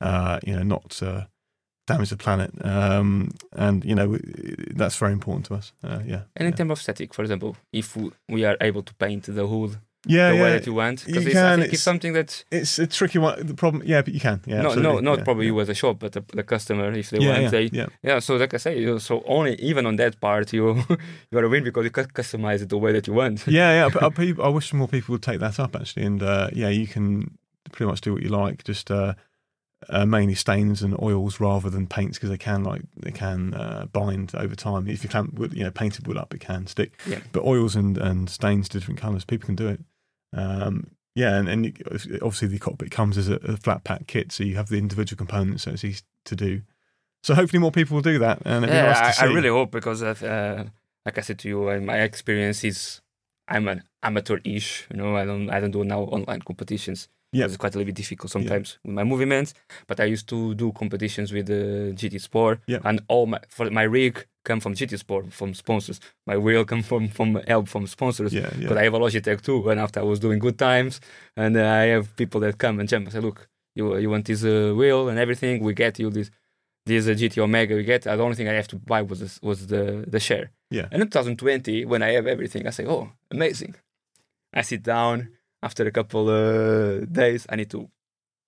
uh, 0.00 0.38
you 0.46 0.54
know, 0.56 0.62
not 0.62 1.02
uh, 1.02 1.24
damage 1.86 2.10
the 2.10 2.16
planet. 2.16 2.50
Um, 2.64 3.30
and 3.52 3.84
you 3.84 3.94
know, 3.94 4.18
that's 4.76 4.96
very 4.96 5.12
important 5.12 5.46
to 5.46 5.54
us. 5.54 5.72
Uh, 5.82 6.00
yeah. 6.06 6.22
And 6.36 6.46
in 6.48 6.54
terms 6.54 6.70
of 6.70 6.80
static, 6.80 7.14
for 7.14 7.22
example, 7.22 7.56
if 7.72 7.96
we- 7.96 8.12
we 8.28 8.44
are 8.44 8.56
able 8.60 8.82
to 8.82 8.94
paint 8.94 9.24
the 9.24 9.46
hood 9.46 9.78
yeah, 10.08 10.30
the 10.30 10.36
yeah. 10.36 10.42
way 10.42 10.50
that 10.52 10.66
you 10.66 10.74
want, 10.74 11.04
because 11.06 11.24
You 11.24 11.32
can, 11.32 11.60
it's- 11.60 11.74
it's 11.74 11.82
something 11.82 12.12
that 12.14 12.44
it's 12.50 12.78
a 12.78 12.86
tricky 12.86 13.18
one 13.18 13.46
the 13.46 13.54
problem 13.54 13.82
yeah 13.84 14.02
but 14.02 14.12
you 14.14 14.20
can 14.20 14.40
yeah 14.46 14.56
no, 14.56 14.62
no, 14.62 14.68
absolutely, 14.68 15.02
not 15.02 15.18
yeah, 15.18 15.24
probably 15.24 15.46
yeah. 15.46 15.52
you 15.52 15.60
as 15.60 15.68
a 15.68 15.74
shop, 15.74 15.98
but 15.98 16.12
the, 16.12 16.24
the 16.34 16.42
customer 16.42 16.92
if 16.92 17.10
they 17.10 17.18
yeah, 17.18 17.30
want, 17.30 17.42
yeah, 17.42 17.50
they 17.50 17.64
yeah. 17.72 17.86
yeah. 18.02 18.18
So 18.18 18.36
like 18.36 18.54
I 18.54 18.56
say, 18.58 18.78
you 18.80 18.98
so 18.98 19.22
only 19.26 19.54
even 19.70 19.86
on 19.86 19.96
that 19.96 20.20
part, 20.20 20.52
you 20.52 20.74
you 20.88 21.32
got 21.32 21.42
to 21.42 21.48
win 21.48 21.64
because 21.64 21.84
you 21.84 21.90
can 21.90 22.06
customize 22.06 22.62
it 22.62 22.68
the 22.68 22.78
way 22.78 22.92
that 22.92 23.06
you 23.06 23.14
want. 23.14 23.46
yeah, 23.46 23.72
yeah. 23.72 23.88
But 23.92 24.18
I, 24.18 24.34
I 24.42 24.48
wish 24.48 24.72
more 24.72 24.88
people 24.88 25.12
would 25.12 25.22
take 25.22 25.40
that 25.40 25.60
up 25.60 25.76
actually, 25.76 26.06
and 26.06 26.22
uh, 26.22 26.48
yeah, 26.52 26.68
you 26.68 26.86
can 26.86 27.38
pretty 27.72 27.88
much 27.90 28.00
do 28.00 28.12
what 28.14 28.22
you 28.22 28.30
like. 28.30 28.64
Just 28.64 28.90
uh, 28.90 29.14
uh, 29.88 30.06
mainly 30.06 30.34
stains 30.34 30.82
and 30.82 31.00
oils 31.00 31.40
rather 31.40 31.70
than 31.70 31.86
paints 31.86 32.18
because 32.18 32.30
they 32.30 32.38
can 32.38 32.64
like 32.64 32.82
they 32.96 33.10
can 33.12 33.54
uh, 33.54 33.86
bind 33.92 34.34
over 34.34 34.54
time. 34.54 34.88
If 34.88 35.02
you 35.04 35.08
clamp 35.08 35.38
you 35.52 35.64
know, 35.64 35.70
painted 35.70 36.06
wood 36.06 36.16
up, 36.16 36.34
it 36.34 36.40
can 36.40 36.66
stick. 36.66 36.98
Yeah. 37.06 37.20
But 37.32 37.44
oils 37.44 37.76
and 37.76 37.96
and 37.98 38.28
stains 38.28 38.68
to 38.70 38.78
different 38.78 39.00
colours, 39.00 39.24
people 39.24 39.46
can 39.46 39.56
do 39.56 39.68
it. 39.68 39.80
Um, 40.32 40.90
yeah, 41.14 41.36
and, 41.36 41.48
and 41.48 41.66
obviously 42.22 42.48
the 42.48 42.58
cockpit 42.58 42.90
comes 42.90 43.18
as 43.18 43.28
a, 43.28 43.36
a 43.36 43.56
flat 43.56 43.84
pack 43.84 44.06
kit, 44.06 44.30
so 44.30 44.44
you 44.44 44.56
have 44.56 44.68
the 44.68 44.78
individual 44.78 45.18
components, 45.18 45.64
so 45.64 45.72
it's 45.72 45.84
easy 45.84 46.02
to 46.24 46.36
do. 46.36 46.62
So 47.22 47.34
hopefully 47.34 47.58
more 47.58 47.72
people 47.72 47.96
will 47.96 48.02
do 48.02 48.18
that, 48.20 48.42
and 48.44 48.64
Yeah, 48.64 48.92
nice 48.92 49.20
I, 49.20 49.26
I 49.26 49.32
really 49.32 49.48
hope 49.48 49.72
because 49.72 50.02
of, 50.02 50.22
uh, 50.22 50.64
like 51.04 51.18
I 51.18 51.20
said 51.22 51.38
to 51.40 51.48
you, 51.48 51.68
uh, 51.68 51.80
my 51.80 51.98
experience 52.00 52.62
is 52.62 53.00
I'm 53.48 53.66
an 53.66 53.82
amateur-ish. 54.02 54.86
You 54.90 54.98
know, 54.98 55.16
I 55.16 55.24
don't 55.24 55.50
I 55.50 55.58
don't 55.58 55.72
do 55.72 55.82
now 55.84 56.02
online 56.02 56.42
competitions. 56.42 57.08
Yeah. 57.32 57.44
it's 57.44 57.56
quite 57.58 57.74
a 57.74 57.78
little 57.78 57.86
bit 57.92 57.94
difficult 57.96 58.30
sometimes 58.30 58.78
with 58.84 58.94
my 58.94 59.04
movements. 59.04 59.52
But 59.86 60.00
I 60.00 60.04
used 60.04 60.28
to 60.28 60.54
do 60.54 60.72
competitions 60.72 61.32
with 61.32 61.46
the 61.46 61.92
GT 61.94 62.18
Sport, 62.20 62.60
Yeah. 62.66 62.80
and 62.84 63.00
all 63.08 63.26
my 63.26 63.40
for 63.48 63.70
my 63.70 63.82
rig 63.82 64.26
come 64.44 64.60
from 64.60 64.74
GT 64.74 64.96
Sport 64.98 65.32
from 65.32 65.52
sponsors. 65.54 66.00
My 66.26 66.36
wheel 66.38 66.64
come 66.64 66.82
from 66.82 67.08
from 67.08 67.34
help 67.46 67.68
from 67.68 67.86
sponsors. 67.86 68.32
Yeah, 68.32 68.50
yeah. 68.58 68.68
But 68.68 68.78
I 68.78 68.84
have 68.84 68.94
a 68.94 68.98
Logitech 68.98 69.42
too, 69.42 69.68
and 69.70 69.78
after 69.80 70.00
I 70.00 70.04
was 70.04 70.18
doing 70.20 70.38
good 70.38 70.58
times, 70.58 71.00
and 71.36 71.56
uh, 71.56 71.60
I 71.82 71.84
have 71.94 72.16
people 72.16 72.40
that 72.40 72.56
come 72.58 72.80
and 72.80 72.88
jump 72.88 73.04
and 73.06 73.12
say, 73.12 73.20
"Look, 73.20 73.48
you 73.76 73.96
you 73.98 74.08
want 74.10 74.24
this 74.26 74.42
uh, 74.44 74.72
wheel 74.74 75.08
and 75.10 75.18
everything? 75.18 75.62
We 75.62 75.74
get 75.74 75.98
you 75.98 76.10
this 76.10 76.30
this 76.86 77.06
uh, 77.06 77.10
GT 77.20 77.38
Omega. 77.42 77.74
We 77.74 77.84
get. 77.84 78.06
Uh, 78.06 78.16
the 78.16 78.22
only 78.22 78.36
thing 78.36 78.48
I 78.48 78.54
have 78.54 78.68
to 78.68 78.76
buy 78.76 79.02
was 79.02 79.18
this, 79.20 79.38
was 79.42 79.66
the 79.66 80.04
the 80.08 80.18
share. 80.20 80.50
Yeah. 80.70 80.86
And 80.92 81.02
in 81.02 81.08
2020, 81.08 81.84
when 81.84 82.02
I 82.02 82.12
have 82.12 82.26
everything, 82.26 82.66
I 82.66 82.70
say, 82.70 82.86
"Oh, 82.86 83.10
amazing!" 83.30 83.74
I 84.54 84.62
sit 84.62 84.82
down 84.82 85.28
after 85.62 85.86
a 85.86 85.90
couple 85.90 86.28
uh, 86.28 87.04
days. 87.06 87.46
I 87.48 87.56
need 87.56 87.70
to 87.70 87.88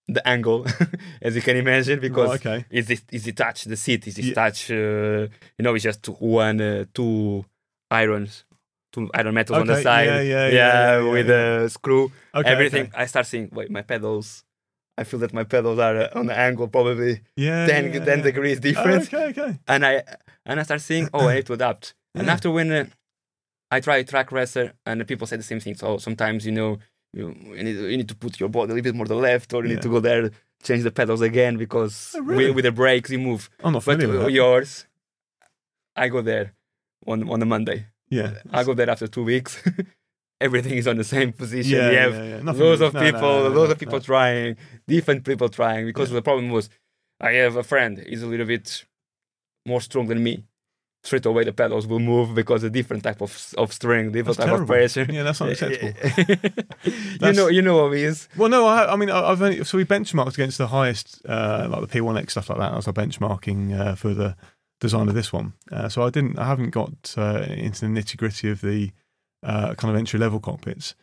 the 0.08 0.26
angle, 0.26 0.66
as 1.22 1.36
you 1.36 1.42
can 1.42 1.56
imagine, 1.56 2.00
because 2.00 2.30
Right, 2.30 2.46
okay. 2.46 2.66
is 2.70 2.90
it 2.90 3.02
is 3.12 3.22
detached 3.24 3.68
the 3.68 3.76
seat 3.76 4.06
is 4.06 4.18
Yeah. 4.18 4.24
detached 4.30 4.70
uh, 4.70 5.28
you 5.56 5.62
know 5.64 5.74
it's 5.74 5.84
just 5.84 6.06
one 6.20 6.60
uh, 6.60 6.84
two 6.92 7.44
irons 7.90 8.44
two 8.92 9.08
iron 9.14 9.34
metals 9.34 9.56
on 9.58 9.66
the 9.68 9.80
side 9.82 10.06
yeah, 10.06 10.20
yeah, 10.20 10.48
yeah, 10.48 11.00
yeah, 11.00 11.12
with 11.12 11.28
yeah. 11.28 11.60
a 11.64 11.68
screw 11.70 12.10
Okay, 12.34 12.48
everything 12.50 12.84
okay. 12.86 13.02
i 13.02 13.06
start 13.06 13.24
seeing 13.26 13.48
wait 13.52 13.70
my 13.70 13.82
pedals 13.82 14.42
i 14.98 15.04
feel 15.04 15.20
that 15.20 15.32
my 15.32 15.44
pedals 15.44 15.78
are 15.78 15.96
uh, 15.96 16.08
on 16.18 16.26
the 16.26 16.36
angle 16.36 16.66
probably 16.66 17.20
Yeah, 17.36 17.66
10, 17.66 17.92
yeah, 17.94 18.04
10 18.04 18.18
yeah. 18.18 18.24
degrees 18.24 18.58
Oh, 18.58 18.60
different 18.68 19.02
okay, 19.06 19.26
okay. 19.32 19.58
and 19.68 19.86
i 19.86 20.02
and 20.44 20.58
i 20.58 20.62
start 20.64 20.80
seeing 20.80 21.08
oh 21.14 21.28
i 21.28 21.34
need 21.36 21.46
to 21.46 21.52
adapt 21.52 21.94
and 22.18 22.28
after 22.28 22.50
when 22.50 22.72
uh, 22.72 22.84
i 23.70 23.78
try 23.80 24.02
Trak 24.02 24.32
Racer 24.32 24.72
and 24.86 25.00
the 25.00 25.04
people 25.04 25.26
say 25.28 25.36
the 25.36 25.42
same 25.52 25.60
thing 25.60 25.74
so 25.76 25.98
sometimes 25.98 26.44
you 26.46 26.52
know 26.52 26.78
you, 27.12 27.34
you, 27.56 27.62
need, 27.64 27.76
you 27.76 27.96
need 27.96 28.08
to 28.08 28.14
put 28.14 28.38
your 28.40 28.48
body 28.48 28.72
a 28.72 28.74
little 28.74 28.84
bit 28.84 28.94
more 28.94 29.06
to 29.06 29.14
the 29.14 29.14
left 29.20 29.52
or 29.52 29.62
you 29.64 29.70
Yeah. 29.70 29.74
need 29.76 29.82
to 29.82 29.88
go 29.90 30.00
there 30.00 30.30
change 30.62 30.82
the 30.82 30.90
pedals 30.90 31.20
again 31.22 31.56
because 31.56 32.14
Oh, 32.16 32.20
really? 32.22 32.46
with, 32.46 32.56
with 32.56 32.64
the 32.66 32.72
brakes 32.72 33.10
you 33.10 33.18
move 33.18 33.48
Oh, 33.64 33.70
no, 33.70 33.80
but 33.80 33.98
with 33.98 34.22
uh, 34.22 34.26
yours, 34.26 34.86
I 35.96 36.08
go 36.08 36.20
there 36.22 36.54
on 37.06 37.28
on 37.28 37.42
a 37.42 37.46
Monday. 37.46 37.86
Yeah. 38.08 38.34
I 38.52 38.64
go 38.64 38.74
there 38.74 38.90
after 38.90 39.06
two 39.08 39.24
weeks. 39.24 39.62
Everything 40.40 40.72
is 40.78 40.86
on 40.88 40.96
the 40.96 41.04
same 41.04 41.32
position. 41.32 41.76
Yeah, 41.78 41.90
you 41.90 41.98
have 41.98 42.14
yeah, 42.14 42.24
yeah. 42.36 42.42
Nothing 42.42 42.62
loads 42.62 42.80
of 42.80 42.94
No, 42.94 43.00
people, 43.00 43.20
no, 43.20 43.48
no, 43.48 43.54
loads 43.54 43.72
of 43.72 43.78
people 43.78 44.00
trying, 44.00 44.56
different 44.88 45.24
people 45.24 45.48
trying. 45.50 45.84
Because 45.86 46.10
the 46.10 46.22
problem 46.22 46.50
was, 46.50 46.70
I 47.20 47.32
have 47.32 47.56
a 47.56 47.62
friend. 47.62 48.02
He's 48.06 48.22
a 48.22 48.26
little 48.26 48.46
bit 48.46 48.84
more 49.66 49.80
strong 49.82 50.06
than 50.06 50.22
me. 50.22 50.44
Straight 51.02 51.24
away, 51.24 51.44
the 51.44 51.52
pedals 51.52 51.86
will 51.86 51.98
move 51.98 52.34
because 52.34 52.62
a 52.62 52.68
different 52.68 53.02
type 53.02 53.22
of 53.22 53.54
of 53.56 53.72
string, 53.72 54.12
different 54.12 54.36
That's 54.36 54.36
type 54.36 54.46
terrible. 54.46 54.62
of 54.64 54.68
pressure. 54.68 55.06
Yeah, 55.08 55.22
that's 55.22 55.40
not 55.42 55.50
acceptable. 55.50 55.94
you 57.28 57.32
know, 57.32 57.48
you 57.48 57.62
know 57.62 57.84
what 57.84 57.96
he 57.96 58.04
is. 58.04 58.28
Well, 58.36 58.50
no, 58.50 58.66
I, 58.66 58.92
I 58.92 58.96
mean, 58.96 59.10
I've 59.10 59.40
only 59.40 59.64
so 59.64 59.78
we 59.78 59.84
benchmarked 59.86 60.34
against 60.34 60.58
the 60.58 60.66
highest, 60.66 61.22
uh, 61.26 61.68
like 61.70 61.88
the 61.88 61.98
P1X 61.98 62.32
stuff 62.32 62.50
like 62.50 62.58
that. 62.58 62.74
As 62.74 62.86
our 62.86 62.92
benchmarking 62.92 63.78
uh, 63.80 63.94
for 63.94 64.12
the 64.12 64.36
design 64.80 65.08
of 65.08 65.14
this 65.14 65.32
one. 65.32 65.52
Uh, 65.70 65.88
so 65.88 66.02
I 66.02 66.10
didn't, 66.10 66.38
I 66.38 66.46
haven't 66.46 66.70
got 66.70 67.14
uh, 67.16 67.44
into 67.48 67.80
the 67.82 67.86
nitty 67.86 68.16
gritty 68.16 68.50
of 68.50 68.60
the 68.60 68.90
uh, 69.42 69.74
kind 69.74 69.94
of 69.94 69.98
entry 69.98 70.18
level 70.18 70.40
cockpits. 70.40 70.94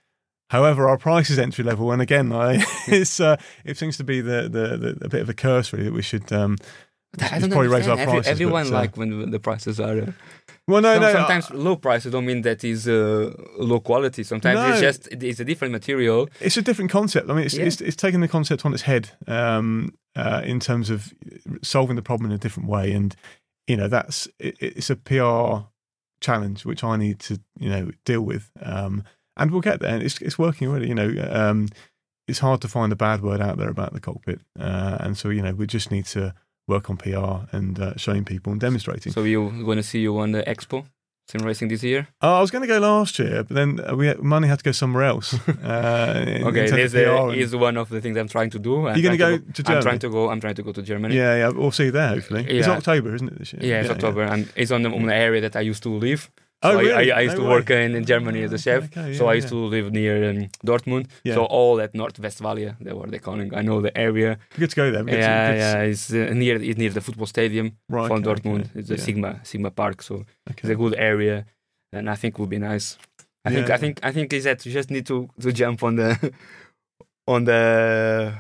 However, 0.50 0.88
our 0.88 0.98
price 0.98 1.30
is 1.30 1.40
entry 1.40 1.64
level, 1.64 1.92
and 1.92 2.02
again, 2.02 2.32
I, 2.32 2.64
it's 2.88 3.20
uh, 3.20 3.38
it 3.66 3.78
seems 3.78 3.98
to 3.98 4.04
be 4.04 4.22
the, 4.22 4.44
the, 4.44 4.78
the 4.78 5.06
a 5.06 5.10
bit 5.10 5.22
of 5.22 5.30
a 5.30 5.34
curse 5.34 5.74
really 5.74 5.86
that 5.86 5.94
we 5.94 6.02
should. 6.02 6.32
Um, 6.32 6.58
I 7.22 7.40
don't 7.40 7.50
probably 7.52 7.68
raise 7.70 7.88
our. 7.88 7.98
Every- 7.98 8.14
prices. 8.14 8.32
everyone 8.32 8.66
but, 8.70 8.76
uh, 8.76 8.80
like 8.80 8.98
when 8.98 9.32
the 9.32 9.40
prices 9.40 9.80
are. 9.80 9.98
Uh, 10.00 10.12
well, 10.68 10.82
no, 10.82 10.94
Some- 10.94 11.02
no, 11.02 11.14
sometimes 11.14 11.50
low 11.52 11.76
prices 11.78 12.12
don't 12.12 12.26
mean 12.26 12.42
that 12.42 12.64
is 12.64 12.88
uh, 12.88 13.34
low 13.58 13.80
quality. 13.80 14.24
Sometimes 14.24 14.60
it's 14.72 14.82
just 14.82 15.08
it's 15.12 15.40
a 15.40 15.46
different 15.46 15.72
material. 15.72 16.30
it's 16.42 16.58
a 16.58 16.62
different 16.62 16.92
concept. 16.92 17.30
I 17.30 17.34
mean, 17.34 17.46
it's 17.46 17.56
Yeah. 17.58 17.66
it's, 17.66 17.82
it's 17.82 17.96
taking 17.96 18.22
the 18.22 18.28
concept 18.28 18.66
on 18.66 18.74
its 18.74 18.84
head 18.84 19.12
um, 19.28 19.94
uh, 20.16 20.42
in 20.46 20.60
terms 20.60 20.90
of 20.90 21.14
solving 21.62 21.96
the 21.96 22.02
problem 22.02 22.30
in 22.30 22.36
a 22.36 22.40
different 22.40 22.70
way, 22.70 22.92
and 22.92 23.16
you 23.68 23.78
know 23.78 23.88
that's 23.88 24.28
it, 24.40 24.58
it's 24.60 24.90
a 24.90 24.96
PR 24.96 25.68
challenge 26.20 26.66
which 26.66 26.84
I 26.84 26.98
need 26.98 27.20
to 27.20 27.40
you 27.60 27.70
know 27.70 27.92
deal 28.06 28.22
with, 28.22 28.50
um, 28.62 29.04
and 29.38 29.52
we'll 29.52 29.62
get 29.62 29.80
there. 29.80 29.94
And 29.94 30.04
it's 30.04 30.22
it's 30.22 30.38
working 30.38 30.68
already. 30.68 30.88
You 30.88 30.96
know, 30.96 31.14
um, 31.32 31.70
it's 32.28 32.40
hard 32.40 32.60
to 32.62 32.68
find 32.68 32.92
a 32.92 32.96
bad 32.98 33.22
word 33.22 33.40
out 33.40 33.58
there 33.58 33.70
about 33.70 33.94
the 33.94 34.02
cockpit, 34.02 34.42
uh, 34.60 34.98
and 35.00 35.18
so 35.18 35.30
you 35.30 35.42
know 35.42 35.54
we 35.54 35.66
just 35.66 35.92
need 35.92 36.06
to 36.08 36.34
work 36.68 36.90
on 36.90 36.98
PR 36.98 37.56
and 37.56 37.80
uh, 37.80 37.96
showing 37.98 38.26
people 38.26 38.52
and 38.52 38.60
demonstrating. 38.62 39.12
So 39.14 39.24
you're 39.24 39.50
going 39.64 39.78
to 39.78 39.84
see 39.84 40.00
you 40.00 40.18
on 40.20 40.32
the 40.32 40.44
Expo 40.44 40.86
sim 41.30 41.42
racing 41.42 41.68
this 41.68 41.84
year? 41.84 42.08
Oh, 42.22 42.36
I 42.38 42.42
was 42.42 42.52
going 42.52 42.62
to 42.62 42.68
go 42.68 42.80
last 42.80 43.20
year, 43.20 43.44
but 43.44 43.54
then 43.54 43.80
uh, 43.86 43.94
we 43.96 44.08
had, 44.08 44.20
money 44.24 44.48
had 44.48 44.60
to 44.60 44.64
go 44.64 44.72
somewhere 44.72 45.04
else. 45.04 45.36
Uh, 45.64 46.24
in- 46.26 46.28
in 46.38 46.48
Okay, 46.48 46.68
terms 46.68 46.92
this 46.94 47.08
uh, 47.08 47.28
is 47.36 47.54
one 47.56 47.76
of 47.76 47.90
the 47.90 48.00
things 48.00 48.16
I'm 48.18 48.30
trying 48.30 48.50
to 48.52 48.60
do. 48.60 48.88
I'm 48.88 48.96
You're 48.96 49.04
gonna 49.04 49.18
go 49.18 49.38
to 49.38 49.64
Germany. 49.64 49.76
I'm 49.78 49.82
trying 49.84 50.00
to 50.00 50.10
go. 50.10 50.30
I'm 50.30 50.40
trying 50.40 50.56
to 50.56 50.64
go 50.64 50.72
to 50.72 50.82
Germany. 50.82 51.16
yeah, 51.16 51.36
yeah, 51.36 51.50
we'll 51.50 51.72
see 51.72 51.86
you 51.86 51.92
there 51.92 52.10
hopefully. 52.10 52.46
It's 52.48 52.68
October, 52.68 53.14
isn't 53.16 53.28
it 53.28 53.38
this 53.40 53.52
year? 53.54 53.62
Yeah, 53.64 53.82
it's 53.82 53.90
October, 53.90 54.24
and 54.24 54.50
it's 54.56 54.72
on 54.72 54.84
the, 54.84 54.90
on 54.90 55.06
the 55.06 55.14
area 55.16 55.42
that 55.42 55.56
I 55.58 55.62
used 55.62 55.84
to 55.84 55.90
live. 55.90 56.30
Oh, 56.64 56.72
So 56.72 56.78
I- 56.80 56.82
really? 56.82 57.12
I, 57.12 57.18
I, 57.20 57.22
used 57.22 57.36
No 57.38 57.44
to 57.44 57.48
way. 57.50 57.56
work 57.56 57.70
in, 57.70 57.96
in 57.96 58.04
Germany 58.06 58.42
as 58.44 58.52
a 58.54 58.58
chef. 58.58 58.86
Okay, 58.86 59.14
so 59.14 59.28
I 59.28 59.36
used 59.36 59.48
yeah. 59.48 59.52
to 59.52 59.66
live 59.76 59.92
near 59.92 60.30
um, 60.30 60.50
Dortmund. 60.66 61.06
Yeah. 61.24 61.36
So 61.36 61.46
all 61.46 61.76
that 61.76 61.94
North 61.94 62.18
Westphalia, 62.20 62.76
they 62.82 62.94
were 62.94 63.06
they 63.08 63.20
calling. 63.20 63.54
I 63.54 63.62
know 63.62 63.80
the 63.82 63.96
area. 63.98 64.38
Good 64.58 64.72
to 64.72 64.76
go 64.76 64.92
there. 64.92 65.04
Good 65.04 65.14
yeah, 65.20 65.52
to- 65.52 65.58
yeah, 65.58 65.82
it's 65.92 66.12
uh, 66.12 66.34
near 66.34 66.56
it's 66.62 66.78
near 66.80 66.90
the 66.90 67.02
football 67.02 67.28
stadium 67.28 67.68
Right, 67.90 68.08
from 68.08 68.20
okay, 68.20 68.28
Dortmund. 68.30 68.62
okay, 68.66 68.80
It's 68.80 68.90
the 68.90 68.96
yeah, 68.98 69.04
Sigma 69.08 69.40
Sigma 69.44 69.70
Park, 69.72 70.02
so 70.02 70.26
it's 70.50 70.70
a 70.70 70.76
good 70.76 70.96
area, 70.96 71.46
and 71.94 72.10
I 72.10 72.16
think 72.16 72.36
it 72.36 72.40
would 72.42 72.50
be 72.50 72.60
nice. 72.60 72.98
I 73.46 73.52
think 73.52 73.68
Yeah. 73.68 73.76
I 73.76 73.78
think 73.78 74.00
I 74.04 74.12
think 74.12 74.34
is 74.34 74.44
that 74.46 74.66
you 74.66 74.72
just 74.74 74.90
need 74.90 75.06
to 75.12 75.30
to 75.44 75.52
jump 75.52 75.84
on 75.84 75.96
the 75.96 76.10
on 77.28 77.44
the 77.46 78.34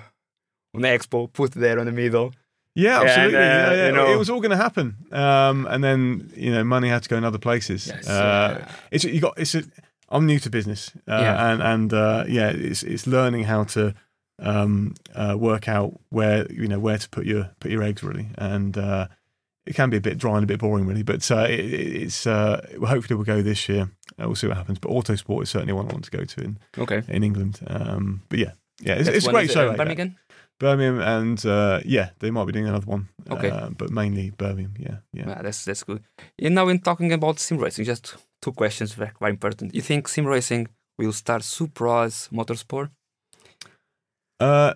on 0.75 0.81
the 0.81 0.87
expo, 0.87 1.31
put 1.31 1.51
there 1.51 1.79
on 1.79 1.85
the 1.85 1.91
middle. 1.91 2.33
Yeah, 2.79 2.99
and, 3.01 3.09
absolutely. 3.09 3.37
uh, 3.37 3.41
yeah, 3.41 3.73
yeah. 3.73 3.85
you 3.87 3.91
know- 3.93 4.13
it 4.13 4.17
was 4.19 4.29
all 4.29 4.39
going 4.39 4.51
to 4.57 4.63
happen, 4.63 4.95
um, 5.11 5.65
and 5.67 5.83
then 5.83 6.31
you 6.35 6.51
know 6.51 6.63
money 6.63 6.89
had 6.89 7.01
to 7.03 7.09
go 7.09 7.17
in 7.17 7.23
other 7.23 7.39
places. 7.39 7.87
Yes, 7.87 8.07
uh, 8.07 8.13
uh, 8.13 8.71
it's 8.91 9.03
you 9.03 9.19
got. 9.19 9.33
It's 9.37 9.55
a. 9.55 9.63
I'm 10.09 10.25
new 10.25 10.39
to 10.39 10.49
business, 10.49 10.91
uh, 11.07 11.19
Yeah. 11.21 11.51
and 11.51 11.61
and 11.61 11.93
uh, 11.93 12.23
yeah, 12.29 12.49
it's 12.69 12.83
it's 12.83 13.05
learning 13.07 13.43
how 13.45 13.63
to 13.65 13.93
um, 14.39 14.93
uh, 15.15 15.35
work 15.37 15.67
out 15.67 15.99
where 16.09 16.45
you 16.51 16.67
know 16.67 16.79
where 16.79 16.97
to 16.97 17.09
put 17.09 17.25
your 17.25 17.49
put 17.59 17.71
your 17.71 17.83
eggs 17.83 18.03
really, 18.03 18.27
and 18.37 18.77
uh, 18.77 19.07
it 19.65 19.75
can 19.75 19.89
be 19.89 19.97
a 19.97 20.01
bit 20.01 20.17
dry 20.17 20.35
and 20.35 20.43
a 20.43 20.47
bit 20.47 20.59
boring 20.59 20.85
really. 20.87 21.03
But 21.03 21.29
uh, 21.31 21.47
it, 21.49 21.59
it's 22.03 22.27
uh, 22.27 22.61
hopefully 22.85 23.15
we'll 23.17 23.25
go 23.25 23.41
this 23.41 23.67
year. 23.67 23.89
We'll 24.17 24.35
see 24.35 24.47
what 24.47 24.57
happens. 24.57 24.79
But 24.79 24.91
Autosport 24.91 25.43
is 25.43 25.49
certainly 25.49 25.73
one 25.73 25.87
I 25.89 25.93
want 25.93 26.05
to 26.05 26.17
go 26.17 26.23
to 26.23 26.41
in 26.41 26.57
Okay, 26.77 27.01
in 27.07 27.23
England. 27.23 27.59
Um, 27.67 28.21
but 28.29 28.39
yeah, 28.39 28.51
yeah, 28.79 28.93
it's, 28.99 29.09
it's 29.09 29.27
a 29.27 29.31
great 29.31 29.51
show. 29.51 29.67
like. 29.67 29.77
Birmingham. 29.77 30.15
Birmingham, 30.59 30.99
and 31.01 31.45
uh, 31.45 31.79
yeah, 31.85 32.09
they 32.19 32.31
might 32.31 32.45
be 32.45 32.51
doing 32.51 32.67
another 32.67 32.85
one. 32.85 33.09
Okay. 33.29 33.49
uh, 33.49 33.69
but 33.69 33.89
mainly 33.91 34.31
Birmingham. 34.31 34.73
Yeah, 34.79 34.97
yeah. 35.13 35.29
Yeah, 35.29 35.41
that's 35.41 35.65
that's 35.65 35.83
good. 35.83 36.03
And 36.41 36.55
now, 36.55 36.67
in 36.67 36.79
talking 36.79 37.13
about 37.13 37.39
sim 37.39 37.57
racing, 37.57 37.85
just 37.85 38.15
two 38.41 38.51
questions 38.51 38.93
very, 38.93 39.11
very 39.19 39.31
important. 39.31 39.75
You 39.75 39.81
think 39.81 40.07
sim 40.07 40.25
racing 40.25 40.67
will 40.97 41.13
start 41.13 41.43
surprise 41.43 42.29
motorsport? 42.31 42.89
Uh, 44.39 44.73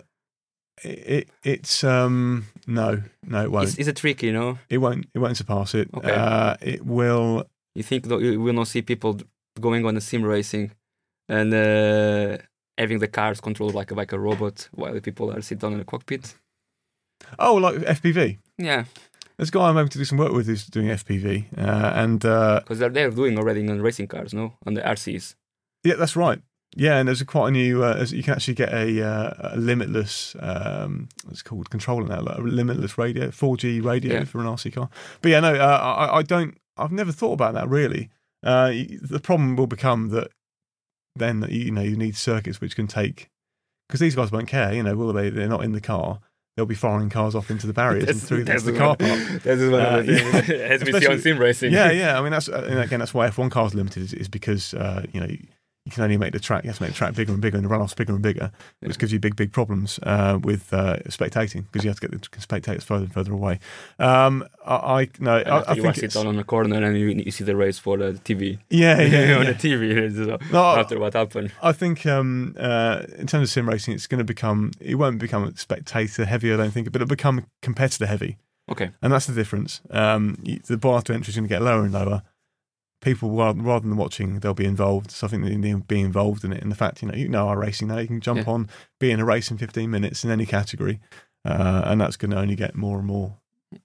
it, 0.83 0.99
it 1.07 1.29
it's 1.43 1.83
um 1.83 2.45
no 2.67 3.01
no 3.23 3.43
it 3.43 3.51
won't 3.51 3.67
It's, 3.69 3.77
it's 3.77 3.87
a 3.87 3.93
trick, 3.93 4.23
you 4.23 4.33
know. 4.33 4.57
it 4.69 4.79
won't 4.79 5.05
it 5.13 5.19
won't 5.19 5.37
surpass 5.37 5.75
it. 5.75 5.89
Okay. 5.93 6.11
Uh, 6.11 6.55
it 6.61 6.85
will. 6.85 7.45
You 7.75 7.83
think 7.83 8.07
that 8.07 8.19
you 8.21 8.41
will 8.41 8.53
not 8.53 8.67
see 8.67 8.81
people 8.81 9.17
going 9.59 9.85
on 9.85 9.95
the 9.95 10.01
sim 10.01 10.23
racing 10.23 10.71
and 11.29 11.53
uh, 11.53 12.37
having 12.81 12.99
the 12.99 13.07
cars 13.07 13.39
controlled 13.41 13.75
like 13.75 13.91
a, 13.91 13.95
like 13.95 14.11
a 14.13 14.19
robot 14.19 14.67
while 14.73 14.93
the 14.93 15.01
people 15.01 15.31
are 15.31 15.41
sitting 15.41 15.71
on 15.71 15.77
the 15.77 15.85
cockpit? 15.85 16.35
Oh, 17.39 17.55
like 17.55 17.75
FPV. 17.75 18.37
Yeah, 18.57 18.85
This 19.37 19.49
guy 19.51 19.67
I'm 19.69 19.77
able 19.77 19.89
to 19.89 19.97
do 19.97 20.05
some 20.05 20.17
work 20.17 20.33
with 20.33 20.47
who's 20.47 20.65
doing 20.65 20.87
FPV, 20.87 21.57
uh, 21.57 21.91
and 21.95 22.23
uh, 22.25 22.59
because 22.63 22.79
they're 22.79 22.89
they're 22.89 23.11
doing 23.11 23.37
already 23.37 23.61
on 23.69 23.81
racing 23.81 24.07
cars, 24.07 24.33
no, 24.33 24.53
on 24.65 24.73
the 24.75 24.81
RCs. 24.81 25.35
yeah, 25.83 25.95
that's 25.95 26.15
right. 26.15 26.41
Yeah, 26.75 26.97
and 26.99 27.07
there's 27.07 27.21
a 27.21 27.25
quite 27.25 27.49
a 27.49 27.51
new. 27.51 27.83
Uh, 27.83 28.05
you 28.09 28.23
can 28.23 28.33
actually 28.33 28.53
get 28.55 28.73
a, 28.73 29.03
uh, 29.05 29.51
a 29.55 29.57
limitless. 29.57 30.35
Um, 30.39 31.09
what's 31.25 31.41
it 31.41 31.43
called 31.43 31.69
controller 31.69 32.07
now, 32.07 32.21
like 32.21 32.37
a 32.37 32.41
limitless 32.41 32.97
radio, 32.97 33.27
4G 33.29 33.83
radio 33.83 34.13
Yeah. 34.19 34.23
for 34.23 34.39
an 34.39 34.45
RC 34.47 34.71
car. 34.73 34.89
But 35.21 35.29
yeah, 35.31 35.41
no, 35.41 35.53
uh, 35.53 35.79
I, 36.11 36.17
I 36.19 36.21
don't. 36.23 36.57
I've 36.77 36.91
never 36.93 37.11
thought 37.11 37.33
about 37.33 37.53
that 37.55 37.67
really. 37.67 38.09
Uh, 38.43 38.71
the 39.01 39.19
problem 39.21 39.55
will 39.57 39.67
become 39.67 40.09
that 40.09 40.31
then 41.15 41.45
you 41.49 41.71
know 41.71 41.81
you 41.81 41.95
need 41.97 42.15
circuits 42.15 42.61
which 42.61 42.75
can 42.75 42.87
take 42.87 43.29
because 43.87 43.99
these 43.99 44.15
guys 44.15 44.31
won't 44.31 44.47
care. 44.47 44.73
You 44.73 44.83
know, 44.83 44.95
will 44.95 45.13
they? 45.13 45.29
They're 45.29 45.47
not 45.47 45.63
in 45.63 45.73
the 45.73 45.81
car. 45.81 46.19
They'll 46.57 46.65
be 46.65 46.75
firing 46.75 47.09
cars 47.09 47.33
off 47.33 47.49
into 47.49 47.65
the 47.65 47.71
barriers 47.73 48.09
and 48.09 48.21
through 48.21 48.43
the, 48.43 48.53
the 48.59 48.73
car 48.77 48.97
park. 48.97 49.19
That 49.43 49.57
is 49.57 49.71
one 49.71 49.79
Uh, 49.81 49.97
of 49.99 50.05
the 50.05 50.17
things 50.17 50.49
yeah. 50.49 50.55
as 50.55 50.83
we 50.83 50.91
see 50.99 51.07
on 51.07 51.19
sim 51.19 51.37
racing. 51.37 51.71
Yeah, 51.71 51.91
yeah. 51.91 52.19
I 52.19 52.21
mean, 52.21 52.31
that's 52.31 52.49
uh, 52.49 52.67
and 52.69 52.79
again, 52.79 52.99
that's 52.99 53.13
why 53.13 53.29
F1 53.29 53.51
cars 53.51 53.73
limited 53.73 54.03
is, 54.03 54.13
is 54.13 54.27
because 54.27 54.73
uh, 54.73 55.05
you 55.13 55.21
know 55.21 55.29
you, 55.85 55.91
can 55.91 56.03
only 56.03 56.17
make 56.17 56.33
the 56.33 56.39
track. 56.39 56.63
You 56.63 56.69
have 56.69 56.77
to 56.77 56.83
make 56.83 56.91
the 56.91 56.97
track 56.97 57.15
bigger 57.15 57.31
and 57.31 57.41
bigger, 57.41 57.57
and 57.57 57.65
the 57.65 57.69
runoffs 57.69 57.95
bigger 57.95 58.13
and 58.13 58.21
bigger, 58.21 58.51
which 58.79 58.97
gives 58.97 59.11
you 59.11 59.19
big, 59.19 59.35
big 59.35 59.51
problems 59.51 59.99
uh, 60.03 60.39
with 60.41 60.73
uh, 60.73 60.97
spectating 61.07 61.65
because 61.71 61.83
you 61.83 61.89
have 61.89 61.99
to 61.99 62.07
get 62.07 62.31
the 62.31 62.41
spectators 62.41 62.83
further 62.83 63.05
and 63.05 63.13
further 63.13 63.33
away. 63.33 63.59
Um, 63.99 64.45
I, 64.65 64.75
I 64.75 65.09
no, 65.19 65.37
I, 65.37 65.59
after 65.59 65.71
I 65.71 65.73
you 65.75 65.81
think 65.81 65.95
sit 65.95 66.13
down 66.13 66.27
on 66.27 66.37
a 66.39 66.43
corner 66.43 66.83
and 66.83 66.97
you, 66.97 67.07
you 67.07 67.31
see 67.31 67.43
the 67.43 67.55
race 67.55 67.79
for 67.79 67.97
the 67.97 68.13
TV. 68.13 68.59
yeah, 68.69 69.01
yeah, 69.01 69.35
on 69.37 69.45
yeah. 69.45 69.51
the 69.53 69.57
TV. 69.57 70.15
So 70.15 70.37
No, 70.51 70.63
after 70.63 70.99
what 70.99 71.13
happened. 71.13 71.51
I 71.61 71.71
think 71.71 72.05
um, 72.05 72.55
uh, 72.59 73.03
in 73.17 73.27
terms 73.27 73.49
of 73.49 73.49
sim 73.49 73.67
racing, 73.67 73.93
it's 73.93 74.07
going 74.07 74.19
to 74.19 74.25
become. 74.25 74.71
It 74.79 74.95
won't 74.95 75.19
become 75.19 75.55
spectator 75.55 76.25
heavy, 76.25 76.53
I 76.53 76.57
don't 76.57 76.71
think, 76.71 76.91
but 76.91 77.01
it'll 77.01 77.09
become 77.09 77.45
competitor 77.61 78.05
heavy. 78.05 78.37
Okay. 78.69 78.91
and 79.01 79.11
that's 79.11 79.25
the 79.25 79.33
difference. 79.33 79.81
Um, 79.89 80.37
the 80.67 80.77
bar 80.77 81.01
to 81.01 81.13
entry 81.13 81.31
is 81.31 81.35
going 81.35 81.43
to 81.47 81.49
get 81.49 81.61
lower 81.61 81.83
and 81.83 81.91
lower. 81.91 82.23
People, 83.01 83.31
rather, 83.31 83.59
rather 83.61 83.87
than 83.87 83.97
watching, 83.97 84.39
they'll 84.39 84.53
be 84.53 84.65
involved. 84.65 85.09
So 85.11 85.25
I 85.25 85.29
think 85.29 85.43
they 85.43 85.55
need 85.55 85.71
to 85.71 85.77
be 85.79 85.99
involved 86.01 86.43
in 86.43 86.53
it. 86.53 86.61
And 86.61 86.71
the 86.71 86.75
fact, 86.75 87.01
you 87.01 87.07
know, 87.07 87.15
you 87.15 87.27
know 87.27 87.47
iRacing 87.47 87.87
now, 87.87 87.97
you 87.97 88.07
can 88.07 88.21
jump 88.21 88.45
Yeah. 88.45 88.53
on, 88.53 88.69
be 88.99 89.09
in 89.11 89.19
a 89.19 89.25
race 89.25 89.49
in 89.51 89.57
15 89.57 89.89
minutes 89.89 90.23
in 90.23 90.29
any 90.31 90.45
category, 90.45 90.99
uh, 91.43 91.81
and 91.85 91.99
that's 91.99 92.15
going 92.17 92.31
to 92.31 92.37
only 92.39 92.55
get 92.55 92.75
more 92.75 92.97
and 92.99 93.07
more. 93.07 93.37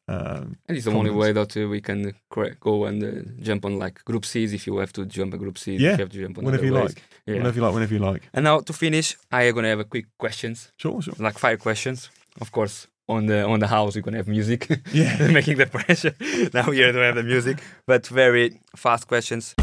Um, 0.08 0.56
And 0.66 0.76
it's 0.76 0.84
the 0.84 0.92
only 0.92 1.12
way 1.12 1.32
that 1.32 1.56
uh, 1.56 1.68
we 1.68 1.80
can 1.80 2.12
go 2.60 2.84
and 2.86 3.02
uh, 3.02 3.30
jump 3.40 3.64
on 3.64 3.78
like 3.78 4.04
group 4.04 4.24
C's 4.26 4.52
if 4.52 4.66
you 4.66 4.76
have 4.78 4.92
to 4.94 5.06
jump 5.06 5.32
a 5.32 5.38
group 5.38 5.56
C. 5.58 5.76
Yeah, 5.76 5.92
If 5.92 5.98
you 5.98 6.04
have 6.04 6.12
to 6.12 6.20
jump 6.22 6.38
on 6.38 6.44
whenever 6.44 6.64
you 6.66 6.74
ways. 6.74 6.84
like, 6.96 7.02
Yeah. 7.24 7.36
whenever 7.36 7.56
you 7.56 7.62
like, 7.64 7.74
whenever 7.74 7.94
you 7.94 8.00
like. 8.00 8.22
And 8.34 8.44
now 8.44 8.60
to 8.60 8.72
finish, 8.72 9.16
I 9.30 9.44
am 9.44 9.54
gonna 9.54 9.68
have 9.68 9.80
a 9.80 9.84
quick 9.84 10.06
questions, 10.18 10.72
Sure, 10.76 11.00
sure. 11.00 11.14
like 11.18 11.38
five 11.38 11.58
questions. 11.60 12.10
Of 12.40 12.50
course, 12.50 12.88
on 13.09 13.26
the 13.26 13.44
on 13.44 13.61
the 13.61 13.66
house 13.66 13.94
we're 13.94 14.02
gonna 14.02 14.16
have 14.16 14.28
music, 14.28 14.68
Yeah. 14.92 15.28
making 15.32 15.59
the 15.59 15.66
pressure. 15.66 16.14
now 16.54 16.70
here 16.70 16.92
don't 16.92 17.02
have 17.02 17.14
the 17.14 17.22
music, 17.22 17.59
but 17.86 18.07
very 18.07 18.61
fast 18.74 19.07
questions. 19.09 19.54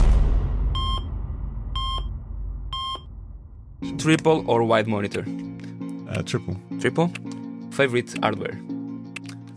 Triple 3.98 4.44
or 4.50 4.64
wide 4.64 4.88
monitor? 4.88 5.26
Uh, 6.10 6.22
triple. 6.24 6.58
Triple. 6.80 7.12
Favorite 7.72 8.14
hardware 8.22 8.60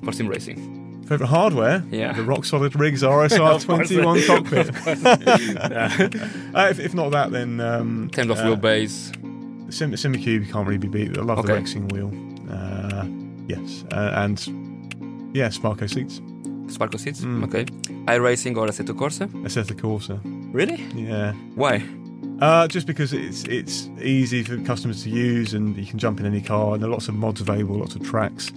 for 0.04 0.12
sim 0.12 0.26
racing? 0.26 1.04
Favorite 1.06 1.28
hardware? 1.28 1.84
Yeah. 1.90 2.12
The 2.12 2.22
rock 2.24 2.44
solid 2.44 2.74
rigs 2.74 3.02
RSR 3.02 3.62
21 3.64 4.22
cockpit. 4.26 4.70
Uh, 6.54 6.68
if, 6.70 6.80
if 6.80 6.94
not 6.94 7.10
that, 7.12 7.30
then 7.30 7.60
um, 7.60 8.10
terms 8.10 8.30
of 8.30 8.38
uh, 8.38 8.42
wheelbase, 8.44 9.12
Sim- 9.72 9.92
Simucube 9.92 10.50
can't 10.50 10.66
really 10.66 10.78
be 10.78 10.88
beat. 10.88 11.16
I 11.16 11.22
love 11.22 11.46
the 11.46 11.52
Okay. 11.52 11.62
Rexing 11.62 11.92
wheel. 11.92 12.10
Uh, 12.50 12.85
yes, 13.48 13.84
uh, 13.92 14.12
and 14.14 14.38
yeah, 15.34 15.48
Sparco 15.48 15.88
seats. 15.88 16.20
Sparco 16.68 16.98
seats. 16.98 17.20
Mm. 17.20 17.44
Okay. 17.44 17.64
iRacing 18.06 18.56
or 18.56 18.66
Assetto 18.66 18.94
Corsa? 18.94 19.28
Assetto 19.44 19.74
Corsa. 19.74 20.20
Really? 20.52 20.82
Yeah, 20.94 21.32
Why? 21.54 21.82
uh, 22.40 22.66
just 22.68 22.86
because 22.86 23.12
it's 23.12 23.44
it's 23.44 23.88
easy 24.02 24.42
for 24.42 24.58
customers 24.58 25.02
to 25.04 25.10
use, 25.10 25.54
and 25.54 25.76
you 25.76 25.86
can 25.86 25.98
jump 25.98 26.20
in 26.20 26.26
any 26.26 26.40
car. 26.40 26.74
And 26.74 26.82
there 26.82 26.88
are 26.88 26.92
lots 26.92 27.08
of 27.08 27.14
mods 27.14 27.40
available, 27.40 27.76
lots 27.78 27.94
of 27.94 28.02
tracks, 28.02 28.52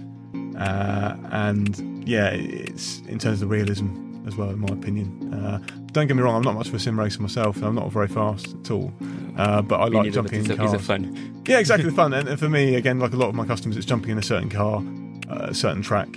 uh, 0.57 1.15
and 1.31 2.07
yeah, 2.07 2.29
it's 2.29 2.99
in 3.07 3.19
terms 3.19 3.41
of 3.41 3.49
the 3.49 3.55
realism 3.55 4.08
as 4.27 4.35
well, 4.35 4.49
in 4.49 4.59
my 4.59 4.67
opinion. 4.69 5.33
Uh, 5.33 5.59
don't 5.91 6.07
get 6.07 6.15
me 6.15 6.21
wrong, 6.23 6.35
I'm 6.35 6.43
not 6.43 6.53
much 6.55 6.67
of 6.67 6.73
a 6.75 6.79
sim 6.79 6.99
racer 6.99 7.21
myself. 7.21 7.55
and 7.57 7.65
I'm 7.65 7.75
not 7.75 7.91
very 7.91 8.07
fast 8.07 8.55
at 8.63 8.71
all, 8.71 8.91
uh, 9.37 9.61
but 9.61 9.79
I 9.79 9.89
Me 9.89 9.95
like 9.95 10.03
neither, 10.05 10.15
jumping 10.15 10.45
in 10.45 10.57
cars. 10.57 10.85
fun. 10.85 11.43
Yeah, 11.47 11.59
exactly 11.59 11.89
the 11.89 11.95
fun. 12.03 12.13
And 12.13 12.27
and 12.27 12.39
for 12.39 12.49
me, 12.49 12.75
again, 12.75 12.99
like 12.99 13.13
a 13.13 13.17
lot 13.17 13.29
of 13.29 13.35
my 13.35 13.45
customers, 13.45 13.77
it's 13.77 13.85
jumping 13.85 14.11
in 14.11 14.17
a 14.17 14.23
certain 14.23 14.49
car, 14.49 14.83
uh, 15.29 15.47
a 15.49 15.53
certain 15.53 15.81
track. 15.81 16.09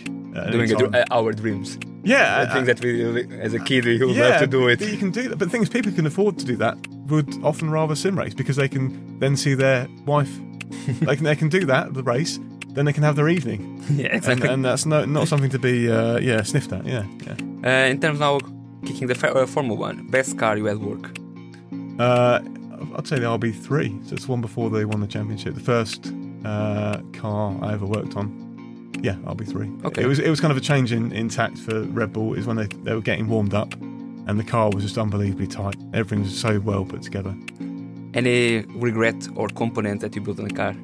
Doing 0.50 0.72
a, 0.72 0.76
dr- 0.76 0.94
uh, 0.94 1.05
our 1.11 1.30
dreams. 1.32 1.78
yeah, 2.05 2.46
I 2.48 2.55
think 2.55 2.64
that 2.64 2.80
we, 2.80 3.05
as 3.38 3.53
a 3.53 3.59
kid, 3.59 3.84
we 3.84 3.98
would 3.98 4.16
yeah, 4.16 4.28
love 4.28 4.40
to 4.40 4.46
do 4.46 4.66
it. 4.68 4.80
You 4.80 4.96
can 4.96 5.11
do 5.11 5.28
that, 5.28 5.38
but 5.38 5.44
the 5.44 5.50
thing 5.50 5.62
is, 5.62 5.68
people 5.68 5.90
who 5.90 5.96
can 5.96 6.07
afford 6.07 6.38
to 6.38 6.46
do 6.46 6.57
that 6.57 6.78
would 7.09 7.28
often 7.44 7.68
rather 7.70 7.94
sim 7.94 8.18
race 8.18 8.32
because 8.32 8.57
they 8.57 8.66
can 8.68 9.18
then 9.18 9.36
see 9.36 9.53
their 9.55 9.86
wife. 10.07 10.34
they 11.00 11.16
can 11.16 11.24
they 11.24 11.36
can 11.36 11.50
do 11.50 11.66
that 11.66 11.92
the 11.92 12.03
race, 12.03 12.40
then 12.68 12.86
they 12.86 12.94
can 12.94 13.03
have 13.03 13.14
their 13.16 13.28
evening, 13.28 13.84
yeah, 13.90 14.07
and, 14.07 14.14
exactly. 14.16 14.48
and 14.48 14.64
that's 14.64 14.86
no, 14.86 15.05
not 15.05 15.28
something 15.28 15.50
to 15.50 15.59
be 15.59 15.90
uh, 15.90 16.18
yeah 16.18 16.42
sniffed 16.42 16.72
at. 16.72 16.86
Yeah, 16.86 17.05
yeah. 17.26 17.36
Uh, 17.64 17.68
in 17.90 18.00
terms 18.00 18.20
now, 18.20 18.38
kicking 18.84 19.06
the 19.08 19.14
fa- 19.14 19.34
uh, 19.34 19.46
Formula 19.46 19.78
One, 19.78 20.06
best 20.08 20.38
car 20.38 20.56
you 20.56 20.66
had 20.66 20.78
work. 20.78 21.10
Uh, 21.98 22.40
I'd 22.96 23.06
say 23.06 23.18
the 23.18 23.26
RB3. 23.26 24.08
So 24.08 24.14
it's 24.14 24.28
one 24.28 24.40
before 24.40 24.70
they 24.70 24.84
won 24.84 25.00
the 25.00 25.06
championship. 25.06 25.54
The 25.54 25.60
first 25.60 26.12
uh, 26.44 27.00
car 27.12 27.56
I 27.62 27.72
ever 27.74 27.86
worked 27.86 28.16
on. 28.16 28.40
Yeah, 29.00 29.14
RB3. 29.24 29.84
Okay. 29.84 30.02
It 30.02 30.06
was 30.06 30.18
it 30.18 30.30
was 30.30 30.40
kind 30.40 30.50
of 30.52 30.56
a 30.56 30.60
change 30.60 30.92
in, 30.92 31.12
in 31.12 31.28
tact 31.28 31.58
for 31.58 31.82
Red 31.82 32.12
Bull. 32.12 32.34
Is 32.34 32.46
when 32.46 32.56
they 32.56 32.66
they 32.84 32.94
were 32.94 33.00
getting 33.00 33.28
warmed 33.28 33.54
up, 33.54 33.72
and 34.26 34.38
the 34.38 34.44
car 34.44 34.70
was 34.70 34.82
just 34.84 34.98
unbelievably 34.98 35.48
tight. 35.48 35.76
Everything 35.94 36.22
was 36.22 36.38
so 36.38 36.60
well 36.60 36.84
put 36.84 37.02
together. 37.02 37.34
Any 38.14 38.60
regret 38.74 39.26
or 39.36 39.48
component 39.48 40.00
that 40.02 40.14
you 40.14 40.20
built 40.20 40.38
in 40.38 40.46
the 40.48 40.54
car? 40.54 40.74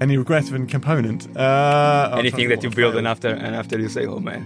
Any 0.00 0.16
regret 0.16 0.48
of 0.48 0.54
any 0.54 0.66
component? 0.66 1.26
Uh, 1.36 2.14
Anything 2.18 2.48
that 2.50 2.62
you 2.62 2.68
what 2.68 2.76
build 2.76 2.96
and 2.96 3.06
after 3.06 3.28
and 3.28 3.54
after 3.54 3.78
you 3.78 3.88
say, 3.88 4.06
"Oh 4.06 4.20
man, 4.20 4.42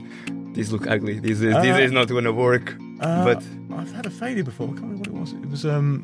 this 0.54 0.70
look 0.70 0.86
ugly. 0.86 1.18
This 1.18 1.40
is 1.40 1.54
Uh, 1.54 1.62
this 1.62 1.78
is 1.78 1.92
not 1.92 2.08
going 2.08 2.24
to 2.24 2.32
work." 2.32 2.74
Uh, 3.00 3.24
but 3.24 3.42
I've 3.76 3.92
had 3.92 4.06
a 4.06 4.10
failure 4.10 4.44
before. 4.44 4.66
I 4.68 4.72
can't 4.72 4.82
remember 4.82 5.10
what 5.10 5.18
it 5.18 5.20
was. 5.20 5.32
It 5.32 5.50
was 5.50 5.64
um, 5.66 6.02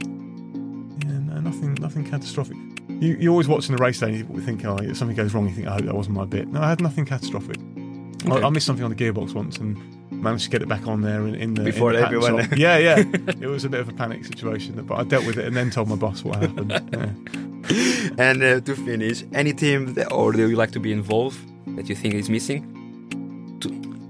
yeah, 1.05 1.19
no, 1.35 1.41
nothing, 1.41 1.75
nothing 1.81 2.05
catastrophic. 2.05 2.57
You, 3.01 3.17
you're 3.21 3.31
always 3.31 3.47
watching 3.49 3.77
the 3.77 3.83
race 3.83 4.01
day 4.01 4.09
and 4.09 4.17
you 4.19 4.41
think, 4.41 4.65
oh, 4.65 4.77
if 4.79 4.97
something 4.97 5.17
goes 5.17 5.33
wrong, 5.35 5.49
you 5.49 5.55
think, 5.55 5.69
I 5.69 5.75
hope 5.75 5.85
that 5.85 5.95
wasn't 5.95 6.17
my 6.17 6.25
bit. 6.25 6.49
No, 6.49 6.61
I 6.61 6.69
had 6.69 6.81
nothing 6.81 7.05
catastrophic. 7.05 7.57
I, 7.59 8.31
Okay. 8.31 8.43
I 8.45 8.51
missed 8.51 8.67
something 8.67 8.85
on 8.85 8.91
the 8.91 8.97
gearbox 8.97 9.33
once 9.33 9.59
and 9.59 9.77
managed 10.11 10.43
to 10.47 10.51
get 10.51 10.61
it 10.61 10.69
back 10.69 10.89
on 10.89 11.03
there 11.03 11.25
in, 11.29 11.37
in 11.37 11.55
the 11.55 11.63
Before 11.63 11.93
in 11.93 12.01
the 12.01 12.07
everyone- 12.07 12.49
Yeah, 12.57 12.77
yeah. 12.79 12.97
it 13.41 13.47
was 13.47 13.65
a 13.65 13.69
bit 13.69 13.79
of 13.79 13.89
a 13.89 13.93
panic 13.93 14.25
situation, 14.25 14.75
but 14.85 14.97
I 14.97 15.05
dealt 15.05 15.25
with 15.25 15.39
it 15.39 15.45
and 15.47 15.55
then 15.57 15.71
told 15.71 15.89
my 15.89 15.95
boss 15.95 16.25
what 16.25 16.43
happened. 16.43 16.73
Yeah. 16.93 18.11
and 18.19 18.43
uh, 18.43 18.61
to 18.63 18.75
finish, 18.75 19.23
any 19.33 19.53
team 19.53 19.95
that, 19.95 20.11
or 20.13 20.33
that 20.33 20.39
you 20.49 20.57
like 20.57 20.73
to 20.73 20.81
be 20.81 20.91
involved 20.91 21.39
that 21.77 21.89
you 21.89 21.95
think 21.95 22.15
is 22.15 22.29
missing, 22.29 22.67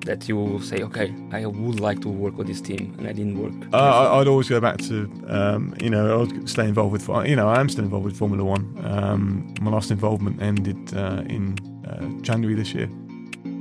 that 0.08 0.28
you 0.28 0.58
say, 0.70 0.78
"Okay, 0.88 1.08
I 1.32 1.46
would 1.46 1.80
like 1.88 2.00
to 2.00 2.08
work 2.08 2.34
with 2.38 2.46
this 2.46 2.60
team 2.60 2.82
and 2.98 3.04
I 3.06 3.12
didn't 3.12 3.36
work." 3.44 3.54
Uh, 3.72 3.76
I, 3.76 4.20
I'd 4.20 4.28
always 4.32 4.48
go 4.48 4.60
back 4.60 4.78
to, 4.88 4.94
um, 5.36 5.62
you 5.84 5.90
know, 5.94 6.04
I'd 6.22 6.48
stay 6.48 6.66
involved 6.72 6.92
with, 6.96 7.06
you 7.30 7.36
know, 7.36 7.48
I 7.48 7.60
am 7.60 7.68
still 7.68 7.84
involved 7.84 8.06
with 8.06 8.16
Formula 8.16 8.42
One. 8.44 8.64
Um, 8.92 9.54
my 9.60 9.70
last 9.70 9.90
involvement 9.90 10.42
ended 10.42 10.80
uh, 10.96 11.22
in 11.36 11.42
uh, 11.88 12.06
January 12.22 12.54
this 12.62 12.70
year 12.74 12.88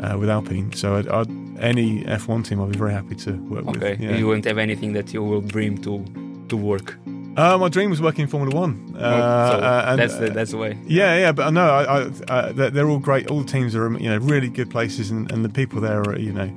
uh, 0.03 0.17
with 0.19 0.29
Alpine. 0.29 0.71
So 0.73 0.95
I'd, 0.97 1.07
I'd, 1.09 1.29
any 1.59 2.03
F1 2.03 2.45
team 2.47 2.61
I'd 2.61 2.71
be 2.71 2.77
very 2.77 2.93
happy 2.93 3.15
to 3.25 3.31
work 3.53 3.65
with. 3.65 3.77
okay, 3.83 3.95
Yeah. 3.99 4.15
you 4.15 4.27
won't 4.27 4.45
have 4.45 4.57
anything 4.57 4.93
that 4.93 5.13
you 5.13 5.21
will 5.23 5.41
dream 5.41 5.77
to 5.85 6.03
to 6.49 6.55
work. 6.71 6.97
Uh, 7.38 7.57
my 7.57 7.69
dream 7.69 7.89
was 7.91 8.01
working 8.01 8.23
in 8.23 8.27
Formula 8.27 8.53
One. 8.59 8.95
Uh, 8.97 9.51
so 9.51 9.57
uh, 9.59 9.85
and, 9.89 9.99
that's 9.99 10.15
the, 10.17 10.31
uh, 10.31 10.33
that's 10.33 10.51
the 10.51 10.57
way. 10.57 10.77
Yeah, 10.88 11.15
yeah, 11.17 11.31
but 11.31 11.51
no, 11.51 11.69
I, 11.69 11.83
I, 11.83 12.33
uh, 12.33 12.51
they're, 12.51 12.89
all 12.89 12.97
great. 12.97 13.29
All 13.29 13.41
the 13.41 13.51
teams 13.51 13.75
are, 13.75 13.91
you 13.99 14.09
know, 14.09 14.17
really 14.17 14.49
good 14.49 14.71
places, 14.71 15.11
and, 15.11 15.31
and 15.31 15.45
the 15.45 15.49
people 15.49 15.79
there 15.79 16.01
are, 16.01 16.17
you 16.17 16.33
know, 16.33 16.51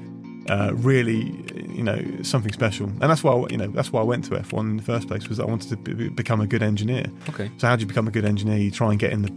uh, 0.48 0.72
really, 0.74 1.44
you 1.68 1.82
know, 1.84 2.02
something 2.22 2.52
special. 2.52 2.86
And 2.86 3.02
that's 3.02 3.22
why, 3.22 3.32
I- 3.32 3.46
you 3.50 3.58
know, 3.58 3.66
that's 3.68 3.92
why 3.92 4.00
I 4.00 4.04
went 4.04 4.24
to 4.24 4.30
F1 4.30 4.60
in 4.60 4.76
the 4.78 4.82
first 4.82 5.06
place 5.06 5.28
was 5.28 5.38
I 5.38 5.44
wanted 5.44 5.68
to 5.68 5.76
be, 5.76 6.08
become 6.08 6.40
a 6.40 6.46
good 6.46 6.62
engineer. 6.62 7.04
Okay. 7.28 7.50
So 7.58 7.66
how 7.68 7.76
do 7.76 7.82
you 7.82 7.86
become 7.86 8.08
a 8.08 8.10
good 8.10 8.24
engineer? 8.24 8.56
You 8.56 8.70
try 8.70 8.90
and 8.90 8.98
get 8.98 9.12
in 9.12 9.22
the 9.22 9.32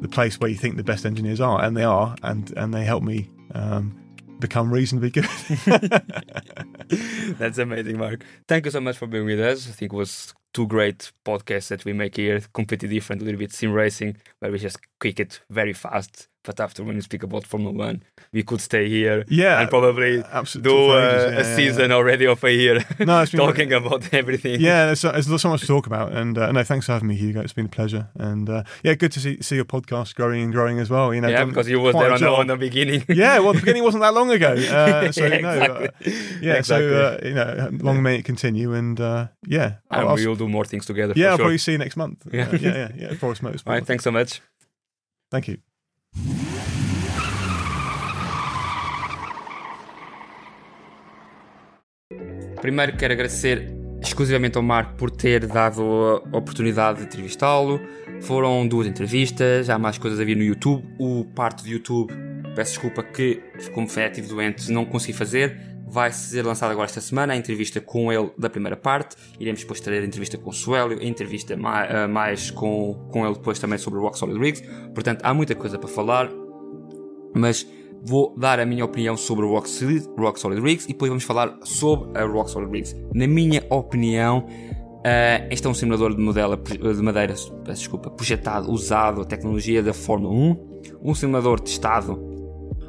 the 0.00 0.08
place 0.08 0.38
where 0.38 0.50
you 0.50 0.56
think 0.56 0.76
the 0.76 0.84
best 0.84 1.06
engineers 1.06 1.40
are, 1.40 1.62
and 1.64 1.76
they 1.76 1.84
are, 1.84 2.14
and 2.22 2.52
and 2.56 2.74
they 2.74 2.84
help 2.84 3.02
me 3.02 3.30
um, 3.54 3.94
become 4.38 4.70
reasonably 4.70 5.08
good. 5.10 5.24
That's 7.38 7.58
amazing, 7.58 7.98
Mark. 7.98 8.24
Thank 8.46 8.66
you 8.66 8.70
so 8.70 8.80
much 8.80 8.98
for 8.98 9.06
being 9.06 9.24
with 9.24 9.40
us. 9.40 9.66
I 9.68 9.72
think 9.72 9.92
it 9.92 9.96
was 9.96 10.34
two 10.54 10.66
great 10.68 11.12
podcasts 11.26 11.68
that 11.68 11.84
we 11.84 11.92
make 11.92 12.16
here, 12.16 12.40
completely 12.54 12.88
different, 12.88 13.22
a 13.22 13.24
little 13.26 13.38
bit 13.40 13.52
sim 13.52 13.72
racing, 13.72 14.16
where 14.40 14.52
we 14.52 14.58
just 14.58 14.78
quick 15.00 15.20
it 15.20 15.40
very 15.50 15.74
fast. 15.74 16.28
But 16.44 16.60
after 16.60 16.84
when 16.84 16.94
you 16.96 17.00
speak 17.00 17.22
about 17.22 17.46
Formula 17.46 17.72
One, 17.72 18.02
we 18.30 18.42
could 18.42 18.60
stay 18.60 18.86
here 18.86 19.24
Yeah, 19.28 19.60
and 19.60 19.70
probably 19.70 20.22
absolutely. 20.30 20.70
do 20.72 20.90
uh, 20.90 20.98
ages, 20.98 21.24
a 21.24 21.30
yeah, 21.30 21.36
yeah, 21.38 21.56
season 21.56 21.90
already 21.92 22.26
of 22.26 22.44
a 22.44 22.52
year 22.52 22.74
No, 23.00 23.22
it's 23.22 23.30
been 23.32 23.40
talking 23.40 23.72
about 23.72 24.12
everything. 24.12 24.60
Yeah, 24.60 24.86
there's 24.86 25.00
so, 25.00 25.10
there's 25.10 25.40
so 25.40 25.48
much 25.48 25.62
to 25.62 25.66
talk 25.66 25.86
about, 25.86 26.12
and 26.12 26.36
uh, 26.36 26.52
no, 26.52 26.62
thanks 26.62 26.84
for 26.86 26.92
having 26.92 27.08
me, 27.08 27.14
Hugo. 27.16 27.40
It's 27.40 27.54
been 27.54 27.64
a 27.66 27.70
pleasure, 27.70 28.08
and 28.16 28.50
uh, 28.50 28.62
yeah, 28.82 28.92
good 28.94 29.10
to 29.12 29.20
see 29.20 29.40
see 29.40 29.56
your 29.56 29.64
podcast 29.64 30.14
growing 30.16 30.42
and 30.42 30.52
growing 30.52 30.78
as 30.80 30.90
well. 30.90 31.14
You 31.14 31.22
know, 31.22 31.28
Yeah, 31.28 31.44
because 31.46 31.66
you 31.68 31.80
was 31.80 31.92
quite 31.94 32.04
there 32.04 32.12
on 32.12 32.20
the, 32.20 32.28
on 32.30 32.46
the 32.48 32.56
beginning. 32.56 33.04
Yeah, 33.08 33.38
well, 33.38 33.54
the 33.54 33.60
beginning 33.60 33.84
wasn't 33.84 34.02
that 34.02 34.12
long 34.12 34.30
ago, 34.30 34.52
uh, 34.52 35.10
so 35.12 35.24
Yeah, 35.26 35.38
no, 35.40 35.50
exactly. 35.50 36.12
yeah, 36.46 36.54
Exactly. 36.54 36.64
so 36.64 36.76
uh, 36.76 37.26
you 37.26 37.34
know, 37.34 37.70
long 37.80 38.02
may 38.02 38.16
it 38.18 38.24
continue, 38.26 38.74
and 38.74 39.00
uh, 39.00 39.28
yeah, 39.46 39.64
and 39.90 40.00
I'll, 40.02 40.08
I'll, 40.10 40.16
we 40.16 40.26
will 40.26 40.36
do 40.36 40.48
more 40.48 40.66
things 40.66 40.84
together. 40.84 41.14
yeah, 41.16 41.24
for 41.24 41.30
I'll 41.30 41.36
sure. 41.36 41.44
probably 41.44 41.58
see 41.58 41.72
you 41.72 41.78
next 41.78 41.96
month. 41.96 42.26
Yeah. 42.30 42.48
Uh, 42.48 42.56
yeah, 42.60 42.76
yeah, 42.76 42.88
yeah, 42.96 43.14
Forest 43.14 43.42
Motorsport. 43.42 43.66
All 43.68 43.72
right, 43.72 43.86
thanks 43.86 44.04
so 44.04 44.10
much. 44.10 44.42
Thank 45.30 45.48
you. 45.48 45.58
Primeiro 52.60 52.96
quero 52.96 53.12
agradecer 53.12 53.74
exclusivamente 54.00 54.56
ao 54.56 54.62
Marco 54.62 54.94
por 54.94 55.10
ter 55.10 55.46
dado 55.46 56.22
a 56.32 56.36
oportunidade 56.38 57.00
de 57.00 57.04
entrevistá-lo. 57.04 57.80
Foram 58.22 58.66
duas 58.66 58.86
entrevistas, 58.86 59.68
há 59.68 59.78
mais 59.78 59.98
coisas 59.98 60.18
a 60.18 60.24
vir 60.24 60.36
no 60.36 60.42
YouTube. 60.42 60.82
O 60.98 61.26
parte 61.34 61.62
do 61.62 61.68
YouTube, 61.68 62.12
peço 62.54 62.72
desculpa 62.72 63.02
que, 63.02 63.42
como 63.74 63.86
foi 63.86 64.06
ativo 64.06 64.28
doente, 64.28 64.72
não 64.72 64.86
consegui 64.86 65.12
fazer. 65.12 65.73
Vai 65.86 66.12
ser 66.12 66.44
lançado 66.44 66.70
agora 66.70 66.86
esta 66.86 67.00
semana 67.00 67.34
a 67.34 67.36
entrevista 67.36 67.80
com 67.80 68.12
ele 68.12 68.30
da 68.38 68.48
primeira 68.48 68.76
parte. 68.76 69.16
Iremos 69.38 69.60
depois 69.60 69.80
ter 69.80 69.92
a 69.92 70.04
entrevista 70.04 70.38
com 70.38 70.50
o 70.50 70.52
Suélio, 70.52 70.98
a 70.98 71.04
entrevista 71.04 71.56
mais, 71.56 72.10
mais 72.10 72.50
com, 72.50 73.08
com 73.12 73.24
ele 73.24 73.34
depois 73.34 73.58
também 73.58 73.78
sobre 73.78 73.98
o 73.98 74.02
Rock 74.02 74.18
Solid 74.18 74.38
Rigs. 74.38 74.62
Portanto, 74.94 75.20
há 75.22 75.34
muita 75.34 75.54
coisa 75.54 75.78
para 75.78 75.88
falar 75.88 76.30
mas 77.34 77.66
vou 78.00 78.34
dar 78.38 78.60
a 78.60 78.64
minha 78.64 78.84
opinião 78.84 79.16
sobre 79.16 79.44
o 79.44 79.50
Rock 79.50 79.68
Solid, 79.68 80.06
Rock 80.16 80.38
Solid 80.38 80.60
Rigs 80.62 80.84
e 80.84 80.88
depois 80.88 81.08
vamos 81.08 81.24
falar 81.24 81.58
sobre 81.62 82.16
a 82.18 82.24
Rock 82.24 82.50
Solid 82.50 82.70
Rigs. 82.70 82.94
Na 83.12 83.26
minha 83.26 83.64
opinião, 83.70 84.46
uh, 84.46 85.48
este 85.50 85.66
é 85.66 85.70
um 85.70 85.74
simulador 85.74 86.14
de, 86.14 86.22
modelo, 86.22 86.56
de 86.56 87.02
madeira 87.02 87.34
desculpa, 87.64 88.10
projetado, 88.10 88.70
usado 88.70 89.22
a 89.22 89.24
tecnologia 89.24 89.82
da 89.82 89.92
Fórmula 89.92 90.32
1, 90.32 90.80
um 91.02 91.14
simulador 91.14 91.58
testado, 91.60 92.12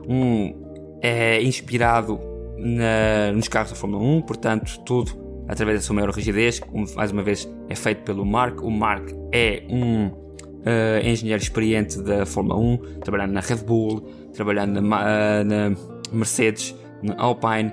um, 0.08 0.54
é 1.02 1.42
inspirado 1.42 2.20
na, 2.66 3.32
nos 3.34 3.48
carros 3.48 3.72
da 3.72 3.78
Fórmula 3.78 4.04
1, 4.04 4.22
portanto, 4.24 4.80
tudo 4.84 5.26
através 5.48 5.80
da 5.80 5.86
sua 5.86 5.96
maior 5.96 6.10
rigidez, 6.10 6.60
como 6.60 6.86
mais 6.96 7.12
uma 7.12 7.22
vez 7.22 7.48
é 7.70 7.76
feito 7.76 8.04
pelo 8.04 8.26
Mark. 8.26 8.64
O 8.64 8.72
Mark 8.72 9.12
é 9.32 9.64
um 9.70 10.08
uh, 10.08 11.06
engenheiro 11.06 11.42
experiente 11.42 12.02
da 12.02 12.26
Fórmula 12.26 12.60
1, 12.60 12.78
trabalhando 13.02 13.34
na 13.34 13.42
Red 13.42 13.58
Bull, 13.58 14.02
trabalhando 14.34 14.82
na, 14.82 15.02
uh, 15.02 15.44
na 15.44 15.76
Mercedes, 16.12 16.76
na 17.04 17.16
Alpine, 17.18 17.72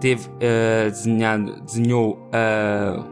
teve 0.00 0.28
uh, 0.28 0.90
desenhado, 0.90 1.60
desenhou 1.62 2.28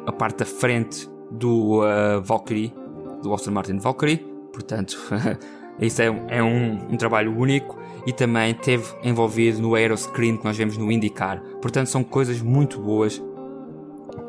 a 0.07 0.12
parte 0.12 0.41
da 0.41 0.45
frente 0.45 1.09
do 1.30 1.80
Valkyrie, 2.22 2.74
do 3.22 3.33
Aston 3.33 3.53
Martin 3.53 3.78
Valkyrie, 3.78 4.18
portanto, 4.53 4.99
isso 5.80 6.03
é, 6.03 6.07
é 6.28 6.43
um, 6.43 6.93
um, 6.93 6.97
trabalho 6.97 7.35
único 7.35 7.78
e 8.07 8.13
também 8.13 8.55
teve 8.55 8.85
envolvido 9.03 9.61
no 9.61 9.75
Aeroscreen 9.75 10.37
que 10.37 10.45
nós 10.45 10.57
vemos 10.57 10.77
no 10.77 10.91
IndyCar. 10.91 11.43
Portanto, 11.61 11.89
são 11.89 12.03
coisas 12.03 12.41
muito 12.41 12.81
boas. 12.81 13.23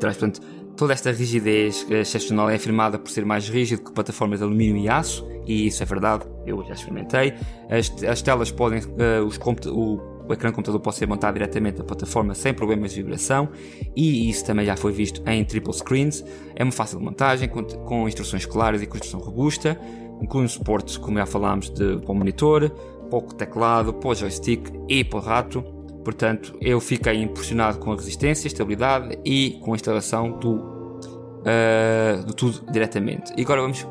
Portanto, 0.00 0.40
Toda 0.76 0.92
esta 0.92 1.12
rigidez 1.12 1.86
excepcional 1.88 2.50
é 2.50 2.56
afirmada 2.56 2.98
por 2.98 3.08
ser 3.08 3.24
mais 3.24 3.48
rígido 3.48 3.84
que 3.84 3.92
plataformas 3.92 4.40
de 4.40 4.44
alumínio 4.44 4.76
e 4.76 4.88
aço, 4.88 5.24
e 5.46 5.68
isso 5.68 5.82
é 5.82 5.86
verdade, 5.86 6.24
eu 6.44 6.64
já 6.64 6.74
experimentei. 6.74 7.34
As, 7.70 7.92
as 8.02 8.20
telas 8.22 8.50
podem, 8.50 8.80
uh, 8.80 9.24
os 9.24 9.38
o, 9.68 10.00
o 10.28 10.32
ecrã 10.32 10.50
do 10.50 10.54
computador 10.54 10.80
pode 10.80 10.96
ser 10.96 11.06
montado 11.06 11.34
diretamente 11.34 11.78
na 11.78 11.84
plataforma 11.84 12.34
sem 12.34 12.52
problemas 12.52 12.92
de 12.92 13.02
vibração, 13.02 13.48
e 13.94 14.28
isso 14.28 14.44
também 14.44 14.66
já 14.66 14.76
foi 14.76 14.90
visto 14.90 15.22
em 15.28 15.44
triple 15.44 15.72
screens. 15.72 16.24
É 16.56 16.64
uma 16.64 16.72
fácil 16.72 16.98
montagem, 16.98 17.48
com, 17.48 17.62
com 17.62 18.08
instruções 18.08 18.44
claras 18.44 18.82
e 18.82 18.86
construção 18.86 19.20
robusta, 19.20 19.78
inclui 20.20 20.44
um 20.44 20.48
suporte, 20.48 20.98
como 20.98 21.18
já 21.18 21.26
falámos, 21.26 21.70
de, 21.70 21.98
para 21.98 22.10
o 22.10 22.14
monitor, 22.16 22.72
para 23.04 23.18
o 23.18 23.22
teclado, 23.22 23.92
para 23.94 24.14
joystick 24.14 24.70
e 24.88 25.04
para 25.04 25.20
rato. 25.20 25.62
Portanto, 26.04 26.56
eu 26.60 26.80
fiquei 26.80 27.22
impressionado 27.22 27.78
com 27.78 27.92
a 27.92 27.96
resistência, 27.96 28.46
estabilidade 28.46 29.18
e 29.24 29.58
com 29.62 29.72
a 29.72 29.74
instalação 29.74 30.38
do, 30.38 30.56
uh, 30.56 32.24
do 32.26 32.34
tudo 32.34 32.70
diretamente. 32.70 33.32
E 33.36 33.42
agora 33.42 33.62
vamos 33.62 33.86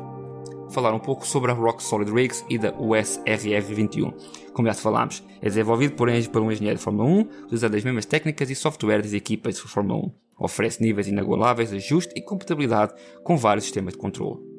falar 0.70 0.92
um 0.92 0.98
pouco 0.98 1.26
sobre 1.26 1.50
a 1.50 1.54
Rock 1.54 1.82
Solid 1.82 2.10
Rigs 2.10 2.44
e 2.48 2.58
da 2.58 2.72
USRR21. 2.72 4.12
Como 4.52 4.68
já 4.68 4.74
falámos, 4.74 5.22
é 5.40 5.48
desenvolvido 5.48 5.94
por, 5.94 6.08
por 6.30 6.42
um 6.42 6.50
engenheiro 6.50 6.78
de 6.78 6.84
Fórmula 6.84 7.08
1, 7.08 7.28
usando 7.52 7.74
as 7.74 7.84
mesmas 7.84 8.06
técnicas 8.06 8.50
e 8.50 8.54
software 8.54 9.02
das 9.02 9.12
equipas 9.12 9.56
de 9.56 9.62
Fórmula 9.62 10.06
1. 10.06 10.12
Oferece 10.38 10.82
níveis 10.82 11.08
inagualáveis 11.08 11.70
de 11.70 11.76
ajuste 11.76 12.12
e 12.16 12.22
compatibilidade 12.22 12.92
com 13.22 13.36
vários 13.36 13.64
sistemas 13.64 13.94
de 13.94 13.98
controle. 13.98 14.53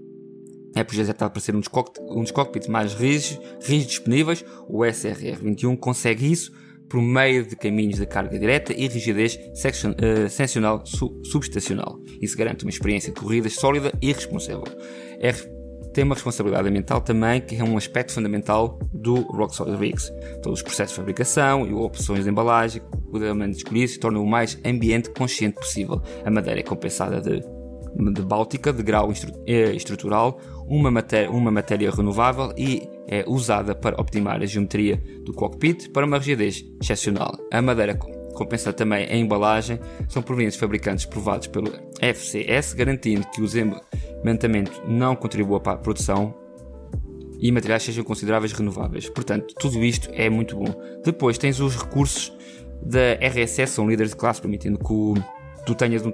É 0.76 0.84
projetado 0.84 1.32
para 1.32 1.42
ser 1.42 1.56
um 1.56 1.60
dos, 1.60 1.70
um 2.10 2.22
dos 2.22 2.32
cockpits 2.32 2.68
mais 2.68 2.94
rígidos, 2.94 3.40
disponíveis. 3.88 4.44
O 4.68 4.80
SRR21 4.80 5.78
consegue 5.78 6.30
isso 6.30 6.52
por 6.90 7.02
meio 7.02 7.46
de 7.46 7.56
caminhos 7.56 7.98
de 7.98 8.06
carga 8.06 8.38
direta 8.38 8.74
e 8.74 8.88
rigidez 8.88 9.40
section, 9.54 9.92
uh, 9.92 10.30
seccional 10.30 10.86
su, 10.86 11.22
subestacional. 11.24 12.00
Isso 12.22 12.38
garante 12.38 12.64
uma 12.64 12.70
experiência 12.70 13.12
de 13.12 13.20
corridas 13.20 13.54
sólida 13.54 13.92
e 14.02 14.12
responsável. 14.12 14.64
É, 15.20 15.32
tem 15.94 16.04
uma 16.04 16.16
responsabilidade 16.16 16.68
ambiental 16.68 17.00
também, 17.00 17.40
que 17.40 17.56
é 17.56 17.64
um 17.64 17.78
aspecto 17.78 18.12
fundamental 18.12 18.78
do 18.94 19.22
Rock 19.22 19.56
Solid 19.56 19.78
Rigs. 19.78 20.12
Todos 20.44 20.60
os 20.60 20.62
processos 20.62 20.92
de 20.92 20.98
fabricação 20.98 21.66
e 21.66 21.74
opções 21.74 22.26
de 22.26 22.30
embalagem, 22.30 22.82
cuidadosamente 23.10 23.58
escolhidos, 23.58 23.92
se 23.92 24.00
tornam 24.00 24.22
o 24.22 24.28
mais 24.28 24.60
ambiente 24.66 25.10
consciente 25.12 25.56
possível. 25.56 26.02
A 26.26 26.30
madeira 26.30 26.60
é 26.60 26.64
compensada 26.64 27.22
de, 27.22 27.40
de 27.40 28.22
báltica, 28.22 28.74
de 28.74 28.84
grau 28.84 29.10
eh, 29.48 29.72
estrutural, 29.74 30.38
uma 30.68 30.90
matéria, 30.90 31.30
uma 31.32 31.52
matéria 31.52 31.92
renovável 31.92 32.54
e 32.58 32.90
é 33.08 33.24
usada 33.28 33.76
para 33.76 34.00
optimizar 34.00 34.42
a 34.42 34.46
geometria 34.46 35.02
do 35.24 35.34
cockpit 35.34 35.90
para 35.90 36.06
uma 36.06 36.18
rigidez 36.18 36.66
excepcional. 36.82 37.38
A 37.52 37.62
madeira 37.62 37.96
compensa 38.36 38.74
também 38.74 39.06
a 39.06 39.16
embalagem, 39.16 39.80
são 40.10 40.22
provenientes 40.22 40.56
de 40.56 40.60
fabricantes 40.60 41.06
provados 41.06 41.48
pelo 41.48 41.72
FCS, 42.02 42.74
garantindo 42.74 43.26
que 43.28 43.42
o 43.42 43.46
desmantelamento 43.46 44.82
não 44.88 45.16
contribua 45.16 45.60
para 45.60 45.74
a 45.74 45.78
produção 45.78 46.36
e 47.40 47.52
materiais 47.52 47.84
sejam 47.84 48.04
consideráveis 48.04 48.52
renováveis. 48.52 49.10
Portanto, 49.10 49.54
tudo 49.60 49.84
isto 49.84 50.10
é 50.14 50.30
muito 50.30 50.56
bom. 50.56 50.74
Depois 51.04 51.38
tens 51.38 51.60
os 51.60 51.76
recursos 51.76 52.36
da 52.82 53.14
RSS, 53.14 53.74
são 53.74 53.90
líderes 53.90 54.12
de 54.12 54.18
classe, 54.18 54.42
permitindo 54.42 54.78
que 54.78 55.22
tu 55.66 55.74
tenhas 55.74 56.06
um, 56.06 56.12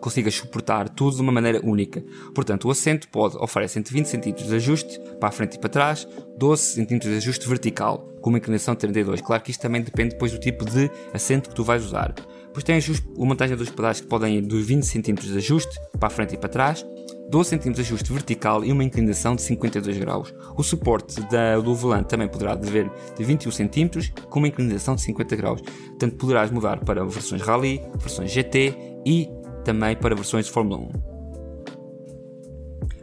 consigas 0.00 0.34
suportar 0.34 0.88
tudo 0.88 1.16
de 1.16 1.22
uma 1.22 1.32
maneira 1.32 1.60
única. 1.64 2.02
Portanto, 2.34 2.66
o 2.66 2.70
assento 2.70 3.08
pode 3.08 3.36
oferecer 3.36 3.78
entre 3.78 3.92
20 3.92 4.06
cm 4.06 4.32
de 4.32 4.54
ajuste 4.54 5.00
para 5.20 5.28
a 5.28 5.32
frente 5.32 5.56
e 5.56 5.58
para 5.58 5.68
trás, 5.68 6.08
12 6.36 6.86
cm 6.86 6.98
de 6.98 7.16
ajuste 7.16 7.48
vertical, 7.48 7.98
com 8.20 8.30
uma 8.30 8.38
inclinação 8.38 8.74
de 8.74 8.80
32. 8.80 9.20
Claro 9.20 9.42
que 9.42 9.50
isto 9.50 9.60
também 9.60 9.82
depende 9.82 10.10
depois 10.10 10.32
do 10.32 10.38
tipo 10.38 10.64
de 10.64 10.90
assento 11.12 11.48
que 11.48 11.54
tu 11.54 11.64
vais 11.64 11.84
usar. 11.84 12.14
Depois 12.46 12.64
tem 12.64 12.78
a 12.78 13.24
montagem 13.24 13.56
dos 13.56 13.68
pedais 13.68 14.00
que 14.00 14.06
podem 14.06 14.38
ir 14.38 14.42
dos 14.42 14.66
20 14.66 14.82
cm 14.82 15.14
de 15.14 15.36
ajuste 15.36 15.78
para 15.98 16.06
a 16.06 16.10
frente 16.10 16.34
e 16.34 16.38
para 16.38 16.48
trás, 16.48 16.86
12 17.28 17.58
cm 17.58 17.72
de 17.72 17.80
ajuste 17.80 18.12
vertical 18.12 18.64
e 18.64 18.72
uma 18.72 18.84
inclinação 18.84 19.34
de 19.34 19.42
52 19.42 19.98
graus. 19.98 20.34
O 20.56 20.62
suporte 20.62 21.20
da, 21.28 21.58
do 21.58 21.74
volante 21.74 22.08
também 22.08 22.28
poderá 22.28 22.54
dever 22.54 22.90
de 23.16 23.24
21 23.24 23.50
cm 23.50 24.10
com 24.30 24.38
uma 24.38 24.48
inclinação 24.48 24.94
de 24.94 25.02
50 25.02 25.36
graus. 25.36 25.60
Portanto, 25.60 26.16
poderás 26.16 26.50
mudar 26.50 26.80
para 26.80 27.04
versões 27.04 27.42
Rally, 27.42 27.82
versões 27.98 28.30
GT 28.30 28.74
e 29.04 29.28
também 29.66 29.96
para 29.96 30.14
versões 30.14 30.46
de 30.46 30.52
Fórmula 30.52 30.78
1. 30.78 31.16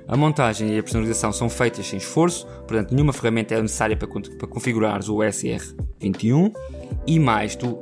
A 0.08 0.16
montagem 0.16 0.74
e 0.74 0.80
a 0.80 0.84
personalização 0.84 1.34
são 1.34 1.50
feitas 1.50 1.86
sem 1.86 1.98
esforço, 1.98 2.48
portanto, 2.68 2.94
nenhuma 2.94 3.12
ferramenta 3.12 3.54
é 3.54 3.62
necessária 3.62 3.98
para, 3.98 4.08
para 4.08 4.48
configurares 4.48 5.10
o 5.10 5.18
SR21 5.18 6.54
e 7.06 7.20
mais, 7.20 7.56
tu 7.56 7.78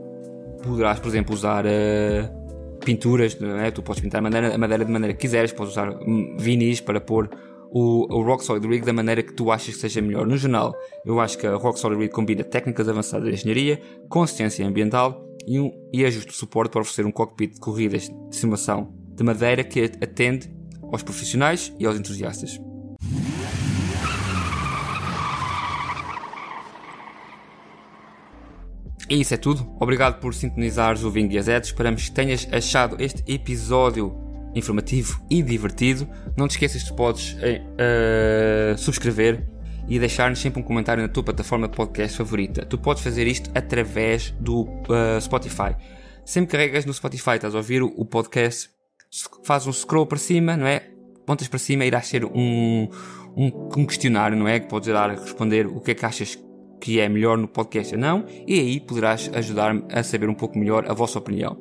poderás, 0.64 1.00
por 1.00 1.10
exemplo, 1.10 1.34
usar 1.34 1.64
uh, 1.66 2.80
pinturas, 2.84 3.38
é? 3.60 3.70
tu 3.70 3.84
podes 3.84 4.02
pintar 4.02 4.20
a 4.20 4.22
madeira, 4.24 4.56
a 4.56 4.58
madeira 4.58 4.84
de 4.84 4.92
maneira 4.92 5.14
que 5.14 5.22
quiseres, 5.22 5.54
podes 5.54 5.74
usar 5.74 5.90
hum, 5.90 6.36
vinis 6.40 6.82
para 6.82 7.00
pôr 7.00 7.30
o, 7.70 8.12
o 8.14 8.22
Rock 8.24 8.44
Solid 8.44 8.68
Rig 8.68 8.84
da 8.84 8.94
maneira 8.94 9.22
que 9.22 9.34
tu 9.34 9.52
achas 9.52 9.76
que 9.76 9.82
seja 9.82 10.02
melhor. 10.02 10.26
No 10.26 10.38
geral, 10.38 10.76
eu 11.06 11.20
acho 11.20 11.38
que 11.38 11.46
a 11.46 11.56
Rock 11.56 11.80
Solid 11.80 12.00
Rig 12.00 12.12
combina 12.12 12.44
técnicas 12.44 12.90
avançadas 12.90 13.28
de 13.28 13.34
engenharia, 13.36 13.80
consistência 14.10 14.68
ambiental 14.68 15.31
e, 15.48 15.60
um, 15.60 15.72
e 15.94 16.06
ajuste 16.06 16.32
de 16.32 16.38
suporte 16.38 16.72
para 16.72 16.82
oferecer 16.82 17.06
um 17.06 17.12
cockpit 17.12 17.54
de 17.54 17.60
corridas 17.60 18.10
de 18.10 18.36
simulação 18.36 18.94
de 19.16 19.24
madeira 19.24 19.64
que 19.64 19.82
atende 19.82 20.50
aos 20.92 21.04
profissionais 21.04 21.74
e 21.80 21.86
aos 21.86 21.98
entusiastas. 21.98 22.60
E 29.10 29.20
isso 29.20 29.34
é 29.34 29.38
tudo. 29.38 29.70
Obrigado 29.78 30.22
por 30.22 30.34
sintonizares 30.34 31.04
o 31.04 31.12
Vinho 31.12 31.30
Gazette. 31.30 31.68
Esperamos 31.68 32.08
que 32.08 32.16
tenhas 32.16 32.48
achado 32.50 32.96
este 32.98 33.22
episódio 33.30 34.16
informativo 34.56 35.22
e 35.30 35.44
divertido. 35.44 36.08
Não 36.38 36.48
te 36.48 36.52
esqueças 36.52 36.84
que 36.84 36.94
podes 36.96 37.34
uh, 37.34 38.78
subscrever 38.78 39.46
e 39.88 40.00
deixar-nos 40.00 40.40
sempre 40.40 40.62
um 40.62 40.64
comentário 40.64 41.02
na 41.02 41.10
tua 41.10 41.24
plataforma 41.24 41.68
de 41.68 41.76
podcast 41.76 42.18
favorita. 42.18 42.66
Tu 42.66 42.78
podes 42.78 43.04
fazer 43.04 43.28
isto 43.28 43.50
através 43.56 44.32
do 44.40 44.64
uh, 44.64 45.20
Spotify. 45.20 45.76
Sempre 46.26 46.52
carregas 46.52 46.86
no 46.86 46.94
Spotify, 46.94 47.36
estás 47.36 47.56
a 47.56 47.58
ouvir 47.58 47.82
o, 47.82 48.06
podcast, 48.06 48.70
faz 49.44 49.66
um 49.68 49.74
scroll 49.74 50.06
para 50.06 50.18
cima, 50.18 50.56
não 50.56 50.68
é? 50.68 50.88
Pontas 51.26 51.48
para 51.48 51.60
cima, 51.60 51.86
irás 51.86 52.08
ser 52.08 52.26
um, 52.26 52.88
um, 53.36 53.70
um 53.78 53.86
questionário, 53.86 54.38
não 54.38 54.48
é? 54.48 54.60
Que 54.60 54.68
podes 54.68 54.90
dar 54.90 55.10
a 55.10 55.14
responder 55.14 55.68
o 55.68 55.80
que 55.80 55.92
é 55.92 55.96
que 55.96 56.06
achas 56.06 56.38
que 56.80 57.00
é 57.00 57.08
melhor 57.08 57.38
no 57.38 57.48
podcast 57.48 57.94
ou 57.94 58.02
não, 58.02 58.26
e 58.48 58.60
aí 58.60 58.80
poderás 58.80 59.30
ajudar-me 59.34 59.84
a 59.92 60.02
saber 60.04 60.30
um 60.30 60.34
pouco 60.34 60.58
melhor 60.58 60.90
a 60.90 60.94
vossa 60.94 61.20
opinião. 61.20 61.58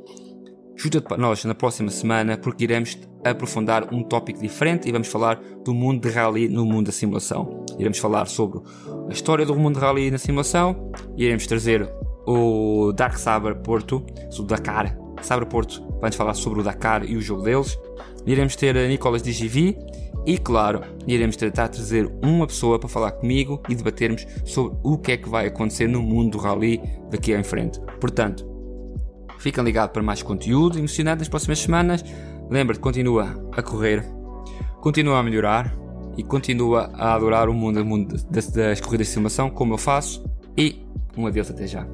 Junta-te 0.77 1.07
para 1.07 1.19
nós 1.19 1.45
na 1.45 1.55
próxima 1.55 1.91
semana 1.91 2.39
porque 2.39 2.65
iremos 2.65 2.99
aprofundar 3.25 3.93
um 3.93 4.03
tópico 4.03 4.41
diferente 4.41 4.89
e 4.89 4.93
vamos 4.93 5.09
falar 5.09 5.41
do 5.65 5.75
mundo 5.75 6.09
de 6.09 6.15
rally 6.15 6.49
no 6.49 6.65
mundo 6.65 6.87
da 6.87 6.93
simulação. 6.93 7.65
Iremos 7.79 7.99
falar 7.99 8.27
sobre 8.27 8.61
a 9.09 9.13
história 9.13 9.45
do 9.45 9.55
mundo 9.55 9.75
de 9.75 9.81
rally 9.81 10.11
na 10.11 10.19
simulação, 10.19 10.91
iremos 11.17 11.47
trazer 11.47 11.91
o 12.27 12.93
Dark 12.93 13.17
Saber 13.17 13.57
Porto, 13.57 14.05
o 14.39 14.43
Dakar 14.43 14.97
Saber 15.23 15.47
Porto, 15.47 15.83
vai-nos 16.01 16.17
falar 16.17 16.35
sobre 16.35 16.61
o 16.61 16.63
Dakar 16.63 17.05
e 17.05 17.17
o 17.17 17.21
jogo 17.21 17.43
deles. 17.43 17.79
Iremos 18.27 18.57
ter 18.57 18.77
a 18.77 18.87
Nicolas 18.87 19.23
DGV 19.23 19.77
e, 20.27 20.39
claro, 20.39 20.83
iremos 21.07 21.37
tentar 21.37 21.69
trazer 21.69 22.11
uma 22.23 22.47
pessoa 22.47 22.79
para 22.79 22.89
falar 22.89 23.13
comigo 23.13 23.63
e 23.69 23.75
debatermos 23.75 24.27
sobre 24.45 24.79
o 24.83 24.99
que 24.99 25.13
é 25.13 25.17
que 25.17 25.29
vai 25.29 25.47
acontecer 25.47 25.89
no 25.89 26.03
mundo 26.03 26.33
do 26.33 26.39
rally 26.39 26.81
daqui 27.11 27.35
em 27.35 27.43
frente. 27.43 27.81
Portanto, 28.01 28.51
Fiquem 29.41 29.65
ligados 29.65 29.95
para 29.95 30.03
mais 30.03 30.23
conteúdo 30.23 30.79
emocionante 30.79 31.21
nas 31.21 31.29
próximas 31.29 31.61
semanas. 31.61 32.05
Lembra-te, 32.51 32.81
continua 32.81 33.49
a 33.53 33.63
correr, 33.63 34.05
continua 34.81 35.19
a 35.19 35.23
melhorar 35.23 35.73
e 36.17 36.25
continua 36.25 36.91
a 36.95 37.15
adorar 37.15 37.49
o 37.49 37.55
mundo, 37.55 37.81
o 37.81 37.85
mundo 37.85 38.17
das, 38.29 38.51
das 38.51 38.81
corridas 38.81 39.07
de 39.07 39.13
simulação, 39.13 39.49
como 39.49 39.75
eu 39.75 39.79
faço. 39.79 40.25
E 40.57 40.85
um 41.17 41.27
adeus 41.27 41.49
até 41.49 41.67
já. 41.67 41.87